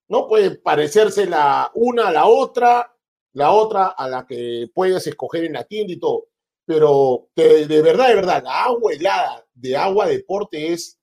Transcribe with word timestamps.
¿no? 0.09 0.27
Puede 0.29 0.53
parecerse 0.59 1.27
la 1.27 1.71
una 1.75 2.09
a 2.09 2.13
la 2.13 2.27
otra, 2.27 2.95
la 3.33 3.53
otra 3.53 3.87
a 3.89 4.09
la 4.09 4.27
que 4.27 4.69
puedes 4.75 5.07
escoger 5.07 5.45
en 5.45 5.53
la 5.55 5.65
tienda 5.65 5.93
y 5.93 5.99
todo 5.99 6.29
pero 6.69 7.29
de, 7.37 7.69
de 7.69 7.81
verdad, 7.81 8.09
de 8.09 8.15
verdad, 8.17 8.43
la 8.43 8.65
agua 8.65 8.93
helada 8.93 9.47
de 9.55 9.77
agua 9.77 10.07
deporte 10.09 10.73
es 10.73 10.99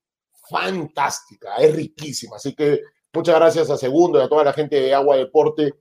fantástica, 0.49 1.55
es 1.55 1.73
riquísima. 1.73 2.36
Así 2.36 2.53
que 2.53 2.81
muchas 3.14 3.36
gracias 3.36 3.69
a 3.69 3.77
Segundo 3.77 4.19
y 4.19 4.23
a 4.23 4.27
toda 4.27 4.44
la 4.44 4.52
gente 4.53 4.80
de 4.80 4.94
Agua 4.94 5.16
Deporte. 5.17 5.73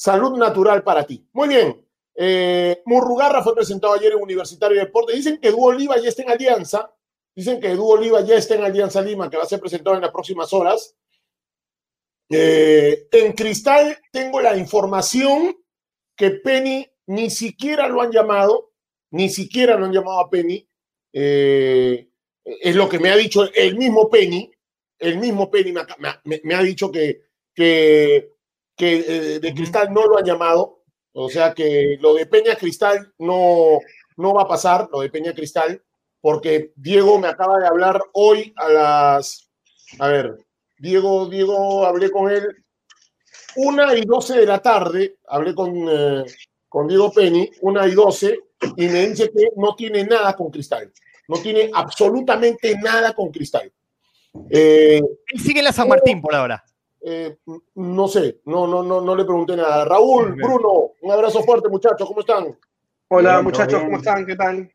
Salud 0.00 0.38
natural 0.38 0.82
para 0.82 1.04
ti. 1.04 1.28
Muy 1.34 1.48
bien. 1.48 1.86
Eh, 2.14 2.80
Murrugarra 2.86 3.42
fue 3.42 3.54
presentado 3.54 3.92
ayer 3.92 4.12
en 4.12 4.22
Universitario 4.22 4.78
de 4.78 4.86
Deporte. 4.86 5.12
Dicen 5.12 5.38
que 5.38 5.48
Edu 5.48 5.62
Oliva 5.62 5.98
ya 6.00 6.08
está 6.08 6.22
en 6.22 6.30
Alianza. 6.30 6.90
Dicen 7.36 7.60
que 7.60 7.68
Edu 7.72 7.86
Oliva 7.86 8.22
ya 8.22 8.36
está 8.36 8.54
en 8.54 8.64
Alianza 8.64 9.02
Lima, 9.02 9.28
que 9.28 9.36
va 9.36 9.42
a 9.42 9.46
ser 9.46 9.60
presentado 9.60 9.96
en 9.96 10.00
las 10.02 10.10
próximas 10.10 10.54
horas. 10.54 10.96
Eh, 12.30 13.08
en 13.12 13.32
Cristal 13.34 13.98
tengo 14.10 14.40
la 14.40 14.56
información 14.56 15.54
que 16.16 16.30
Penny 16.30 16.86
ni 17.08 17.28
siquiera 17.28 17.86
lo 17.86 18.00
han 18.00 18.10
llamado 18.12 18.72
ni 19.10 19.28
siquiera 19.28 19.76
lo 19.76 19.84
han 19.84 19.92
llamado 19.92 20.20
a 20.20 20.30
Penny. 20.30 20.66
eh, 21.12 22.06
es 22.42 22.74
lo 22.74 22.88
que 22.88 22.98
me 22.98 23.10
ha 23.10 23.16
dicho 23.16 23.42
el 23.52 23.76
mismo 23.76 24.08
Penny. 24.08 24.50
El 24.98 25.18
mismo 25.18 25.50
Penny 25.50 25.72
me, 25.72 25.82
me- 26.24 26.40
me 26.44 26.54
ha 26.54 26.62
dicho 26.62 26.90
que, 26.90 27.20
que, 27.54 28.30
que, 28.80 29.04
eh, 29.06 29.40
de 29.40 29.54
Cristal 29.54 29.92
no 29.92 30.06
lo 30.06 30.16
han 30.16 30.24
llamado. 30.24 30.82
O 31.12 31.28
sea 31.28 31.52
que 31.52 31.98
lo 32.00 32.14
de 32.14 32.24
Peña 32.24 32.56
Cristal 32.56 33.12
no, 33.18 33.78
no 34.16 34.34
va 34.34 34.42
a 34.42 34.48
pasar, 34.48 34.88
lo 34.90 35.00
de 35.00 35.10
Peña 35.10 35.34
Cristal, 35.34 35.82
porque 36.20 36.72
Diego 36.76 37.18
me 37.18 37.28
acaba 37.28 37.58
de 37.58 37.66
hablar 37.66 38.00
hoy 38.14 38.54
a 38.56 38.68
las. 38.70 39.50
A 39.98 40.08
ver, 40.08 40.38
Diego, 40.78 41.28
Diego, 41.28 41.84
hablé 41.84 42.10
con 42.10 42.30
él 42.30 42.64
una 43.56 43.94
y 43.94 44.02
doce 44.02 44.38
de 44.38 44.46
la 44.46 44.60
tarde, 44.60 45.18
hablé 45.26 45.54
con, 45.54 45.74
eh, 45.88 46.24
con 46.68 46.86
Diego 46.86 47.12
Penny, 47.12 47.50
una 47.60 47.86
y 47.86 47.92
doce, 47.92 48.38
y 48.76 48.86
me 48.86 49.08
dice 49.08 49.30
que 49.30 49.48
no 49.56 49.74
tiene 49.74 50.04
nada 50.04 50.34
con 50.34 50.50
Cristal. 50.50 50.90
No 51.28 51.38
tiene 51.38 51.70
absolutamente 51.74 52.76
nada 52.78 53.12
con 53.12 53.30
Cristal. 53.30 53.70
Eh, 54.48 55.02
Él 55.26 55.40
sigue 55.40 55.58
en 55.58 55.64
la 55.64 55.72
San 55.72 55.88
Martín 55.88 56.22
por 56.22 56.34
ahora. 56.34 56.64
Eh, 57.02 57.38
no 57.74 58.08
sé, 58.08 58.40
no, 58.44 58.66
no, 58.66 58.82
no, 58.82 59.00
no 59.00 59.16
le 59.16 59.24
pregunté 59.24 59.56
nada. 59.56 59.84
Raúl. 59.84 60.34
Bruno, 60.34 60.92
un 61.00 61.10
abrazo 61.10 61.42
fuerte, 61.42 61.68
muchachos, 61.68 62.06
¿cómo 62.06 62.20
están? 62.20 62.56
Hola 63.08 63.32
Bien, 63.34 63.44
muchachos, 63.44 63.80
bien. 63.80 63.84
¿cómo 63.86 63.96
están? 63.98 64.26
¿Qué 64.26 64.36
tal? 64.36 64.70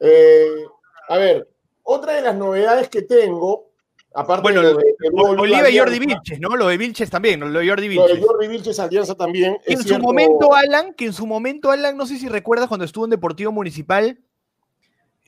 Eh, 0.00 0.64
a 1.08 1.16
ver, 1.18 1.48
otra 1.84 2.14
de 2.14 2.22
las 2.22 2.34
novedades 2.36 2.88
que 2.88 3.02
tengo, 3.02 3.70
aparte 4.14 4.42
Bueno, 4.42 4.60
de 4.62 4.72
lo 4.72 4.78
de, 4.78 4.84
de 4.98 5.08
Oliva 5.40 5.70
y 5.70 5.78
Jordi 5.78 5.98
Vilches, 5.98 6.40
¿no? 6.40 6.56
Lo 6.56 6.66
de 6.68 6.76
Vilches 6.76 7.10
también, 7.10 7.40
lo 7.40 7.58
de 7.60 7.68
Jordi 7.68 7.94
Lo 7.94 8.06
de 8.06 8.12
Vilches. 8.14 8.26
Jordi 8.26 8.48
Vilches 8.48 8.80
Alianza 8.80 9.14
también. 9.14 9.56
Que 9.64 9.72
en 9.74 9.78
su 9.78 9.84
cierto- 9.88 10.04
momento, 10.04 10.54
Alan, 10.54 10.94
que 10.94 11.06
en 11.06 11.12
su 11.12 11.26
momento, 11.26 11.70
Alan, 11.70 11.96
no 11.96 12.06
sé 12.06 12.18
si 12.18 12.28
recuerdas 12.28 12.68
cuando 12.68 12.84
estuvo 12.84 13.04
en 13.04 13.10
Deportivo 13.10 13.52
Municipal, 13.52 14.18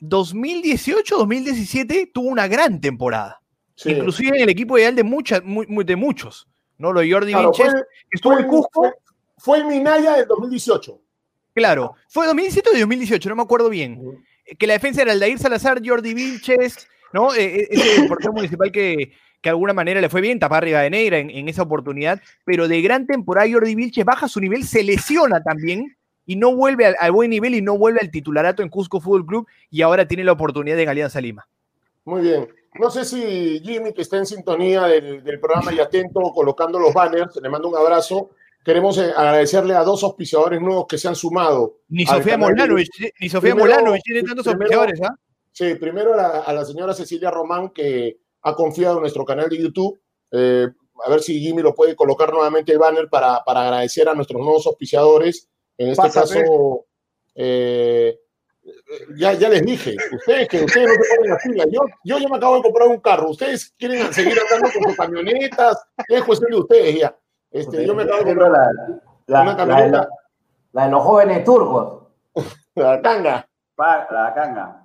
2018-2017 0.01 2.11
tuvo 2.13 2.27
una 2.29 2.47
gran 2.47 2.79
temporada. 2.81 3.41
Sí. 3.75 3.91
Inclusive 3.91 4.37
en 4.37 4.43
el 4.43 4.49
equipo 4.49 4.77
ideal 4.77 4.95
de, 4.95 5.03
muchas, 5.03 5.43
mu- 5.43 5.65
mu- 5.67 5.83
de 5.83 5.95
muchos. 5.95 6.47
¿no? 6.77 6.91
Lo 6.91 6.99
de 7.01 7.11
Jordi 7.11 7.31
Claro, 7.31 7.51
Vilches, 7.51 7.71
fue- 7.71 7.81
estuvo 8.11 8.37
en 8.39 8.47
Cusco, 8.47 8.81
Fue, 8.81 8.93
fue 9.37 9.57
el 9.59 9.65
Minaya 9.65 10.17
del 10.17 10.27
2018. 10.27 10.99
claro. 11.53 11.93
¿Fue 12.09 12.25
2017 12.25 12.69
o 12.75 12.79
2018? 12.79 13.29
No 13.29 13.35
me 13.35 13.43
acuerdo 13.43 13.69
bien. 13.69 14.01
Que 14.59 14.67
la 14.67 14.73
defensa 14.73 15.01
era 15.01 15.11
Aldair 15.13 15.39
Salazar, 15.39 15.81
Jordi 15.85 16.13
Vilches, 16.13 16.87
¿no? 17.13 17.33
Eh, 17.33 17.61
eh, 17.61 17.67
ese 17.71 18.01
Deportivo 18.01 18.33
Municipal 18.33 18.71
que, 18.71 18.95
que 18.97 19.13
de 19.43 19.49
alguna 19.49 19.73
manera 19.73 20.01
le 20.01 20.09
fue 20.09 20.19
bien, 20.21 20.37
tapar 20.39 20.63
arriba 20.63 20.81
de 20.81 20.89
negra 20.89 21.17
en, 21.17 21.29
en 21.29 21.47
esa 21.47 21.61
oportunidad, 21.63 22.21
pero 22.43 22.67
de 22.67 22.81
gran 22.81 23.07
temporada 23.07 23.47
Jordi 23.51 23.73
Vilches 23.73 24.03
baja 24.05 24.27
su 24.27 24.39
nivel, 24.41 24.65
se 24.65 24.83
lesiona 24.83 25.41
también 25.41 25.95
y 26.25 26.35
no 26.35 26.53
vuelve 26.55 26.87
al, 26.87 26.95
al 26.99 27.11
buen 27.13 27.29
nivel 27.29 27.55
y 27.55 27.61
no 27.61 27.77
vuelve 27.77 27.99
al 28.01 28.11
titularato 28.11 28.61
en 28.63 28.69
Cusco 28.69 28.99
Fútbol 28.99 29.25
Club 29.25 29.47
y 29.71 29.81
ahora 29.81 30.07
tiene 30.07 30.23
la 30.25 30.33
oportunidad 30.33 30.77
en 30.79 30.89
Alianza 30.89 31.21
Lima. 31.21 31.47
Muy 32.03 32.21
bien. 32.21 32.47
No 32.79 32.89
sé 32.89 33.05
si 33.05 33.59
Jimmy, 33.63 33.93
que 33.93 34.01
está 34.01 34.17
en 34.17 34.25
sintonía 34.25 34.83
del, 34.83 35.23
del 35.23 35.39
programa 35.39 35.73
y 35.73 35.79
atento, 35.79 36.21
colocando 36.33 36.77
los 36.79 36.93
banners, 36.93 37.35
le 37.41 37.49
mando 37.49 37.69
un 37.69 37.75
abrazo. 37.77 38.31
Queremos 38.63 38.97
eh, 38.97 39.13
agradecerle 39.15 39.75
a 39.75 39.83
dos 39.83 40.03
auspiciadores 40.03 40.59
nuevos 40.59 40.85
que 40.87 40.97
se 40.97 41.07
han 41.07 41.15
sumado. 41.15 41.77
Ni 41.89 42.05
Sofía 42.05 42.37
Molanovic, 42.37 42.89
ni 43.19 43.29
Sofía 43.29 43.51
Primero- 43.53 43.75
Molanovic 43.75 44.01
tiene 44.03 44.23
tantos 44.23 44.47
auspiciadores, 44.47 45.01
¿ah? 45.03 45.15
Sí, 45.51 45.75
primero 45.75 46.13
a 46.13 46.17
la, 46.17 46.27
a 46.39 46.53
la 46.53 46.65
señora 46.65 46.93
Cecilia 46.93 47.31
Román, 47.31 47.69
que 47.69 48.17
ha 48.41 48.55
confiado 48.55 48.95
en 48.95 49.01
nuestro 49.01 49.23
canal 49.23 49.49
de 49.49 49.57
YouTube. 49.57 49.99
Eh, 50.31 50.67
a 51.05 51.09
ver 51.09 51.21
si 51.21 51.39
Jimmy 51.39 51.61
lo 51.61 51.73
puede 51.75 51.95
colocar 51.95 52.33
nuevamente 52.33 52.71
el 52.73 52.79
banner 52.79 53.07
para, 53.09 53.41
para 53.45 53.61
agradecer 53.63 54.09
a 54.09 54.15
nuestros 54.15 54.41
nuevos 54.41 54.65
auspiciadores. 54.67 55.47
En 55.77 55.89
este 55.89 56.01
Pásate. 56.03 56.41
caso, 56.41 56.85
eh, 57.35 58.17
ya, 59.17 59.33
ya 59.33 59.49
les 59.49 59.63
dije, 59.63 59.95
ustedes 60.13 60.47
que 60.47 60.63
ustedes 60.63 60.87
no 60.87 61.03
se 61.03 61.15
ponen 61.15 61.31
las 61.31 61.43
pilas. 61.43 61.67
Yo, 61.71 61.81
yo 62.03 62.17
ya 62.17 62.27
me 62.29 62.37
acabo 62.37 62.55
de 62.57 62.61
comprar 62.63 62.87
un 62.87 62.99
carro. 62.99 63.29
Ustedes 63.29 63.73
quieren 63.77 64.11
seguir 64.13 64.37
andando 64.39 64.69
con 64.73 64.83
sus 64.83 64.95
camionetas. 64.97 65.85
Es 66.07 66.23
cuestión 66.23 66.51
de 66.51 66.57
ustedes 66.57 66.99
ya. 66.99 67.15
Este, 67.51 67.85
yo 67.85 67.93
me 67.95 68.03
acabo 68.03 68.19
de 68.19 68.25
comprar 68.25 68.51
la, 68.51 68.71
la, 69.27 69.41
una 69.41 69.51
la, 69.51 69.57
camioneta, 69.57 69.97
la- 69.97 70.09
la 70.73 70.85
de 70.85 70.91
los 70.91 71.03
jóvenes 71.03 71.43
turcos. 71.43 72.03
la 72.75 73.01
tanga. 73.01 73.47
Pa- 73.75 74.07
la 74.11 74.33
canga. 74.33 74.81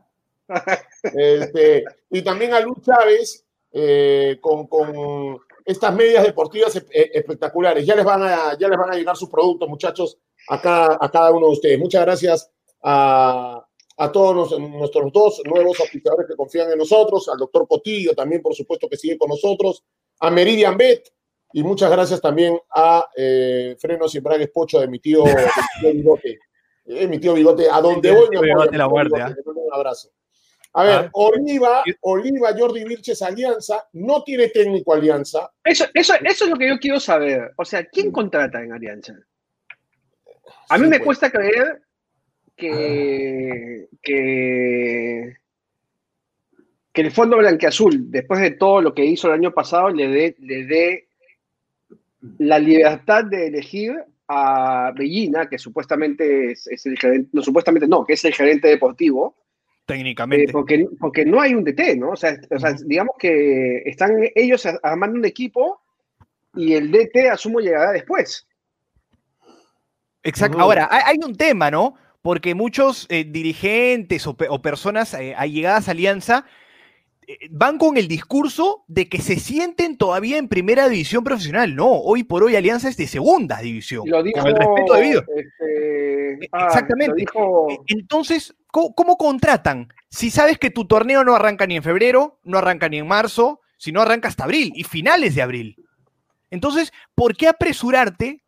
Este, 1.02 1.84
y 2.10 2.22
también 2.22 2.52
a 2.54 2.60
Luz 2.60 2.78
Chávez 2.82 3.44
eh, 3.72 4.38
con, 4.40 4.66
con 4.66 5.38
estas 5.64 5.94
medias 5.94 6.24
deportivas 6.24 6.74
e- 6.76 6.86
e- 6.90 7.10
espectaculares. 7.14 7.86
Ya 7.86 7.94
les, 7.94 8.04
van 8.04 8.22
a, 8.22 8.56
ya 8.58 8.68
les 8.68 8.78
van 8.78 8.92
a 8.92 8.96
llegar 8.96 9.16
sus 9.16 9.28
productos, 9.30 9.68
muchachos, 9.68 10.18
a 10.48 10.60
cada, 10.60 10.98
a 11.00 11.10
cada 11.10 11.30
uno 11.30 11.46
de 11.46 11.52
ustedes. 11.52 11.78
Muchas 11.78 12.02
gracias 12.04 12.50
a, 12.82 13.64
a 14.02 14.10
todos 14.10 14.34
nos- 14.50 14.58
nuestros 14.70 15.12
dos 15.12 15.42
nuevos 15.44 15.78
auspiciadores 15.80 16.26
que 16.26 16.34
confían 16.36 16.70
en 16.72 16.78
nosotros, 16.78 17.28
al 17.28 17.38
doctor 17.38 17.66
Cotillo 17.68 18.14
también, 18.14 18.40
por 18.40 18.54
supuesto, 18.54 18.88
que 18.88 18.96
sigue 18.96 19.18
con 19.18 19.28
nosotros, 19.28 19.84
a 20.20 20.30
Meridian 20.30 20.76
Bet, 20.76 21.08
y 21.52 21.62
muchas 21.62 21.90
gracias 21.90 22.20
también 22.20 22.58
a 22.74 23.06
eh, 23.16 23.76
Frenos 23.78 24.14
y 24.14 24.18
Embragues 24.18 24.50
Pocho 24.50 24.80
de 24.80 24.88
mi 24.88 25.00
tío, 25.00 25.24
de 25.24 25.34
mi 25.34 25.42
tío 25.80 25.92
Bigote. 25.92 26.38
Eh, 26.86 27.06
mi 27.08 27.18
tío 27.18 27.34
Bigote, 27.34 27.68
a 27.70 27.80
donde 27.80 28.10
voy, 28.10 28.28
me 28.30 28.40
Bigote, 28.40 28.76
la 28.78 28.88
muerte, 28.88 29.16
Bigote, 29.16 29.42
mando 29.44 29.60
un 29.60 29.74
abrazo. 29.74 30.08
A 30.72 30.84
ver, 30.84 30.92
Ah. 31.06 31.10
Oliva, 31.14 31.82
Oliva, 32.02 32.54
Jordi 32.56 32.84
Vilches, 32.84 33.20
Alianza, 33.22 33.88
no 33.94 34.22
tiene 34.22 34.48
técnico 34.48 34.94
Alianza. 34.94 35.50
Eso, 35.64 35.84
eso, 35.92 36.14
eso 36.24 36.44
es 36.44 36.50
lo 36.50 36.56
que 36.56 36.68
yo 36.68 36.78
quiero 36.78 37.00
saber. 37.00 37.50
O 37.56 37.64
sea, 37.64 37.84
¿quién 37.86 38.12
contrata 38.12 38.62
en 38.62 38.72
Alianza? 38.72 39.14
A 40.68 40.78
mí 40.78 40.84
Sí, 40.84 40.90
me 40.90 40.96
pues. 40.98 41.06
cuesta 41.18 41.30
creer 41.30 41.82
que, 42.60 43.88
que, 44.02 45.36
que 46.92 47.00
el 47.00 47.10
Fondo 47.10 47.38
Blanqueazul, 47.38 48.10
después 48.10 48.40
de 48.40 48.52
todo 48.52 48.80
lo 48.80 48.94
que 48.94 49.04
hizo 49.04 49.28
el 49.28 49.34
año 49.34 49.52
pasado, 49.52 49.90
le 49.90 50.08
dé 50.08 50.36
le 50.38 50.66
dé 50.66 51.08
la 52.38 52.58
libertad 52.58 53.24
de 53.24 53.48
elegir 53.48 53.94
a 54.28 54.92
Bellina, 54.96 55.48
que 55.48 55.58
supuestamente 55.58 56.52
es, 56.52 56.66
es 56.68 56.86
el 56.86 56.96
gerente, 56.98 57.30
no, 57.32 57.42
supuestamente 57.42 57.88
no, 57.88 58.04
que 58.04 58.12
es 58.12 58.24
el 58.24 58.34
gerente 58.34 58.68
deportivo, 58.68 59.34
eh, 59.90 59.94
Técnicamente. 59.94 60.52
porque, 60.52 60.86
porque 61.00 61.24
no 61.24 61.40
hay 61.40 61.54
un 61.54 61.64
DT, 61.64 61.96
¿no? 61.96 62.10
O 62.10 62.16
sea, 62.16 62.38
o 62.48 62.58
sea, 62.58 62.74
digamos 62.84 63.16
que 63.18 63.82
están 63.86 64.12
ellos 64.34 64.66
armando 64.82 65.18
un 65.18 65.24
equipo 65.24 65.80
y 66.54 66.74
el 66.74 66.92
DT, 66.92 67.28
asumo, 67.30 67.60
llegará 67.60 67.90
después. 67.90 68.46
Exacto. 70.22 70.60
Ahora, 70.60 70.88
hay, 70.90 71.02
hay 71.06 71.16
un 71.24 71.36
tema, 71.36 71.70
¿no? 71.70 71.94
Porque 72.22 72.54
muchos 72.54 73.06
eh, 73.08 73.24
dirigentes 73.24 74.26
o, 74.26 74.34
pe- 74.36 74.48
o 74.50 74.60
personas 74.60 75.14
eh, 75.14 75.34
allegadas 75.36 75.88
a 75.88 75.92
Alianza 75.92 76.44
eh, 77.26 77.38
van 77.50 77.78
con 77.78 77.96
el 77.96 78.08
discurso 78.08 78.84
de 78.88 79.08
que 79.08 79.20
se 79.22 79.36
sienten 79.36 79.96
todavía 79.96 80.36
en 80.36 80.48
primera 80.48 80.88
división 80.88 81.24
profesional. 81.24 81.74
No, 81.74 81.88
hoy 81.88 82.24
por 82.24 82.42
hoy 82.44 82.56
Alianza 82.56 82.88
es 82.90 82.96
de 82.98 83.06
segunda 83.06 83.60
división. 83.60 84.04
Lo 84.06 84.22
dijo, 84.22 84.38
con 84.40 84.48
el 84.48 84.56
respeto 84.56 84.94
debido. 84.94 85.24
este, 85.34 86.48
ah, 86.52 86.66
Exactamente. 86.66 87.08
Lo 87.12 87.14
dijo, 87.16 87.66
Eh, 87.70 87.78
Entonces, 87.88 88.54
¿cómo, 88.66 88.94
cómo 88.94 89.16
contratan? 89.16 89.88
Si 90.10 90.30
sabes 90.30 90.58
que 90.58 90.70
tu 90.70 90.86
torneo 90.86 91.24
no 91.24 91.34
arranca 91.34 91.66
ni 91.66 91.76
en 91.76 91.82
febrero, 91.82 92.38
no 92.44 92.58
arranca 92.58 92.88
ni 92.90 92.98
en 92.98 93.06
marzo, 93.08 93.60
si 93.78 93.92
no 93.92 94.02
arranca 94.02 94.28
hasta 94.28 94.44
abril 94.44 94.72
y 94.74 94.84
finales 94.84 95.34
de 95.34 95.40
abril. 95.42 95.76
Entonces, 96.50 96.92
¿por 97.14 97.34
qué 97.36 97.48
apresurarte? 97.48 98.42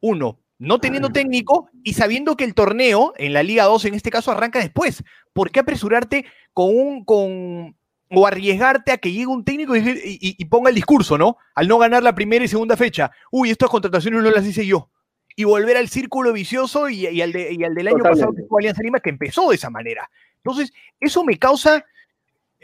Uno, 0.00 0.38
no 0.58 0.78
teniendo 0.80 1.08
técnico 1.10 1.70
y 1.84 1.94
sabiendo 1.94 2.36
que 2.36 2.44
el 2.44 2.54
torneo 2.54 3.12
en 3.16 3.32
la 3.32 3.42
Liga 3.42 3.64
2 3.64 3.84
en 3.86 3.94
este 3.94 4.10
caso 4.10 4.30
arranca 4.32 4.58
después. 4.58 5.04
¿Por 5.32 5.50
qué 5.50 5.60
apresurarte 5.60 6.24
con 6.52 6.76
un 6.76 7.04
con 7.04 7.76
o 8.10 8.26
arriesgarte 8.26 8.90
a 8.90 8.96
que 8.98 9.12
llegue 9.12 9.26
un 9.26 9.44
técnico 9.44 9.76
y, 9.76 9.80
y- 9.80 10.34
y 10.38 10.44
ponga 10.46 10.70
el 10.70 10.74
discurso, 10.74 11.18
¿no? 11.18 11.36
Al 11.54 11.68
no 11.68 11.76
ganar 11.78 12.02
la 12.02 12.14
primera 12.14 12.44
y 12.44 12.48
segunda 12.48 12.76
fecha. 12.76 13.10
Uy, 13.30 13.50
estas 13.50 13.68
contrataciones 13.68 14.22
no 14.22 14.30
las 14.30 14.46
hice 14.46 14.66
yo. 14.66 14.90
Y 15.36 15.44
volver 15.44 15.76
al 15.76 15.88
círculo 15.88 16.32
vicioso 16.32 16.88
y, 16.88 17.06
y 17.06 17.20
al, 17.22 17.32
de- 17.32 17.58
al 17.64 17.74
del 17.74 17.86
año 17.88 17.98
pasado 18.02 18.32
que 18.34 18.42
fue 18.48 18.60
Alianza 18.62 18.82
Lima 18.82 18.98
que 19.00 19.10
empezó 19.10 19.50
de 19.50 19.56
esa 19.56 19.68
manera. 19.70 20.10
Entonces, 20.38 20.72
eso 20.98 21.22
me 21.22 21.38
causa, 21.38 21.84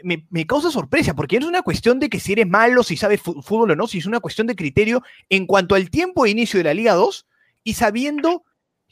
me, 0.03 0.25
me 0.31 0.45
causa 0.47 0.71
sorpresa, 0.71 1.13
porque 1.15 1.39
no 1.39 1.45
es 1.45 1.49
una 1.49 1.61
cuestión 1.61 1.99
de 1.99 2.09
que 2.09 2.19
si 2.19 2.33
eres 2.33 2.47
malo, 2.47 2.81
si 2.83 2.97
sabes 2.97 3.21
fútbol 3.21 3.71
o 3.71 3.75
no, 3.75 3.85
si 3.87 3.99
es 3.99 4.05
una 4.07 4.19
cuestión 4.19 4.47
de 4.47 4.55
criterio 4.55 5.03
en 5.29 5.45
cuanto 5.45 5.75
al 5.75 5.89
tiempo 5.89 6.23
de 6.23 6.31
inicio 6.31 6.57
de 6.57 6.63
la 6.65 6.73
Liga 6.73 6.93
2 6.95 7.27
y 7.65 7.73
sabiendo 7.73 8.43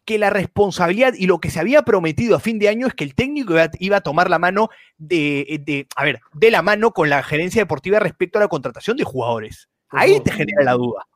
que 0.03 0.17
la 0.19 0.29
responsabilidad 0.29 1.13
y 1.17 1.27
lo 1.27 1.39
que 1.39 1.49
se 1.49 1.61
había 1.61 1.83
prometido 1.83 2.35
a 2.35 2.41
fin 2.41 2.59
de 2.59 2.67
año 2.67 2.87
es 2.87 2.93
que 2.93 3.05
el 3.05 3.15
técnico 3.15 3.53
iba, 3.53 3.69
iba 3.79 3.97
a 3.97 4.01
tomar 4.01 4.29
la 4.29 4.37
mano 4.39 4.67
de, 4.97 5.61
de, 5.65 5.87
a 5.95 6.03
ver, 6.03 6.19
de 6.33 6.51
la 6.51 6.61
mano 6.61 6.91
con 6.91 7.09
la 7.09 7.23
gerencia 7.23 7.61
deportiva 7.61 7.99
respecto 7.99 8.37
a 8.37 8.41
la 8.41 8.49
contratación 8.49 8.97
de 8.97 9.05
jugadores. 9.05 9.69
Ahí 9.87 10.19
te 10.19 10.31
genera 10.31 10.63
la 10.63 10.73
duda. 10.73 11.07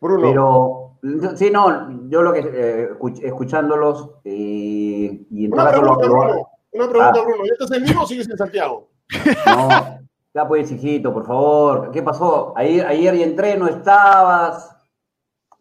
Bruno, 0.00 0.98
Pero, 1.02 1.36
sí, 1.36 1.50
no, 1.50 2.08
yo 2.08 2.22
lo 2.22 2.32
que, 2.32 2.40
eh, 2.40 2.88
escuch- 2.92 3.22
escuchándolos, 3.22 4.10
eh, 4.24 5.20
y 5.30 5.46
una 5.48 5.68
pregunta, 5.70 6.06
lo- 6.06 6.12
Bruno. 6.12 6.48
Una 6.72 6.88
pregunta, 6.88 7.12
Ah. 7.20 7.22
Bruno. 7.22 7.44
¿Ya 7.46 7.52
estás 7.52 7.70
en 7.72 7.84
Lima 7.84 8.02
o 8.02 8.06
sigues 8.06 8.28
en 8.28 8.36
Santiago? 8.36 8.88
No, 9.46 9.68
ya 10.34 10.48
pues, 10.48 10.70
hijito, 10.72 11.12
por 11.12 11.26
favor. 11.26 11.90
¿Qué 11.90 12.02
pasó? 12.02 12.52
Ayer, 12.56 12.86
ayer 12.86 13.14
y 13.14 13.22
entré, 13.22 13.56
no 13.56 13.68
estabas. 13.68 14.73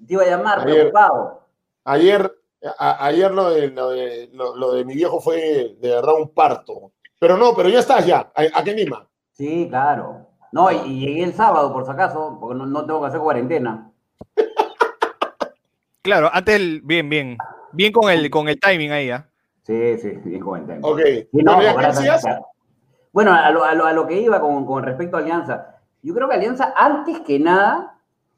Te 0.07 0.13
iba 0.13 0.23
a 0.23 0.27
llamar, 0.27 0.59
Ayer. 0.59 0.73
preocupado. 0.73 1.41
Ayer, 1.85 2.31
a- 2.79 3.05
ayer 3.05 3.31
lo 3.31 3.49
de, 3.49 3.67
lo, 3.69 3.89
de, 3.91 4.29
lo- 4.33 4.55
lo 4.55 4.73
de 4.73 4.85
mi 4.85 4.95
viejo 4.95 5.19
fue 5.19 5.75
de 5.79 5.89
verdad 5.89 6.15
un 6.19 6.29
parto. 6.33 6.91
Pero 7.19 7.37
no, 7.37 7.55
pero 7.55 7.69
ya 7.69 7.79
estás 7.79 8.05
ya. 8.05 8.31
¿A- 8.35 8.59
¿Aquí 8.59 8.69
en 8.71 8.75
Lima? 8.77 9.07
Sí, 9.31 9.67
claro. 9.69 10.27
No, 10.51 10.71
y, 10.71 10.75
y 10.85 10.99
llegué 10.99 11.23
el 11.23 11.33
sábado, 11.33 11.73
por 11.73 11.85
si 11.85 11.91
acaso, 11.91 12.37
porque 12.39 12.55
no, 12.55 12.65
no 12.65 12.85
tengo 12.85 13.01
que 13.01 13.07
hacer 13.07 13.19
cuarentena. 13.19 13.89
Claro, 16.01 16.29
antes 16.33 16.55
el, 16.55 16.81
bien, 16.83 17.09
bien, 17.09 17.37
bien 17.71 17.91
con 17.93 18.11
el, 18.11 18.29
con 18.29 18.49
el 18.49 18.59
timing 18.59 18.91
ahí, 18.91 19.09
¿ah? 19.09 19.25
Sí, 19.63 19.97
sí, 19.99 20.09
bien 20.25 20.41
cuarentena. 20.43 20.79
Ok. 20.85 20.99
Sí, 20.99 21.29
Bueno, 21.31 21.55
no. 21.61 22.51
Bueno, 23.13 23.33
a 23.33 23.49
lo, 23.51 23.63
a 23.63 23.73
lo- 23.73 23.85
a 23.85 23.93
lo 23.93 24.05
que 24.07 24.19
iba 24.19 24.41
con, 24.41 24.65
con 24.65 24.83
respecto 24.83 25.15
a 25.17 25.19
Alianza, 25.21 25.77
yo 26.01 26.13
creo 26.13 26.27
que 26.27 26.35
Alianza, 26.35 26.73
antes 26.75 27.19
que 27.21 27.39
nada, 27.39 27.92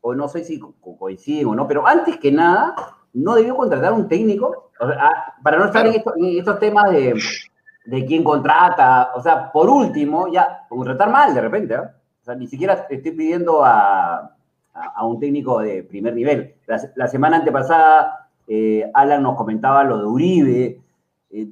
o 0.07 0.13
no 0.13 0.27
sé 0.27 0.43
si 0.43 0.59
co- 0.59 0.75
coinciden 0.99 1.47
o 1.47 1.55
no, 1.55 1.67
pero 1.67 1.87
antes 1.87 2.17
que 2.17 2.31
nada, 2.31 2.75
no 3.13 3.33
debió 3.33 3.55
contratar 3.55 3.91
un 3.91 4.07
técnico, 4.07 4.69
o 4.79 4.87
sea, 4.87 4.97
a- 5.07 5.33
para 5.41 5.57
no 5.57 5.65
estar 5.65 5.85
en, 5.87 5.93
esto- 5.95 6.13
en 6.15 6.37
estos 6.37 6.59
temas 6.59 6.91
de, 6.91 7.15
de 7.85 8.05
quién 8.05 8.23
contrata, 8.23 9.11
o 9.15 9.21
sea, 9.21 9.51
por 9.51 9.67
último, 9.69 10.27
ya, 10.31 10.65
contratar 10.69 11.09
mal 11.09 11.33
de 11.33 11.41
repente, 11.41 11.73
¿ah? 11.75 11.91
O 12.21 12.23
sea, 12.23 12.35
ni 12.35 12.45
siquiera 12.47 12.85
estoy 12.89 13.11
pidiendo 13.11 13.65
a, 13.65 14.15
a- 14.73 14.91
a 14.95 15.05
un 15.07 15.19
técnico 15.19 15.59
de 15.59 15.83
primer 15.83 16.13
nivel. 16.13 16.53
La, 16.67 16.79
la 16.95 17.07
semana 17.07 17.37
antepasada, 17.37 18.27
eh, 18.47 18.89
Alan 18.93 19.23
nos 19.23 19.35
comentaba 19.35 19.83
lo 19.83 19.97
de 19.97 20.05
Uribe, 20.05 20.81
eh, 21.31 21.47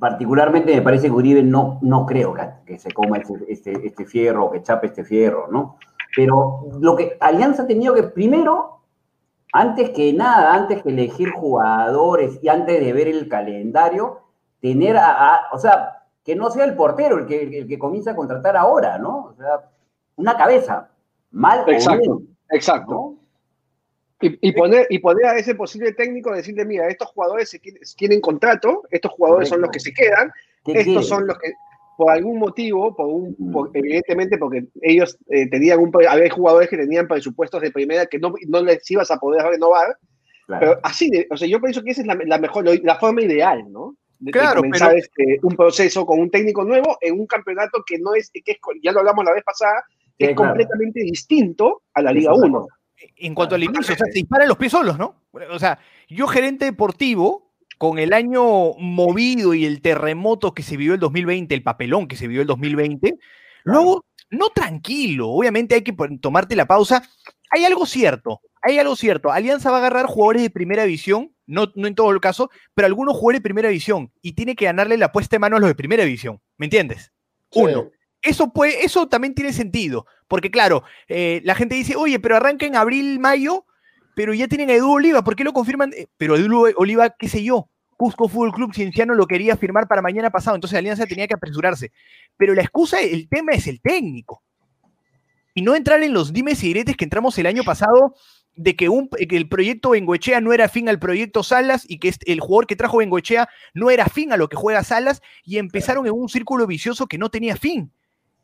particularmente 0.00 0.74
me 0.74 0.82
parece 0.82 1.06
que 1.06 1.12
Uribe 1.12 1.42
no, 1.44 1.78
no 1.82 2.04
creo 2.06 2.34
que, 2.34 2.48
que 2.66 2.78
se 2.78 2.90
coma 2.90 3.18
este, 3.18 3.34
este, 3.48 3.86
este 3.86 4.04
fierro, 4.04 4.50
que 4.50 4.62
chape 4.62 4.88
este 4.88 5.04
fierro, 5.04 5.46
¿no? 5.50 5.76
Pero 6.16 6.60
lo 6.80 6.96
que 6.96 7.16
Alianza 7.20 7.62
ha 7.62 7.66
tenido 7.66 7.94
que, 7.94 8.04
primero, 8.04 8.80
antes 9.52 9.90
que 9.90 10.12
nada, 10.12 10.54
antes 10.54 10.82
que 10.82 10.90
elegir 10.90 11.30
jugadores 11.30 12.38
y 12.42 12.48
antes 12.48 12.80
de 12.84 12.92
ver 12.92 13.08
el 13.08 13.28
calendario, 13.28 14.20
tener 14.60 14.96
a, 14.96 15.34
a- 15.34 15.40
o 15.52 15.58
sea, 15.58 16.02
que 16.24 16.34
no 16.34 16.50
sea 16.50 16.64
el 16.64 16.74
portero 16.74 17.18
el 17.18 17.26
que, 17.26 17.58
el 17.58 17.68
que 17.68 17.78
comienza 17.78 18.12
a 18.12 18.16
contratar 18.16 18.56
ahora, 18.56 18.98
¿no? 18.98 19.26
O 19.26 19.34
sea, 19.36 19.70
una 20.16 20.36
cabeza, 20.36 20.88
mal 21.32 21.64
o 21.66 21.70
Exacto. 21.70 22.16
bien, 22.16 22.36
exacto. 22.50 22.92
¿no? 22.92 23.16
Y, 24.20 24.48
y 24.48 24.52
poner, 24.52 24.86
y 24.88 25.00
poner 25.00 25.26
a 25.26 25.36
ese 25.36 25.54
posible 25.54 25.92
técnico 25.92 26.32
decirle, 26.32 26.64
mira, 26.64 26.88
estos 26.88 27.08
jugadores 27.08 27.50
se 27.50 27.60
tienen 27.96 28.20
contrato, 28.20 28.84
estos 28.90 29.12
jugadores 29.12 29.48
son 29.48 29.60
los 29.60 29.70
que 29.70 29.80
se 29.80 29.92
quedan, 29.92 30.32
¿Qué 30.64 30.80
estos 30.80 31.08
son 31.08 31.26
los 31.26 31.36
que, 31.38 31.52
por 31.96 32.10
algún 32.10 32.38
motivo, 32.38 32.94
por 32.94 33.06
un, 33.06 33.36
por- 33.52 33.70
evidentemente 33.74 34.38
porque 34.38 34.64
ellos 34.82 35.16
eh, 35.28 35.48
tenían 35.48 35.78
un, 35.80 35.90
había 36.08 36.30
jugadores 36.30 36.68
que 36.68 36.76
tenían 36.76 37.06
presupuestos 37.08 37.60
de 37.62 37.70
primera 37.70 38.06
que 38.06 38.18
no, 38.18 38.34
no 38.48 38.62
les 38.62 38.90
ibas 38.90 39.10
a 39.10 39.16
poder 39.18 39.42
renovar, 39.46 39.96
Claro. 40.46 40.60
pero 40.60 40.80
así, 40.82 41.08
de- 41.10 41.26
o 41.30 41.36
sea, 41.36 41.48
yo 41.48 41.60
pienso 41.60 41.82
que 41.82 41.92
esa 41.92 42.02
es 42.02 42.06
la, 42.06 42.18
la 42.26 42.38
mejor, 42.38 42.64
la 42.82 42.96
forma 42.96 43.22
ideal, 43.22 43.64
¿no? 43.70 43.96
De, 44.18 44.26
de 44.26 44.30
Claro, 44.32 44.60
comenzar 44.60 44.90
pero- 44.90 44.98
este, 45.00 45.38
un 45.42 45.56
proceso 45.56 46.04
con 46.06 46.20
un 46.20 46.30
técnico 46.30 46.64
nuevo 46.64 46.96
en 47.00 47.18
un 47.18 47.26
campeonato 47.26 47.82
que 47.86 47.98
no 47.98 48.14
es, 48.14 48.30
que 48.30 48.42
es, 48.52 48.58
ya 48.82 48.92
lo 48.92 49.00
hablamos 49.00 49.24
la 49.24 49.32
vez 49.32 49.42
pasada, 49.44 49.82
que 50.18 50.26
Sí, 50.26 50.30
es 50.30 50.36
claro. 50.36 50.50
completamente 50.50 51.00
distinto 51.00 51.82
a 51.94 52.02
la 52.02 52.12
Liga 52.12 52.32
otra 52.32 52.46
1. 52.48 52.60
cosa. 52.60 52.74
en 53.16 53.34
cuanto 53.34 53.54
al 53.56 53.64
inicio, 53.64 53.80
o 53.94 53.96
sea, 53.96 54.06
se 54.06 54.12
disparan 54.12 54.48
los 54.48 54.56
pies 54.56 54.70
solos, 54.72 54.98
¿no? 54.98 55.22
O 55.50 55.58
sea, 55.58 55.78
yo 56.08 56.26
gerente 56.28 56.64
deportivo, 56.66 57.43
con 57.78 57.98
el 57.98 58.12
año 58.12 58.72
movido 58.78 59.54
y 59.54 59.64
el 59.64 59.80
terremoto 59.80 60.54
que 60.54 60.62
se 60.62 60.76
vivió 60.76 60.94
el 60.94 61.00
2020, 61.00 61.54
el 61.54 61.62
papelón 61.62 62.08
que 62.08 62.16
se 62.16 62.26
vivió 62.26 62.42
el 62.42 62.46
2020, 62.46 63.18
luego, 63.64 64.04
no 64.30 64.50
tranquilo, 64.50 65.30
obviamente 65.30 65.74
hay 65.74 65.82
que 65.82 65.94
tomarte 66.20 66.56
la 66.56 66.66
pausa. 66.66 67.02
Hay 67.50 67.64
algo 67.64 67.86
cierto, 67.86 68.40
hay 68.62 68.78
algo 68.78 68.96
cierto. 68.96 69.30
Alianza 69.30 69.70
va 69.70 69.76
a 69.76 69.80
agarrar 69.80 70.06
jugadores 70.06 70.42
de 70.42 70.50
primera 70.50 70.84
división, 70.84 71.32
no, 71.46 71.70
no 71.74 71.86
en 71.86 71.94
todo 71.94 72.10
el 72.10 72.20
caso, 72.20 72.50
pero 72.74 72.86
algunos 72.86 73.14
jugadores 73.14 73.40
de 73.40 73.44
primera 73.44 73.68
división 73.68 74.12
y 74.22 74.32
tiene 74.32 74.56
que 74.56 74.64
ganarle 74.64 74.96
la 74.96 75.12
puesta 75.12 75.36
de 75.36 75.40
mano 75.40 75.56
a 75.56 75.60
los 75.60 75.68
de 75.68 75.74
primera 75.74 76.04
división, 76.04 76.40
¿me 76.56 76.66
entiendes? 76.66 77.12
Uno. 77.52 77.90
Eso, 78.22 78.52
puede, 78.52 78.84
eso 78.84 79.06
también 79.06 79.34
tiene 79.34 79.52
sentido, 79.52 80.06
porque 80.28 80.50
claro, 80.50 80.82
eh, 81.08 81.42
la 81.44 81.54
gente 81.54 81.74
dice, 81.74 81.94
oye, 81.94 82.18
pero 82.18 82.36
arranca 82.36 82.64
en 82.64 82.74
abril, 82.74 83.20
mayo, 83.20 83.66
pero 84.14 84.32
ya 84.34 84.48
tienen 84.48 84.70
a 84.70 84.74
Edu 84.74 84.90
Oliva, 84.92 85.22
¿por 85.24 85.36
qué 85.36 85.44
lo 85.44 85.52
confirman? 85.52 85.92
Eh, 85.92 86.06
Pero 86.16 86.36
Edu 86.36 86.72
Oliva, 86.76 87.10
qué 87.10 87.28
sé 87.28 87.42
yo, 87.42 87.68
Cusco 87.96 88.28
Fútbol 88.28 88.52
Club 88.52 88.74
Cienciano 88.74 89.14
lo 89.14 89.26
quería 89.26 89.56
firmar 89.56 89.86
para 89.88 90.02
mañana 90.02 90.30
pasado, 90.30 90.56
entonces 90.56 90.78
Alianza 90.78 91.06
tenía 91.06 91.26
que 91.28 91.34
apresurarse. 91.34 91.92
Pero 92.36 92.54
la 92.54 92.62
excusa, 92.62 93.00
el 93.00 93.28
tema 93.28 93.52
es 93.52 93.66
el 93.66 93.80
técnico. 93.80 94.42
Y 95.54 95.62
no 95.62 95.74
entrar 95.76 96.02
en 96.02 96.12
los 96.12 96.32
dimes 96.32 96.62
y 96.64 96.68
diretes 96.68 96.96
que 96.96 97.04
entramos 97.04 97.38
el 97.38 97.46
año 97.46 97.62
pasado 97.62 98.14
de 98.56 98.74
que, 98.76 98.88
un, 98.88 99.08
que 99.08 99.36
el 99.36 99.48
proyecto 99.48 99.90
Bengoechea 99.90 100.40
no 100.40 100.52
era 100.52 100.68
fin 100.68 100.88
al 100.88 100.98
proyecto 100.98 101.42
Salas 101.42 101.84
y 101.88 101.98
que 101.98 102.08
este- 102.08 102.32
el 102.32 102.40
jugador 102.40 102.66
que 102.66 102.76
trajo 102.76 102.98
Bengoechea 102.98 103.48
no 103.72 103.90
era 103.90 104.06
fin 104.06 104.32
a 104.32 104.36
lo 104.36 104.48
que 104.48 104.56
juega 104.56 104.82
Salas 104.84 105.22
y 105.44 105.58
empezaron 105.58 106.06
en 106.06 106.12
un 106.12 106.28
círculo 106.28 106.66
vicioso 106.66 107.06
que 107.06 107.18
no 107.18 107.30
tenía 107.30 107.56
fin 107.56 107.90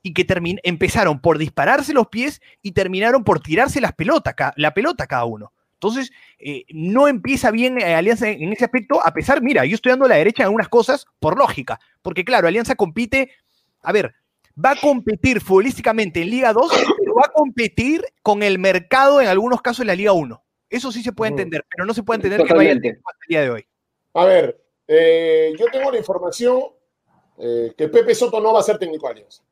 y 0.02 0.14
que 0.14 0.26
empezaron 0.62 1.20
por 1.20 1.38
dispararse 1.38 1.92
los 1.92 2.08
pies 2.08 2.40
y 2.62 2.72
terminaron 2.72 3.22
por 3.24 3.40
tirarse 3.40 3.80
las 3.80 3.92
pelotas, 3.92 4.34
ca- 4.34 4.54
la 4.56 4.72
pelota 4.72 5.06
cada 5.06 5.24
uno. 5.24 5.52
Entonces, 5.80 6.12
eh, 6.38 6.66
no 6.68 7.08
empieza 7.08 7.50
bien 7.50 7.80
eh, 7.80 7.94
Alianza 7.94 8.28
en, 8.28 8.42
en 8.42 8.52
ese 8.52 8.66
aspecto, 8.66 9.00
a 9.02 9.14
pesar, 9.14 9.40
mira, 9.40 9.64
yo 9.64 9.74
estoy 9.74 9.90
dando 9.90 10.06
la 10.06 10.16
derecha 10.16 10.42
en 10.42 10.48
algunas 10.48 10.68
cosas 10.68 11.06
por 11.18 11.38
lógica, 11.38 11.80
porque 12.02 12.22
claro, 12.22 12.46
Alianza 12.46 12.74
compite, 12.74 13.30
a 13.80 13.90
ver, 13.90 14.14
va 14.62 14.72
a 14.72 14.76
competir 14.76 15.40
futbolísticamente 15.40 16.20
en 16.20 16.28
Liga 16.28 16.52
2, 16.52 16.70
pero 16.98 17.14
va 17.14 17.22
a 17.24 17.32
competir 17.32 18.04
con 18.22 18.42
el 18.42 18.58
mercado 18.58 19.22
en 19.22 19.28
algunos 19.28 19.62
casos 19.62 19.80
en 19.80 19.86
la 19.86 19.94
Liga 19.94 20.12
1. 20.12 20.44
Eso 20.68 20.92
sí 20.92 21.02
se 21.02 21.12
puede 21.12 21.30
Ujú. 21.30 21.38
entender, 21.38 21.64
pero 21.74 21.86
no 21.86 21.94
se 21.94 22.02
puede 22.02 22.16
entender 22.16 22.46
que 22.46 22.52
vaya 22.52 22.72
hasta 22.72 22.88
el 22.88 23.28
día 23.28 23.40
de 23.40 23.50
hoy. 23.50 23.66
A 24.12 24.24
ver, 24.26 24.62
eh, 24.86 25.54
yo 25.58 25.64
tengo 25.72 25.90
la 25.90 25.96
información 25.96 26.62
eh, 27.38 27.72
que 27.74 27.88
Pepe 27.88 28.14
Soto 28.14 28.38
no 28.38 28.52
va 28.52 28.60
a 28.60 28.64
ser 28.64 28.76
técnico 28.76 29.06
de 29.06 29.12
Alianza. 29.12 29.42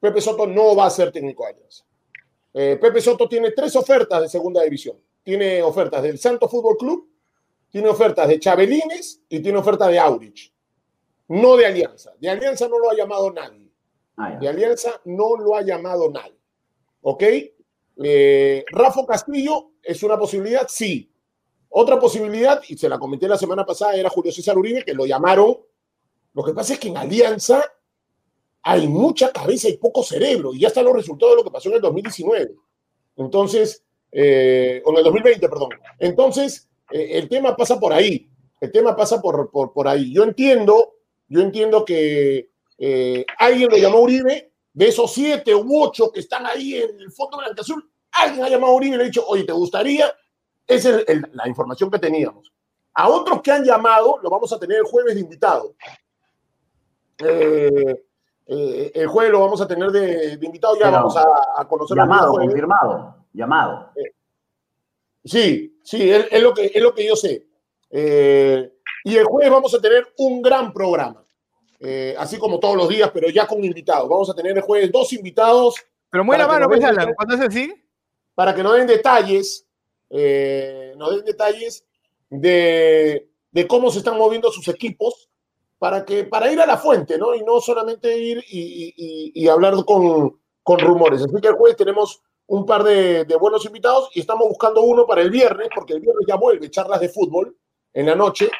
Pepe 0.00 0.20
Soto 0.20 0.48
no 0.48 0.74
va 0.74 0.86
a 0.86 0.90
ser 0.90 1.12
técnico 1.12 1.44
de 1.44 1.50
Alianza. 1.50 1.84
Eh, 2.54 2.76
Pepe 2.80 3.00
Soto 3.00 3.28
tiene 3.28 3.52
tres 3.52 3.76
ofertas 3.76 4.20
de 4.20 4.28
segunda 4.28 4.62
división. 4.62 4.96
Tiene 5.28 5.62
ofertas 5.62 6.02
del 6.02 6.18
Santo 6.18 6.48
Fútbol 6.48 6.78
Club, 6.78 7.06
tiene 7.68 7.90
ofertas 7.90 8.26
de 8.28 8.40
Chabelines 8.40 9.20
y 9.28 9.40
tiene 9.40 9.58
ofertas 9.58 9.90
de 9.90 9.98
Aurich. 9.98 10.54
No 11.28 11.54
de 11.54 11.66
Alianza. 11.66 12.14
De 12.18 12.30
Alianza 12.30 12.66
no 12.66 12.78
lo 12.78 12.90
ha 12.90 12.94
llamado 12.94 13.30
nadie. 13.30 13.70
Ah. 14.16 14.38
De 14.40 14.48
Alianza 14.48 15.02
no 15.04 15.36
lo 15.36 15.54
ha 15.54 15.60
llamado 15.60 16.10
nadie. 16.10 16.40
¿Ok? 17.02 17.22
Eh, 18.02 18.64
Rafa 18.70 19.04
Castillo 19.04 19.72
es 19.82 20.02
una 20.02 20.18
posibilidad, 20.18 20.66
sí. 20.66 21.12
Otra 21.68 22.00
posibilidad, 22.00 22.62
y 22.66 22.78
se 22.78 22.88
la 22.88 22.98
comenté 22.98 23.28
la 23.28 23.36
semana 23.36 23.66
pasada, 23.66 23.96
era 23.96 24.08
Julio 24.08 24.32
César 24.32 24.56
Uribe, 24.56 24.82
que 24.82 24.94
lo 24.94 25.04
llamaron. 25.04 25.58
Lo 26.32 26.42
que 26.42 26.54
pasa 26.54 26.72
es 26.72 26.78
que 26.78 26.88
en 26.88 26.96
Alianza 26.96 27.62
hay 28.62 28.88
mucha 28.88 29.30
cabeza 29.30 29.68
y 29.68 29.76
poco 29.76 30.02
cerebro, 30.02 30.54
y 30.54 30.60
ya 30.60 30.68
están 30.68 30.86
los 30.86 30.94
resultados 30.94 31.34
de 31.34 31.36
lo 31.36 31.44
que 31.44 31.50
pasó 31.50 31.68
en 31.68 31.74
el 31.74 31.82
2019. 31.82 32.54
Entonces, 33.16 33.84
eh, 34.12 34.82
o 34.84 34.90
en 34.92 34.96
el 34.98 35.04
2020, 35.04 35.48
perdón. 35.48 35.70
Entonces, 35.98 36.68
eh, 36.90 37.10
el 37.18 37.28
tema 37.28 37.56
pasa 37.56 37.78
por 37.78 37.92
ahí. 37.92 38.28
El 38.60 38.72
tema 38.72 38.96
pasa 38.96 39.20
por, 39.20 39.50
por, 39.50 39.72
por 39.72 39.86
ahí. 39.88 40.12
Yo 40.12 40.24
entiendo, 40.24 40.94
yo 41.28 41.40
entiendo 41.40 41.84
que 41.84 42.50
eh, 42.78 43.24
alguien 43.38 43.70
lo 43.70 43.76
llamó 43.76 44.00
Uribe, 44.00 44.52
de 44.72 44.88
esos 44.88 45.12
siete 45.12 45.54
u 45.54 45.82
ocho 45.82 46.10
que 46.12 46.20
están 46.20 46.46
ahí 46.46 46.74
en 46.76 47.00
el 47.00 47.10
fondo 47.12 47.38
blanco-azul, 47.38 47.88
alguien 48.12 48.44
ha 48.44 48.48
llamado 48.48 48.72
a 48.72 48.76
Uribe 48.76 48.94
y 48.94 48.98
le 48.98 49.04
ha 49.04 49.06
dicho, 49.06 49.24
oye, 49.26 49.44
¿te 49.44 49.52
gustaría? 49.52 50.12
Esa 50.66 50.90
es 51.00 51.04
el- 51.08 51.26
la 51.32 51.48
información 51.48 51.90
que 51.90 51.98
teníamos. 51.98 52.52
A 52.94 53.08
otros 53.08 53.42
que 53.42 53.50
han 53.52 53.64
llamado, 53.64 54.18
lo 54.22 54.30
vamos 54.30 54.52
a 54.52 54.58
tener 54.58 54.78
el 54.78 54.84
jueves 54.84 55.14
de 55.14 55.20
invitado. 55.20 55.74
Eh, 57.18 58.04
eh, 58.46 58.92
el 58.94 59.06
jueves 59.08 59.32
lo 59.32 59.40
vamos 59.40 59.60
a 59.60 59.66
tener 59.68 59.90
de, 59.90 60.36
de 60.36 60.46
invitado, 60.46 60.74
ya 60.76 60.84
Pero, 60.84 60.92
vamos 60.96 61.16
a, 61.16 61.24
a 61.60 61.68
conocer 61.68 61.96
Llamado, 61.96 62.32
confirmado. 62.34 63.17
Llamado. 63.38 63.92
Sí, 65.24 65.78
sí, 65.84 66.10
es, 66.10 66.26
es 66.30 66.42
lo, 66.42 66.54
que, 66.54 66.70
es 66.74 66.82
lo 66.82 66.94
que 66.94 67.06
yo 67.06 67.16
sé. 67.16 67.46
Eh, 67.90 68.72
y 69.04 69.16
el 69.16 69.24
jueves 69.24 69.50
vamos 69.52 69.74
a 69.74 69.80
tener 69.80 70.06
un 70.18 70.42
gran 70.42 70.72
programa, 70.72 71.24
Eh, 71.80 72.14
así 72.18 72.36
como 72.38 72.58
todos 72.58 72.76
los 72.76 72.88
días, 72.88 73.10
pero 73.14 73.28
ya 73.30 73.46
con 73.46 73.62
invitados. 73.64 74.08
Vamos 74.08 74.28
a 74.30 74.34
tener 74.34 74.56
el 74.56 74.62
jueves 74.62 74.90
dos 74.90 75.12
invitados 75.12 75.76
Pero 76.10 76.24
Para 76.26 76.44
que 76.44 76.48
mano, 76.52 76.66
pues, 76.68 76.80
cuando 77.16 77.34
es 77.36 77.40
así. 77.40 77.72
para 78.34 78.54
que 78.54 78.62
nos 78.62 78.74
den 78.76 78.86
detalles, 78.86 79.66
eh, 80.10 80.94
nos 80.96 81.14
den 81.16 81.24
detalles 81.24 81.84
de, 82.30 83.28
de 83.52 83.66
cómo 83.68 83.90
se 83.90 83.98
están 83.98 84.16
moviendo 84.18 84.50
sus 84.50 84.66
equipos 84.68 85.28
para, 85.78 86.04
que, 86.04 86.24
para 86.24 86.50
ir 86.50 86.60
a 86.60 86.66
la 86.66 86.76
fuente, 86.78 87.16
¿no? 87.18 87.34
Y 87.34 87.42
no 87.44 87.60
solamente 87.60 88.16
ir 88.18 88.38
y, 88.48 88.60
y- 88.60 88.94
y- 88.96 89.32
y 89.44 89.48
hablar 89.48 89.74
con, 89.84 90.40
con 90.64 90.78
rumores. 90.80 91.22
Así 91.22 91.40
que 91.40 91.48
el 91.48 91.54
jueves 91.54 91.76
tenemos 91.76 92.20
un 92.48 92.64
par 92.66 92.82
de, 92.84 93.24
de 93.24 93.36
buenos 93.36 93.64
invitados 93.64 94.10
y 94.14 94.20
estamos 94.20 94.48
buscando 94.48 94.82
uno 94.82 95.06
para 95.06 95.22
el 95.22 95.30
viernes, 95.30 95.68
porque 95.74 95.94
el 95.94 96.00
viernes 96.00 96.24
ya 96.26 96.36
vuelve 96.36 96.70
charlas 96.70 97.00
de 97.00 97.08
fútbol 97.08 97.56
en 97.92 98.06
la 98.06 98.14
noche. 98.14 98.50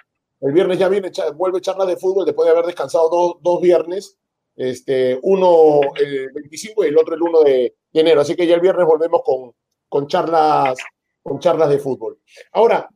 El 0.40 0.52
viernes 0.52 0.78
ya 0.78 0.88
viene, 0.88 1.11
vuelve 1.35 1.61
charlas 1.61 1.88
de 1.88 1.97
fútbol 1.97 2.25
después 2.25 2.47
de 2.47 2.52
haber 2.52 2.66
descansado 2.66 3.09
dos, 3.09 3.37
dos 3.40 3.61
viernes. 3.61 4.16
Este, 4.54 5.18
uno 5.23 5.80
el 5.97 6.30
25 6.33 6.85
y 6.85 6.88
el 6.88 6.99
otro 6.99 7.14
el 7.14 7.23
1 7.23 7.40
de, 7.42 7.76
de 7.92 8.00
enero. 8.00 8.21
Así 8.21 8.37
que 8.37 8.47
ya 8.47 8.54
el 8.57 8.61
viernes 8.61 8.87
volvemos 8.87 9.23
con, 9.25 9.54
con, 9.88 10.07
charlas, 10.07 10.78
con 11.23 11.38
charlas 11.38 11.68
de 11.71 11.78
fútbol. 11.78 12.21
Ahora, 12.52 12.88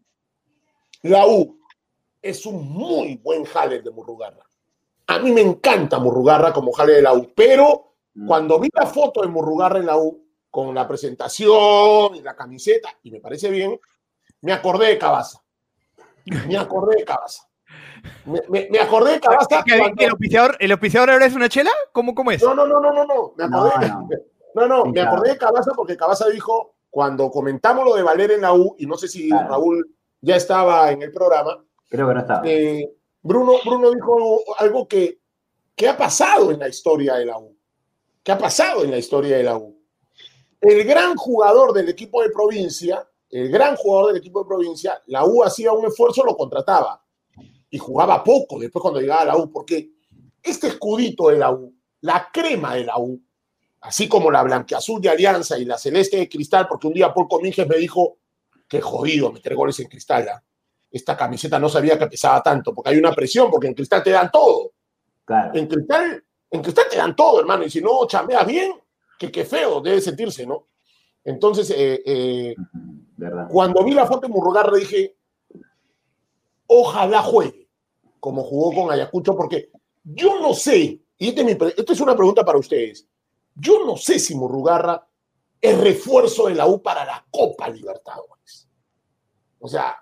la 1.02 1.26
U 1.26 1.58
es 2.20 2.44
un 2.46 2.68
muy 2.68 3.16
buen 3.16 3.44
jale 3.44 3.80
de 3.80 3.90
Murrugarra. 3.90 4.44
A 5.06 5.18
mí 5.18 5.32
me 5.32 5.40
encanta 5.40 5.98
Murrugarra 5.98 6.52
como 6.52 6.72
jale 6.72 6.94
de 6.94 7.02
la 7.02 7.14
U, 7.14 7.32
pero 7.34 7.92
Mm. 8.14 8.26
cuando 8.26 8.60
vi 8.60 8.68
la 8.74 8.86
foto 8.86 9.22
de 9.22 9.28
Murrugarra 9.28 9.78
en 9.78 9.86
la 9.86 9.96
U, 9.96 10.21
con 10.52 10.74
la 10.74 10.86
presentación 10.86 12.14
y 12.14 12.20
la 12.20 12.36
camiseta, 12.36 12.90
y 13.02 13.10
me 13.10 13.20
parece 13.20 13.48
bien, 13.50 13.80
me 14.42 14.52
acordé 14.52 14.88
de 14.88 14.98
Cabaza. 14.98 15.40
Me 16.46 16.58
acordé 16.58 16.96
de 16.98 17.04
Cabaza. 17.06 17.48
Me, 18.26 18.42
me- 18.50 18.68
me 18.70 18.78
acordé 18.78 19.12
de 19.12 19.20
Cabaza. 19.20 19.64
¿Que- 19.64 19.78
cuando- 19.78 20.02
¿El 20.02 20.10
auspiciador, 20.10 20.56
¿El 20.60 21.10
ahora 21.14 21.24
es 21.24 21.34
una 21.34 21.48
chela? 21.48 21.70
¿Cómo, 21.92 22.14
cómo 22.14 22.30
es? 22.32 22.42
no, 22.42 22.54
no, 22.54 22.66
no, 22.66 22.80
no, 22.80 22.92
no, 22.92 23.06
no. 23.06 23.32
Me 23.34 23.48
No, 23.48 23.64
acordé, 23.64 23.88
no. 23.88 24.08
no, 24.54 24.68
no, 24.68 24.82
Sí, 24.84 24.90
me 24.92 25.00
acordé 25.00 25.30
de 25.30 25.38
Cabaza 25.38 25.70
porque 25.74 25.96
Cabaza 25.96 26.28
dijo, 26.28 26.74
cuando 26.90 27.30
comentamos 27.30 27.86
lo 27.86 27.94
de 27.94 28.02
Valer 28.02 28.32
en 28.32 28.42
la 28.42 28.52
U, 28.52 28.76
y 28.78 28.84
no 28.84 28.98
sé 28.98 29.08
si 29.08 29.30
Claro. 29.30 29.48
Raúl 29.48 29.90
ya 30.20 30.36
estaba 30.36 30.92
en 30.92 31.00
el 31.00 31.12
programa, 31.12 31.64
Creo 31.88 32.08
que 32.08 32.14
no 32.14 32.20
estaba. 32.20 32.42
eh, 32.44 32.92
Bruno, 33.22 33.52
Bruno 33.64 33.90
dijo 33.90 34.14
algo, 34.14 34.42
algo 34.58 34.86
que, 34.88 35.18
que 35.74 35.88
ha 35.88 35.96
pasado 35.96 36.50
en 36.50 36.58
la 36.58 36.68
historia 36.68 37.14
de 37.14 37.24
la 37.24 37.38
U. 37.38 37.56
¿Qué 38.22 38.32
ha 38.32 38.38
pasado 38.38 38.84
en 38.84 38.90
la 38.90 38.98
historia 38.98 39.38
de 39.38 39.42
la 39.44 39.56
U? 39.56 39.81
El 40.62 40.84
gran 40.84 41.16
jugador 41.16 41.72
del 41.72 41.88
equipo 41.88 42.22
de 42.22 42.30
provincia, 42.30 43.04
el 43.28 43.50
gran 43.50 43.74
jugador 43.74 44.12
del 44.12 44.18
equipo 44.18 44.44
de 44.44 44.46
provincia, 44.46 45.02
la 45.06 45.24
U 45.24 45.42
hacía 45.42 45.72
un 45.72 45.86
esfuerzo, 45.86 46.24
lo 46.24 46.36
contrataba 46.36 47.04
y 47.68 47.78
jugaba 47.78 48.22
poco 48.22 48.60
después 48.60 48.80
cuando 48.80 49.00
llegaba 49.00 49.22
a 49.22 49.24
la 49.24 49.36
U, 49.36 49.50
porque 49.50 49.90
este 50.40 50.68
escudito 50.68 51.30
de 51.30 51.38
la 51.38 51.50
U, 51.50 51.74
la 52.02 52.28
crema 52.32 52.76
de 52.76 52.84
la 52.84 52.96
U, 52.96 53.20
así 53.80 54.08
como 54.08 54.30
la 54.30 54.44
blanqueazul 54.44 55.00
de 55.00 55.08
Alianza 55.08 55.58
y 55.58 55.64
la 55.64 55.76
celeste 55.76 56.18
de 56.18 56.28
Cristal, 56.28 56.68
porque 56.68 56.86
un 56.86 56.94
día 56.94 57.12
Paul 57.12 57.26
Cominges 57.28 57.66
me 57.66 57.78
dijo 57.78 58.18
que 58.68 58.80
jodido 58.80 59.32
meter 59.32 59.56
goles 59.56 59.80
en 59.80 59.88
Cristal. 59.88 60.28
¿ah? 60.28 60.44
Esta 60.88 61.16
camiseta 61.16 61.58
no 61.58 61.68
sabía 61.68 61.98
que 61.98 62.06
pesaba 62.06 62.40
tanto, 62.40 62.72
porque 62.72 62.90
hay 62.90 62.98
una 62.98 63.12
presión, 63.12 63.50
porque 63.50 63.66
en 63.66 63.74
Cristal 63.74 64.04
te 64.04 64.10
dan 64.10 64.30
todo. 64.30 64.74
Claro. 65.24 65.58
En 65.58 65.66
Cristal, 65.66 66.24
en 66.52 66.62
Cristal 66.62 66.84
te 66.88 66.96
dan 66.98 67.16
todo, 67.16 67.40
hermano, 67.40 67.64
y 67.64 67.70
si 67.70 67.80
no 67.80 68.06
chambeas 68.06 68.46
bien, 68.46 68.72
que 69.22 69.30
qué 69.30 69.44
feo 69.44 69.80
debe 69.80 70.00
sentirse, 70.00 70.44
¿no? 70.44 70.66
Entonces, 71.24 71.70
eh, 71.70 72.02
eh, 72.04 72.56
cuando 73.48 73.84
vi 73.84 73.92
la 73.92 74.06
foto 74.06 74.26
de 74.26 74.32
Murrugarra 74.32 74.76
dije, 74.76 75.16
ojalá 76.66 77.22
juegue 77.22 77.68
como 78.18 78.42
jugó 78.42 78.72
con 78.82 78.92
Ayacucho, 78.92 79.36
porque 79.36 79.70
yo 80.02 80.40
no 80.40 80.54
sé, 80.54 81.00
y 81.18 81.28
esta 81.28 81.40
es, 81.40 81.46
mi 81.46 81.54
pre- 81.54 81.74
esta 81.76 81.92
es 81.92 82.00
una 82.00 82.16
pregunta 82.16 82.44
para 82.44 82.58
ustedes, 82.58 83.06
yo 83.54 83.84
no 83.84 83.96
sé 83.96 84.18
si 84.18 84.34
Murrugarra 84.34 85.06
es 85.60 85.80
refuerzo 85.80 86.46
de 86.48 86.54
la 86.54 86.66
U 86.66 86.82
para 86.82 87.04
la 87.04 87.24
Copa 87.30 87.68
Libertadores. 87.68 88.68
O 89.60 89.68
sea, 89.68 89.96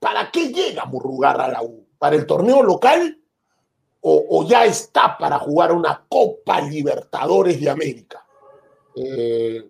¿para 0.00 0.30
qué 0.32 0.48
llega 0.48 0.84
Murrugarra 0.84 1.44
a 1.44 1.52
la 1.52 1.62
U? 1.62 1.86
¿Para 1.98 2.16
el 2.16 2.26
torneo 2.26 2.62
local? 2.62 3.20
¿O, 4.00 4.24
o 4.30 4.46
ya 4.46 4.64
está 4.64 5.16
para 5.16 5.38
jugar 5.38 5.72
una 5.72 6.04
Copa 6.08 6.60
Libertadores 6.60 7.60
de 7.60 7.70
América? 7.70 8.25
Eh, 8.96 9.64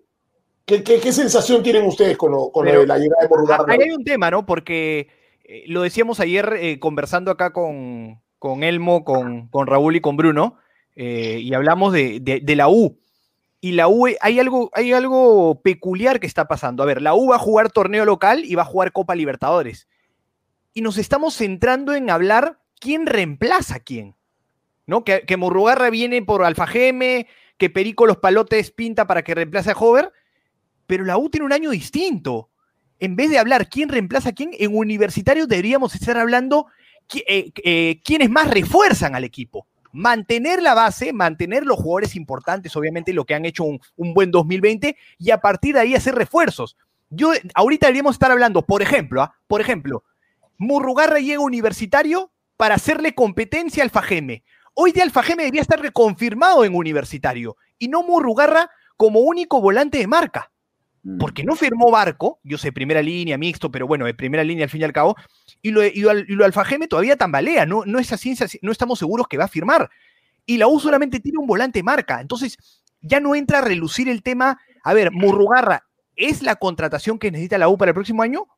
¿qué, 0.64 0.82
qué, 0.82 1.00
qué 1.00 1.12
sensación 1.12 1.62
tienen 1.62 1.84
ustedes 1.86 2.16
con, 2.16 2.30
lo, 2.32 2.50
con 2.50 2.64
lo 2.64 2.70
Pero- 2.70 2.80
de 2.82 2.86
la 2.86 2.98
llegada 2.98 3.22
de 3.22 3.28
la 3.48 3.64
Ahí 3.74 3.78
hay 3.82 3.90
un 3.90 4.04
tema, 4.04 4.30
¿no? 4.30 4.46
Porque 4.46 5.08
eh, 5.44 5.64
lo 5.66 5.82
decíamos 5.82 6.20
ayer 6.20 6.54
eh, 6.60 6.78
conversando 6.78 7.30
acá 7.30 7.52
con, 7.52 8.20
con 8.38 8.62
Elmo, 8.62 9.04
con, 9.04 9.48
con 9.48 9.66
Raúl 9.66 9.96
y 9.96 10.00
con 10.00 10.16
Bruno, 10.16 10.56
eh, 10.94 11.40
y 11.42 11.52
hablamos 11.54 11.92
de, 11.92 12.20
de- 12.20 12.40
de 12.40 12.56
la 12.56 12.68
U. 12.68 12.98
Y 13.60 13.72
la 13.72 13.88
U, 13.88 14.06
eh, 14.06 14.16
hay 14.20 14.38
algo, 14.38 14.70
hay 14.74 14.92
algo 14.92 15.60
peculiar 15.62 16.20
que 16.20 16.26
está 16.26 16.46
pasando. 16.46 16.82
A 16.82 16.86
ver, 16.86 17.02
la 17.02 17.14
U 17.14 17.28
va 17.30 17.36
a 17.36 17.40
jugar 17.40 17.72
torneo 17.72 18.04
local 18.04 18.44
y 18.44 18.54
va 18.54 18.62
a 18.62 18.66
jugar 18.66 18.92
Copa 18.92 19.14
Libertadores. 19.14 19.88
Y 20.72 20.82
nos 20.82 20.98
estamos 20.98 21.34
centrando 21.34 21.94
en 21.94 22.10
hablar 22.10 22.58
quién 22.78 23.06
reemplaza 23.06 23.76
a 23.76 23.80
quién. 23.80 24.14
¿No? 24.88 25.02
Que, 25.02 25.22
que 25.22 25.36
Murrugarra 25.36 25.90
viene 25.90 26.22
por 26.22 26.44
Alfa 26.44 26.66
Geme, 26.68 27.26
que 27.58 27.70
Perico 27.70 28.06
los 28.06 28.18
palotes 28.18 28.70
pinta 28.70 29.06
para 29.06 29.22
que 29.22 29.34
reemplace 29.34 29.70
a 29.70 29.76
Hover, 29.76 30.12
pero 30.86 31.04
la 31.04 31.18
U 31.18 31.30
tiene 31.30 31.46
un 31.46 31.52
año 31.52 31.70
distinto 31.70 32.50
en 32.98 33.16
vez 33.16 33.30
de 33.30 33.38
hablar 33.38 33.68
quién 33.68 33.88
reemplaza 33.88 34.30
a 34.30 34.32
quién, 34.32 34.50
en 34.58 34.76
universitario 34.76 35.46
deberíamos 35.46 35.94
estar 35.94 36.16
hablando 36.16 36.66
eh, 37.26 37.52
eh, 37.62 38.00
quiénes 38.04 38.30
más 38.30 38.50
refuerzan 38.50 39.14
al 39.14 39.24
equipo. 39.24 39.66
Mantener 39.92 40.62
la 40.62 40.74
base, 40.74 41.12
mantener 41.12 41.64
los 41.64 41.78
jugadores 41.78 42.16
importantes, 42.16 42.74
obviamente 42.76 43.12
lo 43.12 43.24
que 43.24 43.34
han 43.34 43.46
hecho 43.46 43.64
un, 43.64 43.80
buen 43.96 44.30
2020, 44.30 44.96
y 45.18 45.30
a 45.30 45.38
partir 45.38 45.74
de 45.74 45.80
ahí 45.80 45.94
hacer 45.94 46.14
refuerzos. 46.14 46.76
Yo, 47.08 47.32
ahorita 47.54 47.86
deberíamos 47.86 48.16
estar 48.16 48.30
hablando, 48.30 48.62
por 48.62 48.82
ejemplo, 48.82 49.22
¿ah? 49.22 49.34
por 49.46 49.60
ejemplo, 49.60 50.04
Murrugarra 50.58 51.20
llega 51.20 51.40
universitario 51.40 52.32
para 52.56 52.74
hacerle 52.74 53.14
competencia 53.14 53.82
al 53.82 53.90
Fajeme. 53.90 54.42
Hoy 54.78 54.92
día 54.92 55.04
Alfajeme 55.04 55.44
debería 55.44 55.62
estar 55.62 55.80
reconfirmado 55.80 56.64
en 56.64 56.74
universitario 56.74 57.56
y 57.78 57.88
no 57.88 58.02
Murrugarra 58.02 58.70
como 58.96 59.20
único 59.20 59.60
volante 59.60 59.98
de 59.98 60.06
marca. 60.06 60.52
Mm. 61.06 61.18
porque 61.18 61.44
no 61.44 61.54
firmó 61.54 61.88
Barco, 61.92 62.40
yo 62.42 62.58
sé, 62.58 62.72
primera 62.72 63.00
línea, 63.00 63.38
mixto, 63.38 63.70
pero 63.70 63.86
bueno, 63.86 64.06
de 64.06 64.14
primera 64.14 64.42
línea 64.42 64.64
al 64.64 64.70
fin 64.70 64.80
y 64.80 64.84
al 64.84 64.92
cabo, 64.92 65.14
y 65.62 65.70
lo, 65.70 65.84
y 65.84 66.00
lo, 66.00 66.18
y 66.18 66.24
lo 66.24 66.44
Alfajeme 66.44 66.88
todavía 66.88 67.16
tambalea, 67.16 67.64
no, 67.64 67.84
no 67.86 68.00
es 68.00 68.12
así, 68.12 68.34
no 68.60 68.72
estamos 68.72 68.98
seguros 68.98 69.28
que 69.28 69.38
va 69.38 69.44
a 69.44 69.48
firmar. 69.48 69.88
Y 70.46 70.56
la 70.56 70.66
U 70.66 70.80
solamente 70.80 71.20
tiene 71.20 71.38
un 71.38 71.46
volante 71.46 71.84
marca, 71.84 72.20
entonces 72.20 72.58
ya 73.00 73.20
no 73.20 73.36
entra 73.36 73.58
a 73.58 73.60
relucir 73.60 74.08
el 74.08 74.24
tema, 74.24 74.60
a 74.82 74.94
ver, 74.94 75.12
Murrugarra, 75.12 75.86
¿es 76.16 76.42
la 76.42 76.56
contratación 76.56 77.20
que 77.20 77.30
necesita 77.30 77.56
la 77.56 77.68
U 77.68 77.78
para 77.78 77.90
el 77.90 77.94
próximo 77.94 78.24
año? 78.24 78.48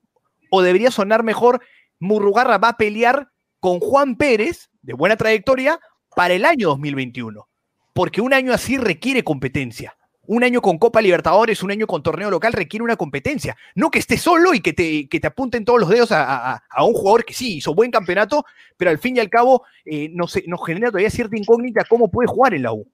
¿O 0.50 0.62
debería 0.62 0.90
sonar 0.90 1.22
mejor, 1.24 1.60
Murrugarra 2.00 2.56
va 2.56 2.70
a 2.70 2.76
pelear 2.78 3.30
con 3.60 3.78
Juan 3.78 4.16
Pérez, 4.16 4.70
de 4.80 4.94
buena 4.94 5.16
trayectoria, 5.16 5.80
para 6.18 6.34
el 6.34 6.44
año 6.44 6.70
2021? 6.70 7.46
Porque 7.92 8.20
un 8.20 8.34
año 8.34 8.52
así 8.52 8.76
requiere 8.76 9.22
competencia 9.22 9.94
un 10.26 10.44
año 10.44 10.60
con 10.60 10.76
Copa 10.76 11.00
Libertadores, 11.00 11.62
un 11.62 11.70
año 11.70 11.86
con 11.86 12.02
torneo 12.02 12.30
local 12.30 12.52
requiere 12.52 12.84
una 12.84 12.96
competencia. 12.96 13.56
No 13.74 13.90
que 13.90 14.00
estés 14.00 14.20
solo 14.20 14.52
y 14.52 14.60
que 14.60 14.74
te, 14.74 15.08
que 15.08 15.20
te 15.20 15.26
apunten 15.26 15.64
todos 15.64 15.80
los 15.80 15.88
dedos 15.88 16.12
a, 16.12 16.52
a, 16.52 16.62
a, 16.68 16.84
un 16.84 16.92
jugador 16.92 17.24
que 17.24 17.32
sí 17.32 17.56
hizo 17.56 17.74
buen 17.74 17.90
campeonato, 17.90 18.44
pero 18.76 18.90
al 18.90 18.98
fin 18.98 19.16
y 19.16 19.20
al 19.20 19.30
cabo 19.30 19.62
eh, 19.86 20.10
nos, 20.12 20.38
nos, 20.46 20.66
genera 20.66 20.88
todavía 20.88 21.08
cierta 21.08 21.34
incógnita 21.34 21.82
cómo 21.88 22.10
puede 22.10 22.26
jugar 22.26 22.52
en 22.52 22.64
la 22.64 22.74
U. 22.74 22.86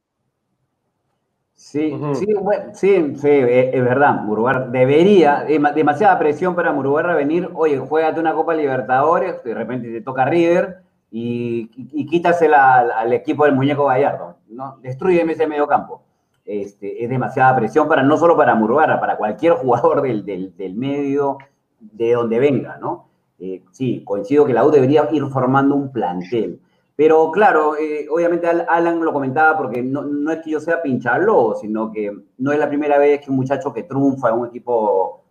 Sí, 1.55 1.91
uh 1.93 1.99
-huh. 1.99 2.15
sí, 2.15 2.27
bueno, 2.35 2.65
sí, 2.73 3.15
sí, 3.17 3.29
es, 3.29 3.75
es 3.75 3.85
verdad. 3.85 4.21
Murugar 4.23 4.71
debería, 4.71 5.43
demasiada 5.43 6.17
presión 6.21 6.55
para 6.55 6.73
Murugarra 6.73 7.17
venir, 7.17 7.51
oye, 7.55 7.79
juégate 7.79 8.21
una 8.21 8.33
Copa 8.33 8.55
Libertadores, 8.55 9.43
de 9.43 9.55
repente 9.55 9.91
te 9.91 10.03
toca 10.03 10.25
River 10.25 10.84
y, 11.17 11.71
y, 11.77 12.07
quítasela 12.07 12.81
al, 12.99 13.13
equipo 13.13 13.45
del 13.45 13.55
muñeco 13.55 13.87
Gallardo, 13.87 14.39
¿no? 14.49 14.79
Destruyeme 14.83 15.35
ese 15.35 15.47
medio 15.47 15.69
campo. 15.69 16.03
Este, 16.45 17.05
es 17.05 17.09
demasiada 17.09 17.55
presión 17.55 17.87
para 17.87 18.03
no 18.03 18.17
solo 18.17 18.37
para 18.37 18.57
Murugarra, 18.57 18.99
para 18.99 19.17
cualquier 19.17 19.53
jugador 19.63 20.03
del, 20.03 20.25
del, 20.25 20.57
del 20.57 20.75
medio, 20.75 21.39
de 21.79 22.15
donde 22.15 22.41
venga, 22.41 22.79
¿no? 22.79 23.07
Eh, 23.39 23.63
sí, 23.71 24.03
coincido 24.05 24.45
que 24.45 24.55
la 24.55 24.67
U 24.67 24.73
debería 24.73 25.09
ir 25.13 25.25
formando 25.27 25.77
un 25.77 25.93
plantel. 25.93 26.61
Pero 26.97 27.31
claro, 27.31 27.77
eh, 27.77 28.09
obviamente 28.11 28.49
Alan 28.49 28.99
lo 29.01 29.13
comentaba 29.13 29.57
porque 29.57 29.85
no, 29.85 30.03
no, 30.03 30.33
es 30.33 30.43
que 30.43 30.51
yo 30.51 30.59
sea 30.59 30.83
pincharlo, 30.83 31.55
sino 31.61 31.93
que 31.93 32.11
no 32.39 32.51
es 32.51 32.59
la 32.59 32.69
primera 32.69 32.99
vez 32.99 33.21
que 33.21 33.31
un 33.31 33.37
muchacho 33.37 33.73
que 33.73 33.85
triunfa 33.85 34.31
en 34.31 34.39
un 34.41 34.49
equipo 34.49 35.24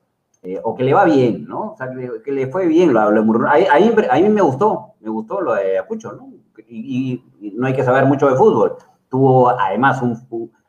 eh, 0.43 0.59
o 0.61 0.75
que 0.75 0.83
le 0.83 0.93
va 0.93 1.05
bien, 1.05 1.45
¿no? 1.47 1.71
O 1.71 1.77
sea, 1.77 1.89
que, 1.89 2.31
le, 2.31 2.47
fue 2.47 2.67
bien 2.67 2.93
lo, 2.93 3.09
lo 3.09 3.47
a, 3.47 3.53
a, 3.53 3.79
mí, 3.79 3.91
a, 4.09 4.15
mí, 4.19 4.29
me 4.29 4.41
gustó, 4.41 4.95
me 4.99 5.09
gustó 5.09 5.39
lo 5.39 5.53
de 5.55 5.79
Acucho, 5.79 6.11
¿no? 6.11 6.33
Y, 6.67 7.23
no 7.55 7.65
hay 7.65 7.73
que 7.73 7.83
saber 7.83 8.05
mucho 8.05 8.29
de 8.29 8.35
fútbol. 8.35 8.75
Tuvo 9.07 9.49
además 9.49 10.01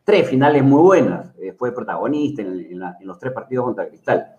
tres 0.04 0.28
finales 0.28 0.62
muy 0.62 0.80
buenas, 0.80 1.34
eh, 1.40 1.52
fue 1.58 1.74
protagonista 1.74 2.42
en, 2.42 2.78
los 3.00 3.18
tres 3.18 3.32
partidos 3.32 3.64
contra 3.64 3.88
Cristal. 3.88 4.36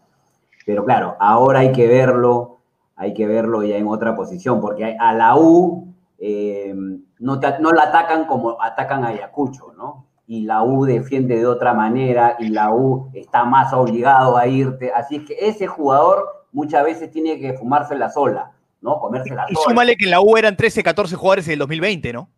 Pero 0.65 0.85
claro, 0.85 1.17
ahora 1.19 1.59
hay 1.59 1.73
que 1.73 1.85
verlo, 1.85 2.59
hay 2.95 3.13
que 3.13 3.27
verlo 3.27 3.61
ya 3.61 3.75
en 3.75 3.87
otra 3.87 4.15
posición, 4.15 4.61
porque 4.61 4.95
a 4.97 5.13
la 5.13 5.35
U 5.37 5.93
eh, 6.17 6.73
no, 7.19 7.39
no, 7.59 7.71
la 7.71 7.83
atacan 7.83 8.25
como 8.25 8.61
atacan 8.61 9.03
a 9.03 9.09
Ayacucho, 9.09 9.73
¿no? 9.75 10.04
Y 10.27 10.41
la 10.41 10.63
U 10.63 10.85
defiende 10.85 11.37
de 11.37 11.45
otra 11.45 11.73
manera 11.73 12.35
y 12.39 12.49
la 12.49 12.73
U 12.73 13.11
está 13.13 13.45
más 13.45 13.71
obligado 13.73 14.37
a 14.37 14.47
irte. 14.47 14.91
Así 14.91 15.17
es 15.17 15.23
que 15.27 15.35
ese 15.39 15.67
jugador 15.67 16.45
muchas 16.51 16.83
veces 16.83 17.11
tiene 17.11 17.39
que 17.39 17.53
fumársela 17.53 18.09
sola, 18.09 18.51
¿no? 18.81 18.99
Comérsela 18.99 19.45
y 19.49 19.53
sola. 19.53 19.65
Y 19.65 19.69
súmale 19.69 19.95
que 19.95 20.05
en 20.05 20.11
la 20.11 20.21
U 20.21 20.35
eran 20.37 20.57
13, 20.57 20.81
14 20.81 21.15
jugadores 21.15 21.47
en 21.47 21.53
el 21.53 21.59
2020, 21.59 22.13
¿no? 22.13 22.29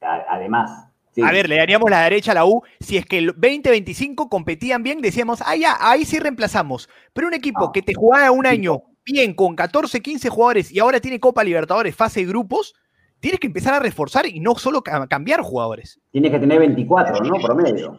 Además. 0.00 0.88
Sí. 1.12 1.22
A 1.22 1.30
ver, 1.30 1.48
le 1.48 1.56
daríamos 1.56 1.88
la 1.90 2.00
derecha 2.02 2.32
a 2.32 2.34
la 2.34 2.44
U. 2.44 2.62
Si 2.80 2.96
es 2.96 3.06
que 3.06 3.18
el 3.18 3.36
20-25 3.36 4.28
competían 4.28 4.82
bien, 4.82 5.00
decíamos, 5.00 5.42
ah, 5.46 5.54
ya, 5.56 5.76
ahí 5.80 6.04
sí 6.04 6.18
reemplazamos. 6.18 6.88
Pero 7.12 7.28
un 7.28 7.34
equipo 7.34 7.66
Ah. 7.66 7.70
que 7.72 7.82
te 7.82 7.94
jugaba 7.94 8.30
un 8.32 8.46
año 8.46 8.82
bien 9.04 9.34
con 9.34 9.54
14, 9.54 10.00
15 10.00 10.28
jugadores 10.28 10.72
y 10.72 10.80
ahora 10.80 10.98
tiene 11.00 11.20
Copa 11.20 11.44
Libertadores, 11.44 11.94
fase 11.94 12.20
de 12.20 12.26
grupos, 12.26 12.74
tienes 13.24 13.40
que 13.40 13.46
empezar 13.46 13.72
a 13.72 13.78
reforzar 13.78 14.26
y 14.26 14.38
no 14.38 14.54
solo 14.54 14.82
cambiar 14.82 15.40
jugadores. 15.40 15.98
Tienes 16.10 16.30
que 16.30 16.40
tener 16.40 16.58
24, 16.58 17.24
¿no? 17.24 17.40
Promedio. 17.40 17.98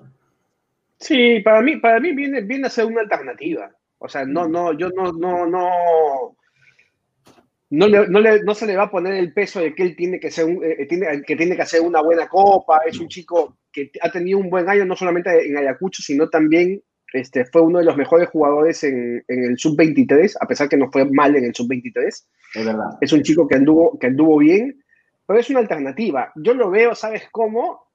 Sí, 1.00 1.40
para 1.40 1.64
mí, 1.64 1.78
para 1.78 2.00
mí 2.00 2.14
viene, 2.14 2.42
viene 2.42 2.68
a 2.68 2.70
ser 2.70 2.86
una 2.86 3.02
alternativa. 3.02 3.72
O 3.98 4.08
sea, 4.08 4.24
no, 4.24 4.48
no, 4.48 4.78
yo 4.78 4.90
no, 4.90 5.12
no, 5.14 5.48
no. 5.48 6.38
No, 7.72 7.88
le, 7.88 8.08
no, 8.08 8.20
le, 8.20 8.44
no 8.44 8.54
se 8.54 8.68
le 8.68 8.78
va 8.78 8.84
a 8.84 8.92
poner 8.92 9.16
el 9.16 9.34
peso 9.34 9.62
de 9.62 9.74
que 9.74 9.82
él 9.82 9.96
tiene 9.96 10.20
que, 10.20 10.30
ser 10.30 10.46
un, 10.46 10.64
eh, 10.64 10.86
tiene, 10.88 11.24
que 11.24 11.36
tiene 11.36 11.56
que 11.56 11.64
hacer 11.64 11.82
una 11.82 12.04
buena 12.04 12.28
copa. 12.28 12.82
Es 12.86 13.00
un 13.00 13.08
chico 13.08 13.58
que 13.72 13.90
ha 14.02 14.12
tenido 14.12 14.38
un 14.38 14.52
buen 14.52 14.70
año, 14.70 14.86
no 14.86 14.96
solamente 14.96 15.48
en 15.48 15.58
Ayacucho, 15.58 16.04
sino 16.04 16.30
también 16.30 16.84
este, 17.14 17.46
fue 17.46 17.64
uno 17.64 17.80
de 17.80 17.86
los 17.86 17.98
mejores 17.98 18.30
jugadores 18.30 18.84
en, 18.84 19.24
en 19.28 19.44
el 19.44 19.58
sub-23, 19.58 20.36
a 20.40 20.46
pesar 20.46 20.70
que 20.70 20.78
no 20.78 20.92
fue 20.92 21.04
mal 21.06 21.36
en 21.36 21.46
el 21.46 21.56
sub-23. 21.56 22.06
Es 22.10 22.28
verdad. 22.64 22.90
Es 23.02 23.12
un 23.12 23.24
chico 23.24 23.48
que 23.48 23.56
anduvo, 23.56 23.98
que 23.98 24.06
anduvo 24.06 24.38
bien, 24.38 24.85
pero 25.26 25.40
es 25.40 25.50
una 25.50 25.60
alternativa. 25.60 26.32
Yo 26.36 26.54
lo 26.54 26.70
veo, 26.70 26.96
¿sabes 26.96 27.28
cómo? 27.32 27.88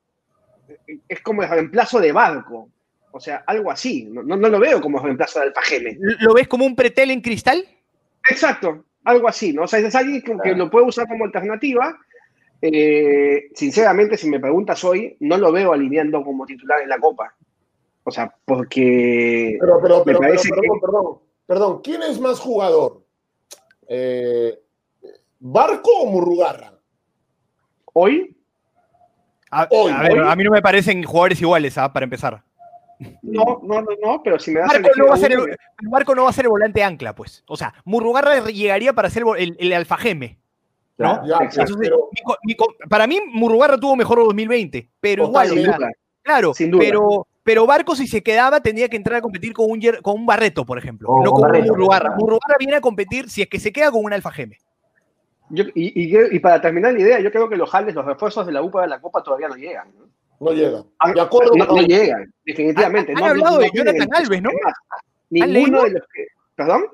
Es 1.09 1.21
como 1.21 1.43
el 1.43 1.49
reemplazo 1.49 2.01
de 2.01 2.13
Barco. 2.13 2.69
O 3.13 3.21
sea, 3.21 3.43
algo 3.47 3.71
así. 3.71 4.05
No, 4.11 4.23
no, 4.23 4.37
no 4.37 4.49
lo 4.49 4.61
veo 4.61 4.81
como 4.81 4.99
reemplazo 4.99 5.41
de 5.41 5.47
Alfajeme. 5.47 5.97
¿Lo 5.99 6.35
ves 6.35 6.49
como 6.49 6.65
un 6.65 6.77
pretel 6.77 7.11
en 7.11 7.21
cristal? 7.21 7.67
Exacto, 8.29 8.85
algo 9.05 9.29
así, 9.29 9.53
¿no? 9.53 9.63
O 9.63 9.67
sea, 9.67 9.81
es 9.81 9.95
alguien 9.95 10.23
que, 10.23 10.37
que 10.43 10.55
lo 10.55 10.71
puede 10.71 10.87
usar 10.87 11.09
como 11.09 11.25
alternativa. 11.25 11.99
Eh, 12.63 13.49
sinceramente, 13.55 14.17
si 14.17 14.29
me 14.29 14.39
preguntas 14.39 14.85
hoy, 14.85 15.17
no 15.21 15.39
lo 15.39 15.51
veo 15.51 15.73
alineando 15.73 16.23
como 16.23 16.47
titular 16.47 16.81
en 16.83 16.89
la 16.89 16.99
Copa. 16.99 17.35
O 18.05 18.11
sea, 18.11 18.35
porque. 18.45 19.57
Pero, 19.61 19.81
pero, 19.81 20.05
pero, 20.05 20.19
pero 20.21 20.31
perdón, 20.31 20.53
que... 20.53 20.81
perdón, 20.81 21.19
perdón, 21.47 21.81
¿quién 21.83 22.03
es 22.03 22.21
más 22.21 22.39
jugador? 22.39 23.03
Eh, 23.89 24.59
¿Barco 25.41 25.91
o 26.03 26.07
Murrugarra? 26.07 26.80
¿Hoy? 27.93 28.37
A, 29.51 29.67
hoy, 29.71 29.93
a, 29.93 30.03
ver, 30.03 30.21
hoy. 30.21 30.29
a 30.29 30.37
mí 30.37 30.45
no 30.45 30.51
me 30.51 30.63
parecen 30.63 31.03
jugadores 31.03 31.41
iguales, 31.41 31.77
¿ah? 31.77 31.93
para 31.93 32.05
empezar. 32.05 32.43
No, 33.23 33.61
no, 33.63 33.81
no, 33.81 33.89
no, 34.03 34.23
pero 34.23 34.39
si 34.39 34.51
me 34.51 34.61
das 34.61 34.69
Marco 34.69 34.91
no, 34.97 35.07
va 35.07 35.15
a 35.15 35.19
ser 35.19 35.33
el, 35.33 35.57
Marco 35.83 36.15
no 36.15 36.25
va 36.25 36.31
a 36.31 36.33
ser 36.35 36.45
el 36.45 36.51
volante 36.51 36.83
ancla, 36.83 37.15
pues. 37.15 37.43
O 37.47 37.57
sea, 37.57 37.73
Murrugarra 37.85 38.45
llegaría 38.51 38.93
para 38.93 39.09
ser 39.09 39.25
el, 39.39 39.57
el, 39.59 39.73
alfajeme. 39.73 40.39
¿no? 40.99 41.27
Ya, 41.27 41.39
Entonces, 41.41 41.77
pero... 41.81 42.11
mi, 42.45 42.55
mi, 42.55 42.57
para 42.89 43.07
mí, 43.07 43.19
Murrugarra 43.33 43.79
tuvo 43.79 43.97
mejor 43.97 44.19
2020, 44.19 44.91
pero 45.01 45.25
igual. 45.29 45.49
Sin. 45.49 45.67
Claro, 46.23 46.53
Sin 46.53 46.71
duda. 46.71 46.85
pero 46.85 47.27
pero 47.43 47.67
Barco, 47.67 47.97
si 47.97 48.07
se 48.07 48.23
quedaba, 48.23 48.61
tendría 48.61 48.89
que 48.89 48.97
entrar 48.97 49.17
a 49.17 49.23
competir 49.23 49.53
con 49.53 49.71
un, 49.71 49.81
con 50.03 50.15
un 50.21 50.27
Barreto, 50.27 50.65
por 50.65 50.79
ejemplo. 50.79 51.09
Oh, 51.09 51.25
no 51.25 51.33
con 51.33 51.43
Barreto, 51.43 51.73
un 51.73 51.79
Murrugarra. 51.79 52.15
Murrugarra 52.17 52.55
viene 52.59 52.77
a 52.77 52.81
competir 52.81 53.31
si 53.31 53.43
es 53.43 53.49
que 53.49 53.59
se 53.59 53.73
queda 53.73 53.91
con 53.91 54.05
un 54.05 54.13
Alfajeme. 54.13 54.59
Yo, 55.51 55.65
y, 55.75 56.17
y, 56.17 56.37
y, 56.37 56.39
para 56.39 56.61
terminar 56.61 56.93
la 56.93 57.01
idea, 57.01 57.21
yo 57.21 57.31
creo 57.31 57.49
que 57.49 57.57
los 57.57 57.69
jales, 57.69 57.95
los 57.95 58.05
refuerzos 58.05 58.47
de 58.47 58.53
la 58.53 58.63
UPA 58.63 58.83
de 58.83 58.89
la 58.89 59.01
Copa 59.01 59.23
todavía 59.23 59.49
no 59.49 59.57
llegan. 59.57 59.93
¿no? 59.99 60.09
No 60.41 60.53
llegan. 60.53 60.85
De 61.15 61.21
acuerdo, 61.21 61.55
no, 61.55 61.67
no, 61.67 61.77
no 61.77 61.83
llegan, 61.83 62.33
definitivamente. 62.45 63.13
Han, 63.13 63.19
han 63.19 63.25
no, 63.25 63.31
hablado 63.31 63.59
de 63.59 63.71
Jonathan 63.75 64.09
Alves, 64.13 64.43
¿no? 64.43 64.51
Ninguno 65.29 65.83
de 65.85 65.91
los 65.91 66.03
que. 66.13 66.27
¿Perdón? 66.55 66.85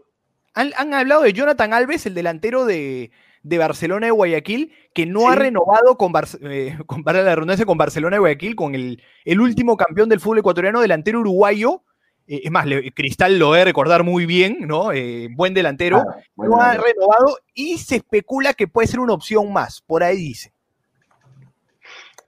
Han, 0.55 0.73
han, 0.77 0.95
hablado 0.95 1.23
de 1.23 1.33
Jonathan 1.33 1.73
Alves, 1.73 2.07
el 2.07 2.15
delantero 2.15 2.65
de, 2.65 3.13
de 3.43 3.59
Barcelona 3.59 4.07
de 4.07 4.13
Guayaquil, 4.13 4.73
que 4.93 5.07
no 5.07 5.21
sí. 5.21 5.27
ha 5.27 5.35
renovado 5.37 5.97
con, 5.97 6.11
Bar 6.11 6.27
eh, 6.43 6.77
con, 6.87 7.05
para 7.05 7.23
la 7.23 7.35
redundancia, 7.35 7.67
con 7.67 7.79
Barcelona 7.79 8.17
de 8.17 8.21
Guayaquil, 8.21 8.57
con 8.57 8.75
el, 8.75 9.03
el 9.25 9.41
último 9.41 9.77
campeón 9.77 10.09
del 10.09 10.21
fútbol 10.21 10.39
ecuatoriano, 10.39 10.81
delantero 10.81 11.21
uruguayo. 11.21 11.83
Eh, 12.27 12.43
es 12.45 12.51
más, 12.51 12.67
le, 12.67 12.93
Cristal 12.93 13.39
lo 13.39 13.53
debe 13.53 13.67
recordar 13.67 14.03
muy 14.03 14.27
bien, 14.27 14.67
¿no? 14.67 14.93
Eh, 14.93 15.29
buen 15.31 15.55
delantero. 15.55 15.99
Ah, 15.99 16.21
ha 16.61 16.77
renovado 16.77 17.39
y 17.55 17.79
se 17.79 17.97
especula 17.97 18.55
que 18.55 18.69
puede 18.69 18.89
ser 18.89 19.01
una 19.01 19.15
opción 19.15 19.53
más, 19.53 19.81
por 19.81 20.03
ahí 20.03 20.17
dice. 20.17 20.53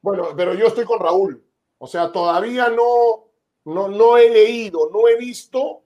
Bueno, 0.00 0.28
pero 0.36 0.54
yo 0.54 0.66
estoy 0.66 0.84
con 0.84 1.00
Raúl. 1.00 1.44
O 1.78 1.86
sea, 1.86 2.10
todavía 2.10 2.68
no, 2.68 3.30
no, 3.64 3.88
no 3.88 4.16
he 4.16 4.30
leído, 4.30 4.90
no 4.92 5.08
he 5.08 5.16
visto 5.16 5.82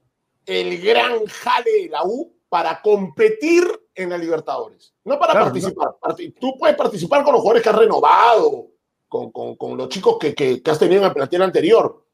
el 0.46 0.80
gran 0.80 1.24
jale 1.26 1.82
de 1.82 1.88
la 1.88 2.04
U 2.04 2.34
para 2.48 2.80
competir 2.82 3.64
en 3.94 4.10
la 4.10 4.18
Libertadores. 4.18 4.94
No 5.04 5.18
para 5.18 5.32
claro, 5.32 5.46
participar. 5.46 5.96
No. 6.06 6.14
Tú 6.38 6.58
puedes 6.58 6.76
participar 6.76 7.24
con 7.24 7.32
los 7.32 7.40
jugadores 7.40 7.62
que 7.62 7.68
has 7.68 7.76
renovado, 7.76 8.68
con, 9.08 9.30
con, 9.30 9.56
con 9.56 9.76
los 9.76 9.88
chicos 9.88 10.18
que, 10.18 10.34
que, 10.34 10.62
que, 10.62 10.70
has 10.70 10.78
tenido 10.78 11.02
en 11.02 11.08
el 11.08 11.14
plantel 11.14 11.42
anterior. 11.42 12.04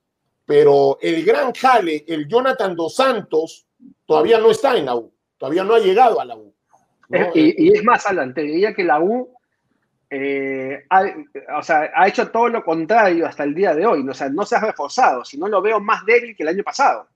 Pero 0.49 0.97
el 1.03 1.27
gran 1.27 1.53
jale, 1.53 2.07
el 2.09 2.27
Jonathan 2.27 2.75
Dos 2.75 2.97
Santos, 2.97 3.67
todavía 4.07 4.39
no 4.39 4.51
está 4.51 4.75
en 4.79 4.87
la 4.87 4.97
U. 4.97 5.13
Todavía 5.37 5.63
no 5.63 5.75
ha 5.75 5.79
llegado 5.79 6.19
a 6.19 6.25
la 6.25 6.37
U. 6.37 6.55
¿no? 7.11 7.19
Y, 7.35 7.77
es 7.77 7.85
más, 7.85 8.07
Alan, 8.07 8.33
te 8.33 8.41
diría 8.41 8.73
que 8.73 8.83
la 8.83 8.99
U 8.99 9.31
eh, 10.09 10.87
ha, 10.89 11.03
o 11.59 11.63
sea, 11.63 11.91
ha 11.95 12.09
hecho 12.09 12.31
todo 12.31 12.49
lo 12.49 12.65
contrario 12.65 13.27
hasta 13.27 13.45
el 13.45 13.55
día 13.55 13.75
de 13.75 13.85
hoy. 13.85 14.09
O 14.09 14.15
sea, 14.15 14.31
no 14.31 14.47
se 14.47 14.57
ha 14.57 14.61
reforzado, 14.61 15.23
sino 15.23 15.49
lo 15.49 15.61
veo 15.61 15.81
más 15.81 16.07
débil 16.07 16.35
que 16.35 16.45
el 16.45 16.49
año 16.49 16.65
pasado. 16.65 17.07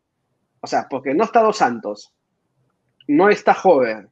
O 0.61 0.67
sea, 0.67 0.87
porque 0.91 1.15
no 1.15 1.25
está 1.25 1.41
Dos 1.41 1.57
Santos, 1.57 2.15
no 3.09 3.31
está 3.31 3.55
Joven, 3.55 4.11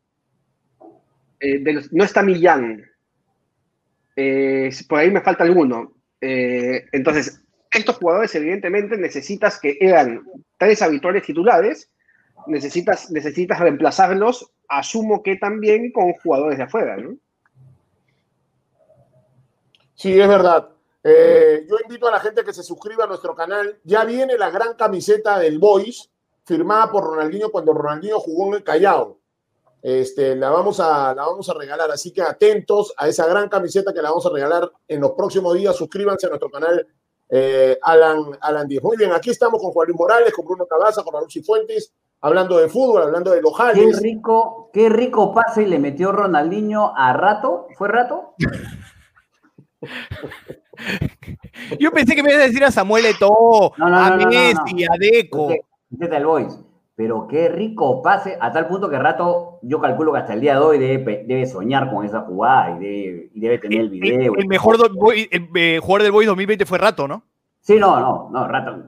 eh, 1.41 1.63
no 1.93 2.05
está 2.05 2.23
Millán, 2.23 2.91
eh, 4.17 4.71
por 4.89 4.99
ahí 4.99 5.11
me 5.11 5.21
falta 5.21 5.45
alguno. 5.45 5.93
Eh, 6.23 6.87
entonces, 6.93 7.43
estos 7.71 7.97
jugadores 7.97 8.35
evidentemente 8.35 8.97
necesitas 8.97 9.59
que 9.59 9.79
eran 9.81 10.25
tres 10.59 10.83
habituales 10.83 11.23
titulares, 11.23 11.91
necesitas, 12.47 13.11
necesitas 13.11 13.61
reemplazarlos, 13.61 14.51
asumo 14.69 15.23
que 15.23 15.37
también 15.37 15.93
con 15.93 16.13
jugadores 16.15 16.59
de 16.59 16.65
afuera, 16.65 16.97
¿no? 16.97 17.17
Sí, 19.95 20.19
es 20.19 20.29
verdad. 20.29 20.71
Eh, 21.03 21.67
yo 21.69 21.77
invito 21.83 22.09
a 22.09 22.11
la 22.11 22.21
gente 22.21 22.45
que 22.45 22.53
se 22.53 22.63
suscriba 22.63 23.05
a 23.05 23.07
nuestro 23.07 23.35
canal. 23.35 23.79
Ya 23.85 24.05
viene 24.05 24.39
la 24.39 24.51
gran 24.51 24.75
camiseta 24.75 25.39
del 25.39 25.59
Boys, 25.59 26.11
firmada 26.45 26.91
por 26.91 27.05
Ronaldinho 27.05 27.51
cuando 27.51 27.73
Ronaldinho 27.73 28.19
jugó 28.19 28.49
en 28.49 28.55
el 28.55 28.65
Callao. 28.65 29.19
Este, 29.83 30.37
la, 30.37 30.51
vamos 30.51 30.79
a, 30.81 31.15
la 31.15 31.25
vamos 31.25 31.49
a 31.49 31.55
regalar, 31.55 31.91
así 31.91 32.13
que 32.13 32.21
atentos 32.21 32.93
a 32.99 33.09
esa 33.09 33.27
gran 33.27 33.49
camiseta 33.49 33.95
que 33.95 34.03
la 34.03 34.11
vamos 34.11 34.27
a 34.27 34.31
regalar 34.31 34.71
en 34.89 35.01
los 35.01 35.13
próximos 35.13 35.55
días. 35.55 35.77
Suscríbanse 35.77 36.27
a 36.27 36.31
nuestro 36.31 36.51
canal 36.51 36.87
eh, 37.31 37.79
Alan, 37.83 38.37
Alan 38.41 38.67
Díaz. 38.67 38.83
Muy 38.83 38.97
bien, 38.97 39.13
aquí 39.13 39.31
estamos 39.31 39.61
con 39.61 39.71
Juan 39.71 39.87
Luis 39.89 39.99
Morales, 39.99 40.33
con 40.35 40.45
Bruno 40.45 40.67
Cabaza, 40.67 41.05
con 41.05 41.15
Raúl 41.15 41.29
Fuentes, 41.45 41.95
hablando 42.21 42.59
de 42.59 42.69
fútbol, 42.69 43.03
hablando 43.03 43.31
de 43.31 43.41
Lojales. 43.41 43.99
Qué 43.99 44.03
rico, 44.03 44.71
qué 44.73 44.89
rico 44.89 45.33
pase 45.33 45.67
le 45.67 45.79
metió 45.79 46.11
Ronaldinho 46.13 46.93
a 46.97 47.13
Rato. 47.13 47.69
¿Fue 47.77 47.89
Rato? 47.89 48.35
Yo 51.79 51.91
pensé 51.93 52.15
que 52.15 52.23
me 52.23 52.31
ibas 52.31 52.43
a 52.43 52.47
decir 52.47 52.65
a 52.65 52.71
Samuel 52.71 53.07
Eto'o, 53.07 53.73
a 53.79 54.17
Messi, 54.17 54.85
a 54.85 54.97
Deco. 54.99 55.51
el 55.51 56.27
Boys. 56.27 56.59
Pero 57.01 57.27
qué 57.27 57.49
rico 57.49 58.03
pase, 58.03 58.37
a 58.39 58.53
tal 58.53 58.69
punto 58.69 58.91
que 58.91 58.99
Rato, 58.99 59.59
yo 59.63 59.81
calculo 59.81 60.13
que 60.13 60.19
hasta 60.19 60.35
el 60.35 60.43
día 60.43 60.57
de 60.57 60.61
hoy 60.61 60.79
debe, 60.79 61.47
soñar 61.47 61.91
con 61.91 62.05
esa 62.05 62.21
jugada 62.21 62.77
y 62.79 63.31
debe, 63.33 63.59
tener 63.59 63.81
el 63.81 63.89
video. 63.89 64.35
El, 64.37 64.47
mejor 64.47 64.77
eh, 65.15 65.79
jugador 65.81 66.03
del 66.03 66.13
Boys 66.13 66.27
2020 66.27 66.67
fue 66.67 66.77
Rato, 66.77 67.09
¿no? 67.09 67.23
Sí, 67.61 67.79
no, 67.79 67.99
no, 67.99 68.29
no, 68.31 68.47
Rato. 68.47 68.85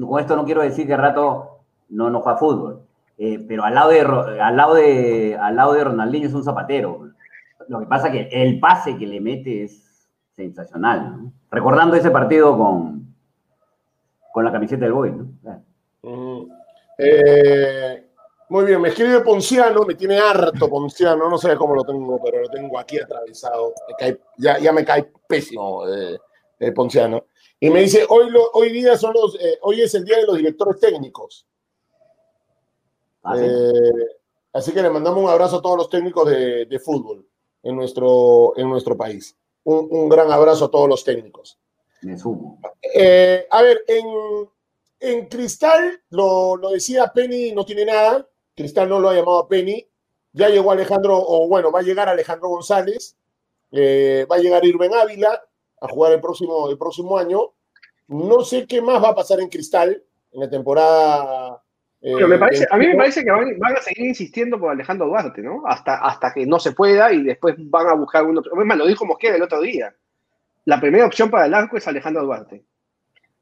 con 0.00 0.20
esto 0.20 0.36
no 0.36 0.44
quiero 0.44 0.62
decir 0.62 0.86
que 0.86 0.96
Rato 0.96 1.58
no, 1.88 2.08
no 2.08 2.20
juega 2.20 2.38
fútbol. 2.38 2.82
Eh, 3.18 3.44
pero 3.48 3.64
al 3.64 3.74
lado, 3.74 3.90
de, 3.90 4.00
al, 4.40 4.56
lado 4.56 4.74
de, 4.74 5.36
al 5.36 5.56
lado 5.56 5.72
de 5.72 5.82
Ronaldinho 5.82 6.28
es 6.28 6.34
un 6.34 6.44
zapatero. 6.44 7.08
Lo 7.66 7.80
que 7.80 7.86
pasa 7.86 8.06
es 8.06 8.12
que 8.12 8.42
el 8.44 8.60
pase 8.60 8.96
que 8.96 9.08
le 9.08 9.20
mete 9.20 9.64
es 9.64 10.08
sensacional. 10.36 11.32
Recordando 11.50 11.96
ese 11.96 12.12
partido 12.12 12.56
con, 12.56 13.12
con 14.32 14.44
la 14.44 14.52
camiseta 14.52 14.84
del 14.84 14.92
Boy. 14.92 15.14
Eh, 16.98 18.10
muy 18.48 18.64
bien, 18.64 18.80
me 18.80 18.88
escribe 18.88 19.20
Ponciano, 19.20 19.82
me 19.82 19.94
tiene 19.94 20.18
harto 20.18 20.68
Ponciano, 20.68 21.28
no 21.28 21.36
sé 21.36 21.56
cómo 21.56 21.74
lo 21.74 21.84
tengo, 21.84 22.20
pero 22.22 22.42
lo 22.42 22.48
tengo 22.48 22.78
aquí 22.78 22.98
atravesado. 22.98 23.74
ya, 24.38 24.58
ya, 24.58 24.72
me 24.72 24.84
cae 24.84 25.10
pésimo 25.28 25.86
eh, 25.88 26.18
eh, 26.60 26.72
Ponciano. 26.72 27.26
Y 27.58 27.70
me 27.70 27.80
dice, 27.80 28.06
hoy, 28.08 28.30
lo, 28.30 28.50
hoy 28.52 28.70
día 28.70 28.96
son 28.96 29.14
los, 29.14 29.36
hoy 29.62 29.80
es 29.80 29.94
el 29.94 30.04
día 30.04 30.18
de 30.18 30.26
los 30.26 30.36
directores 30.36 30.78
técnicos. 30.78 31.46
Ah, 33.24 33.34
así 34.52 34.72
que 34.72 34.82
le 34.82 34.90
mandamos 34.90 35.22
un 35.22 35.28
abrazo 35.28 35.56
a 35.56 35.62
todos 35.62 35.76
los 35.76 35.90
técnicos 35.90 36.28
de, 36.28 36.66
de 36.66 36.78
fútbol 36.78 37.26
en 37.62 37.74
nuestro, 37.74 38.52
en 38.56 38.68
nuestro 38.68 38.96
país 38.96 39.36
un, 39.66 40.08
gran 40.08 40.30
abrazo 40.30 40.66
a 40.66 40.70
todos 40.70 40.88
los 40.88 41.04
técnicos. 41.04 41.58
Me 42.02 42.16
sumo. 42.16 42.60
Eh, 42.94 43.46
a 43.50 43.62
ver, 43.62 43.82
en, 43.88 44.48
Cristal, 45.28 46.02
lo, 46.10 46.58
decía 46.72 47.12
Penny, 47.14 47.52
no 47.52 47.64
tiene 47.64 47.84
nada. 47.84 48.26
Cristal 48.54 48.88
no 48.88 49.00
lo 49.00 49.10
ha 49.10 49.14
llamado 49.14 49.38
a 49.38 49.48
Penny. 49.48 49.86
Ya 50.32 50.48
llegó 50.48 50.72
Alejandro, 50.72 51.16
o 51.18 51.48
bueno, 51.48 51.70
va 51.70 51.80
a 51.80 51.82
llegar 51.82 52.08
Alejandro 52.08 52.48
González. 52.48 53.16
Eh, 53.72 54.26
va 54.30 54.36
a 54.36 54.38
llegar 54.38 54.64
Irben 54.64 54.94
Ávila 54.94 55.42
a 55.80 55.88
jugar 55.88 56.12
el 56.12 56.20
próximo, 56.20 56.70
el 56.70 56.78
próximo 56.78 57.18
año. 57.18 57.52
No 58.08 58.42
sé 58.42 58.66
qué 58.66 58.80
más 58.80 59.02
va 59.02 59.10
a 59.10 59.14
pasar 59.14 59.40
en 59.40 59.48
Cristal 59.48 60.02
en 60.32 60.40
la 60.40 60.48
temporada 60.48 61.62
eh, 62.02 62.12
a 62.22 62.76
mí 62.76 62.86
me 62.86 62.94
parece 62.94 63.24
que 63.24 63.30
van, 63.30 63.76
a 63.76 63.82
seguir 63.82 64.06
insistiendo 64.06 64.60
por 64.60 64.70
Alejandro 64.70 65.08
Duarte, 65.08 65.42
¿no? 65.42 65.62
Hasta, 65.66 65.96
hasta 65.96 66.32
que 66.32 66.46
no 66.46 66.60
se 66.60 66.70
pueda 66.70 67.12
y 67.12 67.24
después 67.24 67.56
van 67.58 67.88
a 67.88 67.94
buscar 67.94 68.24
un 68.24 68.38
otro. 68.38 68.52
Es 68.62 68.76
lo 68.76 68.86
dijo 68.86 69.06
Mosquera 69.06 69.34
el 69.34 69.42
otro 69.42 69.60
día. 69.60 69.92
La 70.66 70.80
primera 70.80 71.06
opción 71.06 71.30
para 71.30 71.46
el 71.46 71.54
arco 71.54 71.76
es 71.76 71.88
Alejandro 71.88 72.24
Duarte. 72.24 72.64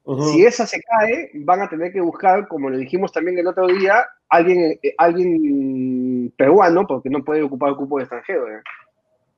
Si 0.04 0.44
esa 0.44 0.66
se 0.66 0.80
cae, 0.82 1.30
van 1.34 1.62
a 1.62 1.68
tener 1.68 1.90
que 1.92 2.00
buscar, 2.00 2.46
como 2.48 2.68
lo 2.68 2.76
dijimos 2.76 3.10
también 3.10 3.38
el 3.38 3.46
otro 3.46 3.66
día, 3.66 4.04
alguien, 4.28 4.78
eh, 4.82 4.94
alguien 4.98 6.32
peruano, 6.36 6.86
porque 6.86 7.08
no 7.08 7.24
puede 7.24 7.42
ocupar 7.42 7.70
el 7.70 7.76
cupo 7.76 7.96
de 7.96 8.04
extranjero. 8.04 8.50
¿eh? 8.50 8.62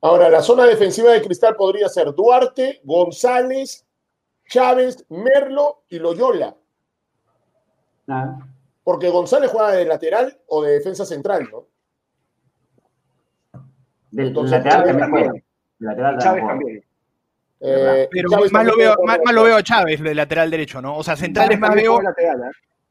Ahora, 0.01 0.27
la 0.29 0.41
zona 0.41 0.65
defensiva 0.65 1.11
de 1.11 1.21
Cristal 1.21 1.55
podría 1.55 1.87
ser 1.87 2.13
Duarte, 2.13 2.81
González, 2.83 3.85
Chávez, 4.49 5.05
Merlo 5.09 5.83
y 5.87 5.99
Loyola. 5.99 6.55
Ah 8.09 8.37
porque 8.87 9.09
González 9.09 9.51
juega 9.51 9.71
de 9.71 9.83
lateral 9.83 10.39
o 10.47 10.63
de 10.63 10.75
defensa 10.75 11.05
central, 11.05 11.49
¿no? 11.51 11.65
Del 14.11 14.33
lateral 14.33 14.97
también 14.97 15.43
Lateral 15.79 16.17
Chávez 16.19 16.47
también. 16.47 16.85
Eh, 17.59 18.07
pero 18.11 18.29
más, 18.51 18.65
lo 18.65 18.77
veo, 18.77 18.95
más, 19.03 19.19
lo 19.33 19.43
veo 19.43 19.57
a 19.57 19.63
Chávez, 19.63 20.01
de 20.01 20.13
lateral 20.13 20.51
derecho, 20.51 20.81
¿no? 20.81 20.95
O 20.95 21.03
sea, 21.03 21.15
centrales 21.15 21.59
más 21.59 21.73
veo. 21.73 21.99
¿eh? 22.01 22.03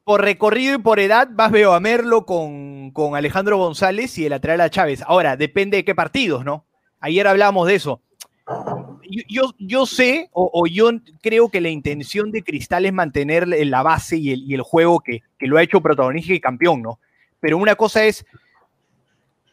Por 0.05 0.23
recorrido 0.23 0.75
y 0.75 0.79
por 0.79 1.01
edad, 1.01 1.29
más 1.29 1.51
veo 1.51 1.73
a 1.73 1.81
Merlo 1.81 2.27
con, 2.27 2.91
con 2.91 3.17
Alejandro 3.17 3.59
González 3.59 4.19
y 4.19 4.25
el 4.25 4.31
lateral 4.31 4.61
a 4.61 4.71
Chávez. 4.71 5.03
Ahora, 5.07 5.37
depende 5.37 5.79
de 5.79 5.85
qué 5.85 5.95
partidos, 5.95 6.45
¿no? 6.45 6.67
Ayer 7.01 7.27
hablábamos 7.27 7.69
de 7.69 7.75
eso 7.77 8.03
yo, 9.29 9.55
yo, 9.59 9.87
sé 9.87 10.29
o, 10.33 10.67
yo 10.67 10.91
creo 11.23 11.49
que 11.49 11.61
la 11.61 11.69
intención 11.69 12.31
de 12.31 12.43
Cristal 12.43 12.87
es 12.87 12.93
mantener 12.93 13.47
la 13.49 13.83
base 13.83 14.17
y 14.17 14.55
el, 14.55 14.63
juego 14.63 15.01
que, 15.01 15.23
lo 15.41 15.59
ha 15.59 15.63
hecho 15.63 15.81
protagonista 15.81 16.33
y 16.33 16.41
campeón, 16.41 16.83
¿no? 16.83 16.99
Pero 17.41 17.59
una 17.59 17.75
cosa 17.75 18.05
es 18.05 18.25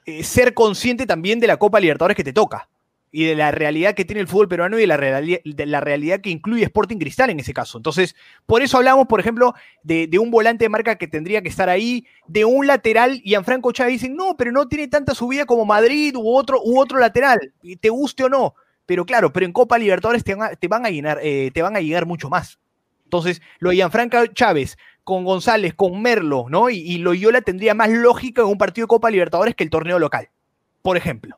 eh, 0.06 0.24
ser 0.24 0.54
consciente 0.54 1.06
también 1.06 1.40
de 1.40 1.48
la 1.48 1.58
Copa 1.58 1.80
Libertadores 1.80 2.18
que 2.18 2.24
te 2.24 2.34
toca 2.34 2.70
y 3.16 3.26
de 3.26 3.36
la 3.36 3.52
realidad 3.52 3.94
que 3.94 4.06
tiene 4.06 4.22
el 4.22 4.28
fútbol 4.28 4.48
peruano 4.48 4.76
y 4.76 4.82
de 4.82 4.88
la, 4.88 4.98
realidad, 4.98 5.40
de 5.46 5.66
la 5.68 5.80
realidad 5.80 6.20
que 6.20 6.32
incluye 6.32 6.64
Sporting 6.64 6.98
Cristal 6.98 7.30
en 7.30 7.40
ese 7.40 7.54
caso. 7.54 7.78
Entonces, 7.78 8.16
por 8.48 8.64
eso 8.64 8.78
hablamos, 8.78 9.06
por 9.06 9.20
ejemplo, 9.20 9.54
de, 9.84 10.10
un 10.20 10.32
volante 10.32 10.66
de 10.66 10.70
marca 10.70 10.96
que 10.96 11.08
tendría 11.08 11.44
que 11.44 11.50
estar 11.50 11.70
ahí, 11.70 12.08
de 12.28 12.44
un 12.44 12.66
lateral, 12.66 13.22
y 13.24 13.36
Franco 13.44 13.72
Chávez 13.72 14.02
dicen, 14.02 14.16
no, 14.16 14.36
pero 14.36 14.52
no 14.52 14.68
tiene 14.68 14.88
tanta 14.88 15.14
subida 15.14 15.46
como 15.46 15.64
Madrid 15.64 16.16
u 16.16 16.36
otro, 16.36 16.60
u 16.64 16.80
otro 16.80 16.98
lateral, 16.98 17.54
te 17.80 17.90
guste 17.90 18.24
o 18.24 18.30
no. 18.30 18.56
Pero 18.88 19.06
claro, 19.06 19.32
pero 19.32 19.46
en 19.46 19.54
Copa 19.54 19.78
Libertadores 19.78 20.24
te, 20.24 20.34
van 20.34 20.86
a, 20.86 20.90
llenar, 20.90 21.20
eh, 21.22 21.52
te 21.54 21.62
van 21.62 21.76
a 21.76 21.82
llegar 21.82 22.08
mucho 22.08 22.30
más. 22.30 22.58
Entonces, 23.04 23.44
lo 23.60 23.70
de 23.70 23.76
Gianfranca 23.76 24.26
Chávez 24.34 24.76
con 25.04 25.24
González, 25.24 25.76
con 25.76 26.02
Merlo, 26.02 26.48
¿no? 26.50 26.72
Y, 26.72 26.78
y 26.78 26.98
Loyola 26.98 27.42
tendría 27.42 27.76
más 27.76 27.90
lógica 27.90 28.42
en 28.42 28.48
un 28.48 28.58
partido 28.58 28.86
de 28.86 28.90
Copa 28.90 29.12
Libertadores 29.12 29.54
que 29.54 29.64
el 29.64 29.70
torneo 29.70 30.00
local, 30.00 30.30
por 30.82 30.98
ejemplo. 30.98 31.38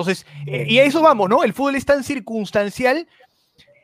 Entonces, 0.00 0.26
eh, 0.46 0.66
y 0.68 0.78
a 0.78 0.84
eso 0.84 1.02
vamos, 1.02 1.28
¿no? 1.28 1.42
El 1.42 1.52
fútbol 1.52 1.74
es 1.74 1.84
tan 1.84 2.04
circunstancial 2.04 3.06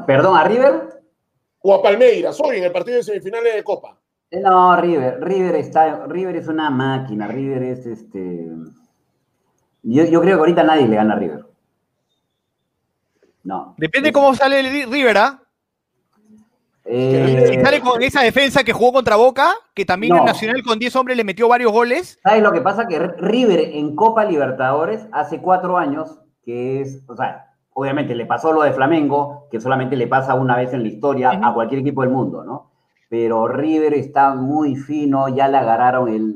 Perdón, 0.05 0.37
¿a 0.37 0.43
River? 0.43 0.96
O 1.69 1.73
a 1.75 1.81
Palmeiras, 1.83 2.39
hoy 2.39 2.59
en 2.59 2.63
el 2.63 2.71
partido 2.71 2.95
de 2.95 3.03
semifinales 3.03 3.53
de 3.53 3.61
Copa. 3.61 3.97
Eh, 4.31 4.39
No, 4.39 4.79
River. 4.79 5.19
River 5.21 5.55
está. 5.57 6.05
River 6.07 6.37
es 6.37 6.47
una 6.47 6.69
máquina. 6.69 7.27
River 7.27 7.61
es 7.63 7.85
este. 7.85 8.47
Yo, 9.83 10.05
yo 10.05 10.21
creo 10.21 10.37
que 10.37 10.39
ahorita 10.39 10.63
nadie 10.63 10.87
le 10.87 10.95
gana 10.95 11.13
a 11.15 11.19
River. 11.19 11.45
No. 13.43 13.75
Depende 13.77 14.13
cómo 14.13 14.33
sale 14.33 14.61
el 14.61 14.89
River, 14.89 15.17
¿ah? 15.17 15.41
Eh, 16.85 17.47
Si 17.49 17.59
sale 17.61 17.81
con 17.81 18.01
esa 18.01 18.21
defensa 18.21 18.63
que 18.63 18.71
jugó 18.71 18.93
contra 18.93 19.17
Boca, 19.17 19.51
que 19.73 19.83
también 19.83 20.13
No. 20.13 20.19
en 20.19 20.25
Nacional 20.25 20.63
con 20.63 20.79
10 20.79 20.95
hombres 20.95 21.17
le 21.17 21.25
metió 21.25 21.49
varios 21.49 21.73
goles. 21.73 22.17
¿Sabes 22.23 22.43
lo 22.43 22.53
que 22.53 22.61
pasa? 22.61 22.87
Que 22.87 22.97
River 22.97 23.59
en 23.59 23.93
Copa 23.93 24.23
Libertadores 24.23 25.05
hace 25.11 25.41
cuatro 25.41 25.77
años, 25.77 26.17
que 26.45 26.79
es, 26.79 27.03
o 27.09 27.15
sea, 27.17 27.46
obviamente 27.79 28.15
le 28.15 28.25
pasó 28.25 28.51
lo 28.51 28.63
de 28.63 28.73
Flamengo, 28.73 29.47
que 29.51 29.61
solamente 29.61 29.95
le 29.95 30.07
pasa 30.07 30.33
una 30.33 30.57
vez 30.57 30.73
en 30.73 30.81
la 30.81 30.87
historia 30.89 31.31
Ujú. 31.33 31.45
a 31.45 31.53
cualquier 31.53 31.81
equipo 31.81 32.01
del 32.01 32.09
mundo, 32.09 32.43
¿no? 32.43 32.71
Pero 33.07 33.47
River 33.47 33.93
está 33.93 34.33
muy 34.33 34.75
fino, 34.75 35.29
ya 35.29 35.47
le 35.47 35.57
agarraron 35.57 36.09
el... 36.11 36.35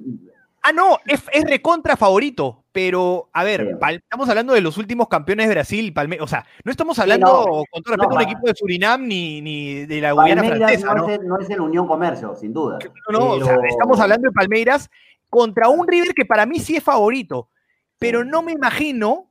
Ah, 0.62 0.72
no, 0.72 1.00
es, 1.08 1.24
es 1.34 1.44
recontra 1.50 1.98
favorito. 1.98 2.64
Pero, 2.72 3.30
a 3.34 3.44
ver, 3.44 3.76
Sí. 3.82 3.96
Estamos 3.96 4.30
hablando 4.30 4.54
de 4.54 4.62
los 4.62 4.78
últimos 4.78 5.08
campeones 5.08 5.48
de 5.48 5.54
Brasil, 5.56 5.92
Palme 5.94 6.20
o 6.22 6.28
sea, 6.28 6.46
no 6.64 6.72
estamos 6.72 7.00
hablando, 7.00 7.26
no. 7.28 7.44
con 7.72 7.82
todo 7.84 7.96
respeto, 7.96 8.04
No, 8.04 8.10
de 8.10 8.16
un 8.16 8.22
equipo 8.32 8.48
de 8.48 8.54
Surinam 8.56 9.08
ni, 9.08 9.42
ni 9.42 9.86
de 9.88 10.00
la 10.00 10.12
Guyana 10.12 10.44
francesa, 10.44 10.94
no, 10.94 10.96
¿no? 10.96 11.08
Es 11.10 11.20
el, 11.20 11.28
no 11.28 11.40
es 11.40 11.50
el 11.50 11.60
Unión 11.60 11.88
Comercio, 11.88 12.36
sin 12.36 12.54
duda. 12.54 12.78
No, 13.12 13.20
no, 13.20 13.26
o 13.32 13.44
sea, 13.44 13.56
Pero- 13.56 13.68
estamos 13.68 14.00
hablando 14.00 14.30
de 14.30 14.32
Palmeiras 14.34 14.90
contra 15.30 15.68
un 15.68 15.88
River 15.88 16.14
que 16.14 16.24
para 16.26 16.46
mí 16.46 16.60
sí 16.60 16.76
es 16.78 16.84
favorito, 16.84 17.50
pero 17.98 18.24
no 18.24 18.44
me 18.44 18.52
imagino 18.52 19.31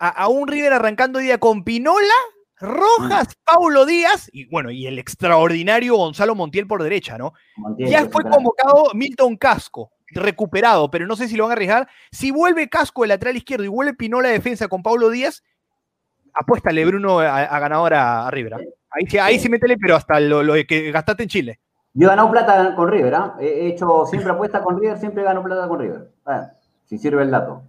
a, 0.00 0.08
a 0.08 0.28
un 0.28 0.48
River 0.48 0.72
arrancando 0.72 1.18
día 1.20 1.38
con 1.38 1.62
Pinola, 1.62 2.14
Rojas, 2.58 3.28
Paulo 3.44 3.86
Díaz 3.86 4.28
y 4.32 4.46
bueno, 4.50 4.70
y 4.70 4.86
el 4.86 4.98
extraordinario 4.98 5.96
Gonzalo 5.96 6.34
Montiel 6.34 6.66
por 6.66 6.82
derecha, 6.82 7.16
¿no? 7.16 7.32
Montiel, 7.56 7.88
Ya 7.90 8.06
fue 8.06 8.22
convocado 8.24 8.90
Milton 8.94 9.36
Casco, 9.36 9.92
recuperado, 10.08 10.90
pero 10.90 11.06
no 11.06 11.16
sé 11.16 11.28
si 11.28 11.36
lo 11.36 11.44
van 11.44 11.52
a 11.52 11.54
arriesgar. 11.54 11.88
Si 12.10 12.30
vuelve 12.32 12.68
Casco 12.68 13.04
el 13.04 13.08
lateral 13.10 13.36
izquierdo 13.36 13.64
y 13.64 13.68
vuelve 13.68 13.94
Pinola 13.94 14.28
de 14.28 14.34
defensa 14.34 14.68
con 14.68 14.82
Paulo 14.82 15.08
Díaz, 15.10 15.42
apuéstale 16.34 16.84
Bruno 16.84 17.20
a, 17.20 17.38
a 17.44 17.58
ganador 17.60 17.94
a, 17.94 18.26
a 18.26 18.30
River. 18.30 18.54
¿ah? 18.54 18.58
Ahí, 18.90 19.06
sí- 19.08 19.18
ahí 19.18 19.38
sí 19.38 19.48
métele, 19.48 19.76
pero 19.78 19.96
hasta 19.96 20.18
lo, 20.20 20.42
lo 20.42 20.54
que 20.66 20.90
gastaste 20.90 21.22
en 21.22 21.28
Chile. 21.28 21.60
Yo 21.94 22.06
he 22.06 22.10
ganado 22.10 22.30
plata 22.30 22.74
con 22.76 22.88
River, 22.90 23.14
¿ah? 23.14 23.36
He 23.40 23.46
he 23.46 23.66
hecho 23.68 24.04
siempre 24.06 24.30
apuesta 24.32 24.62
con 24.62 24.78
River, 24.80 24.98
siempre 24.98 25.22
gano 25.24 25.42
plata 25.42 25.66
con 25.66 25.80
River. 25.80 26.10
Si 26.86 26.98
sirve 26.98 27.22
el 27.22 27.30
dato. 27.30 27.62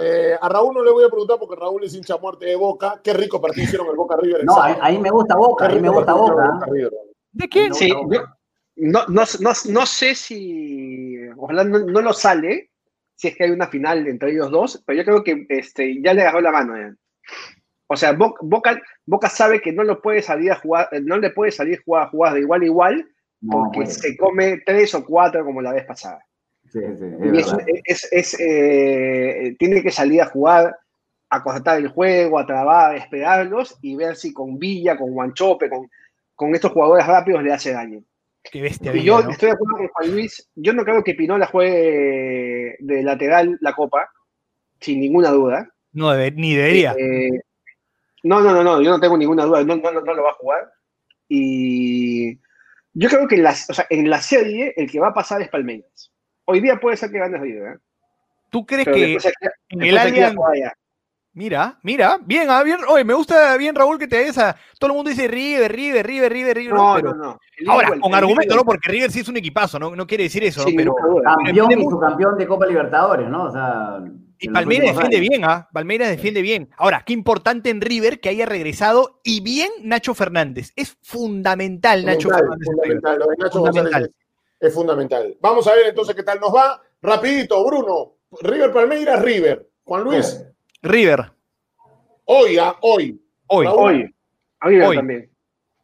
Eh, 0.00 0.36
a 0.40 0.48
Raúl 0.48 0.74
no 0.74 0.82
le 0.84 0.90
voy 0.90 1.04
a 1.04 1.08
preguntar 1.08 1.38
porque 1.38 1.56
Raúl 1.56 1.84
es 1.84 1.94
hincha 1.94 2.14
a 2.14 2.18
muerte 2.18 2.46
de 2.46 2.56
Boca. 2.56 3.00
Qué 3.02 3.12
rico 3.12 3.40
partido 3.40 3.64
hicieron 3.64 3.88
el 3.88 3.96
Boca 3.96 4.16
River. 4.16 4.44
No, 4.44 4.60
ahí, 4.60 4.74
ahí 4.80 4.98
me 4.98 5.10
gusta 5.10 5.36
Boca, 5.36 5.66
ahí 5.66 5.80
me 5.80 5.88
gusta 5.88 6.12
Boca. 6.12 6.60
River. 6.70 6.92
¿De 7.32 7.48
quién? 7.48 7.68
No, 7.70 7.74
Sí, 7.74 7.90
no, 8.80 9.04
no, 9.08 9.22
no, 9.40 9.50
no, 9.68 9.86
sé 9.86 10.14
si, 10.14 11.16
ojalá 11.36 11.64
no, 11.64 11.80
no 11.80 12.00
lo 12.00 12.12
sale, 12.12 12.70
si 13.14 13.28
es 13.28 13.36
que 13.36 13.44
hay 13.44 13.50
una 13.50 13.66
final 13.66 14.06
entre 14.06 14.30
ellos 14.30 14.50
dos, 14.50 14.82
pero 14.86 14.98
yo 14.98 15.04
creo 15.04 15.24
que 15.24 15.46
este, 15.48 16.00
ya 16.00 16.14
le 16.14 16.22
agarró 16.22 16.40
la 16.40 16.52
mano. 16.52 16.76
ya. 16.76 16.94
O 17.88 17.96
sea, 17.96 18.12
Bo- 18.12 18.36
Boca, 18.40 18.80
Boca 19.06 19.28
sabe 19.28 19.60
que 19.60 19.72
no 19.72 19.82
lo 19.82 20.00
puede 20.00 20.22
salir 20.22 20.52
a 20.52 20.56
jugar, 20.60 20.88
no 21.02 21.16
le 21.18 21.30
puede 21.30 21.50
salir 21.50 21.78
a 21.78 21.82
jugar 21.82 22.10
jugadas 22.10 22.34
de 22.34 22.40
igual 22.42 22.62
a 22.62 22.66
igual, 22.66 23.08
porque 23.50 23.78
puede. 23.80 23.90
se 23.90 24.16
come 24.16 24.62
tres 24.64 24.94
o 24.94 25.04
cuatro 25.04 25.44
como 25.44 25.60
la 25.62 25.72
vez 25.72 25.84
pasada. 25.86 26.24
Sí, 26.70 26.80
sí, 26.80 26.86
es 26.86 27.00
Y 27.00 27.38
es- 27.38 27.46
verdad. 27.52 27.66
es- 27.84 28.08
es, 28.12 28.36
eh, 28.40 29.56
tiene 29.58 29.82
que 29.82 29.90
salir 29.90 30.22
a 30.22 30.26
jugar, 30.26 30.76
a 31.30 31.42
constatar 31.42 31.78
el 31.78 31.88
juego, 31.88 32.38
a 32.38 32.46
trabar, 32.46 32.92
a 32.94 32.96
esperarlos 32.96 33.78
y 33.82 33.96
ver 33.96 34.16
si 34.16 34.32
con 34.32 34.58
Villa, 34.58 34.96
con 34.96 35.10
Guanchope, 35.12 35.68
con, 35.68 35.88
con 36.34 36.54
estos 36.54 36.72
jugadores 36.72 37.06
rápidos 37.06 37.42
le 37.42 37.52
hace 37.52 37.72
daño. 37.72 38.02
Qué 38.50 38.62
bestia. 38.62 38.94
Y 38.94 39.02
yo 39.02 39.20
¿no? 39.22 39.30
estoy 39.30 39.48
de 39.48 39.54
acuerdo 39.54 39.76
con 39.78 39.88
Juan 39.88 40.10
Luis. 40.12 40.48
Yo 40.54 40.72
no 40.72 40.84
creo 40.84 41.02
que 41.04 41.14
Pinola 41.14 41.46
juegue 41.46 42.76
de 42.78 43.02
lateral 43.02 43.58
la 43.60 43.74
Copa, 43.74 44.08
sin 44.80 45.00
ninguna 45.00 45.30
duda. 45.30 45.68
No 45.92 46.14
ni 46.16 46.54
debería. 46.54 46.94
Eh, 46.98 47.30
no, 48.22 48.40
no, 48.40 48.52
no, 48.52 48.62
no, 48.62 48.80
yo 48.82 48.90
no 48.90 49.00
tengo 49.00 49.16
ninguna 49.18 49.44
duda, 49.44 49.64
no, 49.64 49.76
no, 49.76 49.90
no, 49.92 50.00
no 50.00 50.14
lo 50.14 50.22
va 50.22 50.30
a 50.30 50.34
jugar. 50.34 50.70
Y 51.28 52.38
yo 52.94 53.08
creo 53.08 53.28
que 53.28 53.36
en 53.36 53.42
la, 53.42 53.50
o 53.50 53.74
sea, 53.74 53.86
en 53.90 54.08
la 54.08 54.20
serie 54.20 54.72
el 54.76 54.90
que 54.90 55.00
va 55.00 55.08
a 55.08 55.14
pasar 55.14 55.42
es 55.42 55.48
Palmeiras. 55.48 56.10
Hoy 56.50 56.60
día 56.60 56.80
puede 56.80 56.96
ser 56.96 57.10
que 57.10 57.18
gane 57.18 57.36
River, 57.36 57.74
¿eh? 57.74 57.78
¿Tú 58.48 58.64
crees 58.64 58.86
pero 58.86 58.96
que 58.96 59.18
en 59.68 59.82
el 59.82 59.98
Allianz. 59.98 60.34
Mira, 61.34 61.78
mira, 61.82 62.18
bien, 62.24 62.48
ah, 62.48 62.62
bien, 62.62 62.78
oye, 62.88 63.04
me 63.04 63.12
gusta 63.12 63.54
bien 63.58 63.74
Raúl 63.74 63.98
que 63.98 64.08
te 64.08 64.16
des 64.16 64.38
a. 64.38 64.56
Todo 64.78 64.90
el 64.90 64.96
mundo 64.96 65.10
dice 65.10 65.28
River, 65.28 65.70
River, 65.70 66.06
River, 66.06 66.32
River, 66.32 66.56
River. 66.56 66.74
No, 66.74 66.94
pero, 66.96 67.14
no, 67.14 67.38
no. 67.60 67.70
Ahora, 67.70 68.00
con 68.00 68.14
argumento. 68.14 68.56
¿no? 68.56 68.64
Porque 68.64 68.90
River 68.90 69.12
sí 69.12 69.20
es 69.20 69.28
un 69.28 69.36
equipazo, 69.36 69.78
no, 69.78 69.94
no 69.94 70.06
quiere 70.06 70.24
decir 70.24 70.42
eso, 70.42 70.64
¿no? 70.64 70.70
Pero. 70.74 70.94
Campeón 71.22 71.70
y 71.70 71.82
subcampeón 71.84 72.38
de 72.38 72.46
Copa 72.46 72.66
Libertadores, 72.66 73.28
¿no? 73.28 73.44
O 73.44 73.52
sea. 73.52 73.98
Y 74.38 74.48
Palmeiras 74.48 74.94
defiende 74.94 75.16
años. 75.18 75.28
bien, 75.28 75.44
¿ah? 75.44 75.68
Palmeiras 75.70 76.08
defiende 76.08 76.40
bien. 76.40 76.70
Ahora, 76.78 77.02
qué 77.04 77.12
importante 77.12 77.68
en 77.68 77.82
River 77.82 78.20
que 78.20 78.30
haya 78.30 78.46
regresado 78.46 79.20
y 79.22 79.42
bien 79.42 79.70
Nacho 79.82 80.14
Fernández. 80.14 80.72
Es 80.76 80.96
fundamental 81.02 82.06
Nacho 82.06 82.30
Fundamental, 82.30 82.58
Fernández. 82.58 82.66
fundamental. 82.66 83.18
Lo 83.18 83.26
de 83.26 83.36
Nacho 83.36 83.58
Fundamental. 83.58 83.92
González 83.92 84.27
es, 84.60 84.74
fundamental. 84.74 85.36
Vamos 85.40 85.66
a 85.66 85.74
ver 85.74 85.86
entonces 85.88 86.14
qué 86.14 86.22
tal 86.22 86.40
nos 86.40 86.54
va. 86.54 86.80
Rapidito, 87.02 87.64
Bruno. 87.64 88.14
River 88.40 88.72
Palmeiras, 88.72 89.22
River. 89.22 89.68
Juan 89.84 90.04
Luis. 90.04 90.44
River, 90.82 91.32
Hoy, 92.24 92.58
ah, 92.58 92.76
hoy. 92.82 93.20
hoy. 93.46 93.66
Hoy. 93.66 94.14
A 94.60 94.68
River 94.68 94.86
Hoy. 94.88 94.96
también. 94.96 95.30